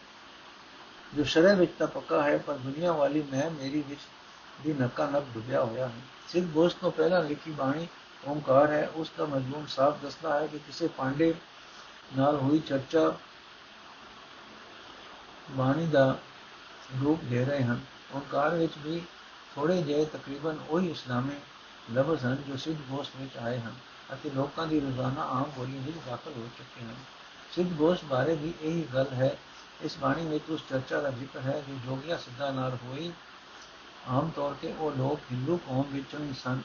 ਜੋ 1.14 1.24
ਸ਼ਰਅ 1.24 1.56
ਵਿੱਚ 1.56 1.72
ਤਾਂ 1.80 1.88
ਪੱਕਾ 1.88 2.22
ਹੈ, 2.24 2.38
ਪਰ 2.38 2.54
ਦੁਨੀਆ 2.56 2.92
ਵਾਲੀ 2.92 3.22
ਮੈਂ 3.32 3.50
ਮੇਰੀ 3.52 3.84
ਵਿੱਚ 3.88 4.02
ਦੀ 4.64 4.74
ਨੱਕਾ 4.74 5.06
ਨੱਕ 5.10 5.26
ਡੁੱਬਿਆ 5.34 5.64
ਹੋਇਆ 5.64 5.88
ਹੈ। 5.88 6.02
ਸਿੱਧ 6.28 6.46
ਗੋਸ਼ਟ 6.46 6.78
ਤੋਂ 6.80 6.92
ਪਹਿਲਾਂ 6.92 7.24
ਲਿਖੀ 7.24 7.52
ਬਾਣੀ 7.52 7.88
ਓਮਕਾਰ 8.28 8.72
ਹੈ। 8.72 8.88
ਉਸ 8.96 9.12
ਦਾ 9.18 9.26
ਮਜ਼ਮੂਨ 9.26 9.66
ਸਾਫ਼ 9.68 10.02
ਦੱਸਦਾ 10.02 10.40
ਹੈ 10.40 10.48
ਕਿ 10.48 10.58
ਕਿਸੇ 10.58 10.88
ਪਾਂਡੇ 10.88 11.34
ਨਾਲ 12.18 12.36
ਹੋਈ 12.36 12.60
ਚਰਚਾ 12.60 13.12
ਬਾਣੀ 15.52 15.86
ਦਾ 15.88 16.18
ਰੂਪ 17.02 17.24
ਦੇ 17.24 17.44
ਰਹੇ 17.46 17.64
ਹਨ। 17.64 17.80
ਓਮਕਾਰ 18.16 18.56
ਵਿੱਚ 18.56 18.74
ਵੀ 18.78 19.02
ਥੋੜੇ 19.56 19.82
ਜਿਹੇ 19.82 20.06
ਤਕਰੀਬਨ 20.06 20.58
ਉਹੀ 20.70 20.90
ਇਸਲਾਮੀ 20.92 21.36
ਲਫ਼ਜ਼ 21.94 22.26
ਹਨ 22.26 22.38
ਜੋ 22.48 22.58
ਸਿੱਧ 22.58 22.78
ਗੋਸ਼ਟ 22.90 23.12
ਵਿੱਚ 23.18 23.38
ਆਏ 23.38 23.60
ਹਨ। 23.60 23.74
ਅਤੇ 24.14 24.30
ਲੋਕਾਂ 24.30 24.68
ਦੀ 24.68 24.80
ਰੋਜ਼ਾਨਾ 24.80 25.22
ਆਮ 25.22 25.44
ਬੋਲੀ 25.44 25.80
ਵਿੱਚ 25.80 25.98
ਦਾਖਲ 26.06 26.34
ਹੋ 26.38 26.48
ਚੁੱਕੇ 26.58 26.86
ਹਨ। 26.86 26.96
ਸਿੱਧ 27.52 27.70
ਗੋਸ਼ਟ 27.70 28.06
ਬਾਰੇ 28.06 28.36
ਵੀ 28.36 28.54
ਇਹੀ 28.62 28.88
ਗੱਲ 28.94 29.14
ਹੈ। 29.14 29.38
ਇਸ 29.82 29.98
ਬਾਣੀ 29.98 30.26
ਵਿੱਚ 30.26 30.50
ਉਸ 30.50 30.62
ਚਰਚਾ 30.70 31.02
ਦਾ 31.02 31.10
ਜ਼ਿਕਰ 31.10 31.40
ਹੈ 31.40 31.64
ਜੋ 31.68 31.76
ਜੋਗੀਆਂ 31.86 32.18
ਸਿੱਧਾ 32.18 32.52
ਨਾਲ 32.52 32.78
ਹੋਈ। 32.84 33.12
ਆਮ 34.08 34.30
ਤੌਰ 34.30 34.56
ਤੇ 34.62 34.74
ਉਹ 34.80 34.92
ਲੋਕ 34.92 35.20
ਹਿੰਦੂ 35.32 35.58
ਕੌਮ 35.58 35.84
ਵਿੱਚੋਂ 35.92 36.20
ਹੀ 36.20 36.34
ਸਨ। 36.34 36.62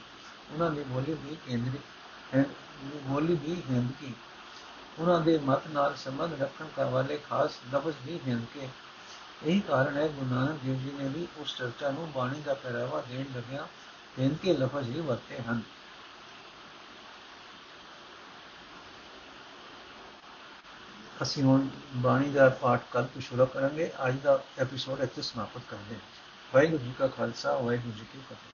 ਉਹਨਾਂ 0.51 0.71
ਦੀ 0.71 0.83
ਬੋਲੀ 0.83 1.13
ਵੀ 1.13 1.37
ਕੇਂਦਰੀ 1.45 1.79
ਹੈ, 2.33 2.45
ਬੋਲੀ 3.03 3.35
ਵੀ 3.35 3.61
ਹਿੰਦਕੀ। 3.69 4.13
ਉਹਨਾਂ 4.99 5.21
ਦੇ 5.21 5.37
ਮਤ 5.37 5.67
ਨਾਲ 5.67 5.95
ਸੰਬੰਧ 5.95 6.41
ਰੱਖਣ 6.41 6.65
ਕਰ 6.75 6.85
ਵਾਲੇ 6.85 7.19
ਖਾਸ 7.29 7.51
ਲਫ਼ਜ਼ 7.73 7.95
ਵੀ 8.05 8.19
ਹਿੰਦਕੇ। 8.27 8.69
ਇਹੀ 9.43 9.59
ਕਾਰਨ 9.59 9.97
ਹੈ, 9.97 10.07
ਗੁਰੂ 10.07 10.35
ਨਾਨਕ 10.35 10.59
ਦੇਵ 10.63 10.75
ਜੀ 10.75 10.91
ਨੇ 10.99 11.07
ਵੀ 11.07 11.27
ਉਸ 11.37 11.57
ਚਰਚਾ 11.57 11.91
ਨੂੰ 11.91 12.11
ਬਾਣੀ 12.11 12.41
ਦਾ 12.41 12.53
ਪਹਿਰਾਵਾ 12.53 13.01
ਦੇਣ 13.01 13.25
ਲੱਗਿਆ 13.37 13.67
ਹਿੰਦਕੇ 14.19 14.53
ਲਫ਼ਜ਼ 14.53 14.89
ਹੀ 14.89 15.01
ਵਰਤੇ 15.01 15.41
ਹਨ। 15.41 15.61
ਅਸੀਂ 21.21 21.43
ਹੁਣ 21.43 21.67
ਬਾਣੀ 21.93 22.29
ਦਾ 22.29 22.49
ਪਾਠ 22.49 22.81
ਕੱਲ 22.91 23.03
ਤੋਂ 23.03 23.21
ਸ਼ੁਰੂ 23.21 23.45
ਕਰਾਂਗੇ। 23.45 23.91
ਅੱਜ 24.07 24.15
ਦਾ 24.17 24.43
ਐਪੀਸੋਡ 24.59 24.99
ਇੱਥੇ 24.99 25.21
ਸਮਾਪਤ 25.21 25.61
ਕਰਦੇ 25.69 25.95
ਹਾਂ। 25.95 26.01
ਵਾਹਿਗੁਰੂ 26.53 26.83
ਜੀ 26.83 26.93
ਕਾ 26.99 27.07
ਖਾਲਸਾ, 27.07 27.57
ਵਾਹਿਗੁਰੂ 27.57 27.97
ਜੀ 27.97 28.05
ਕੀ 28.13 28.19
ਫਤਿਹ। 28.19 28.49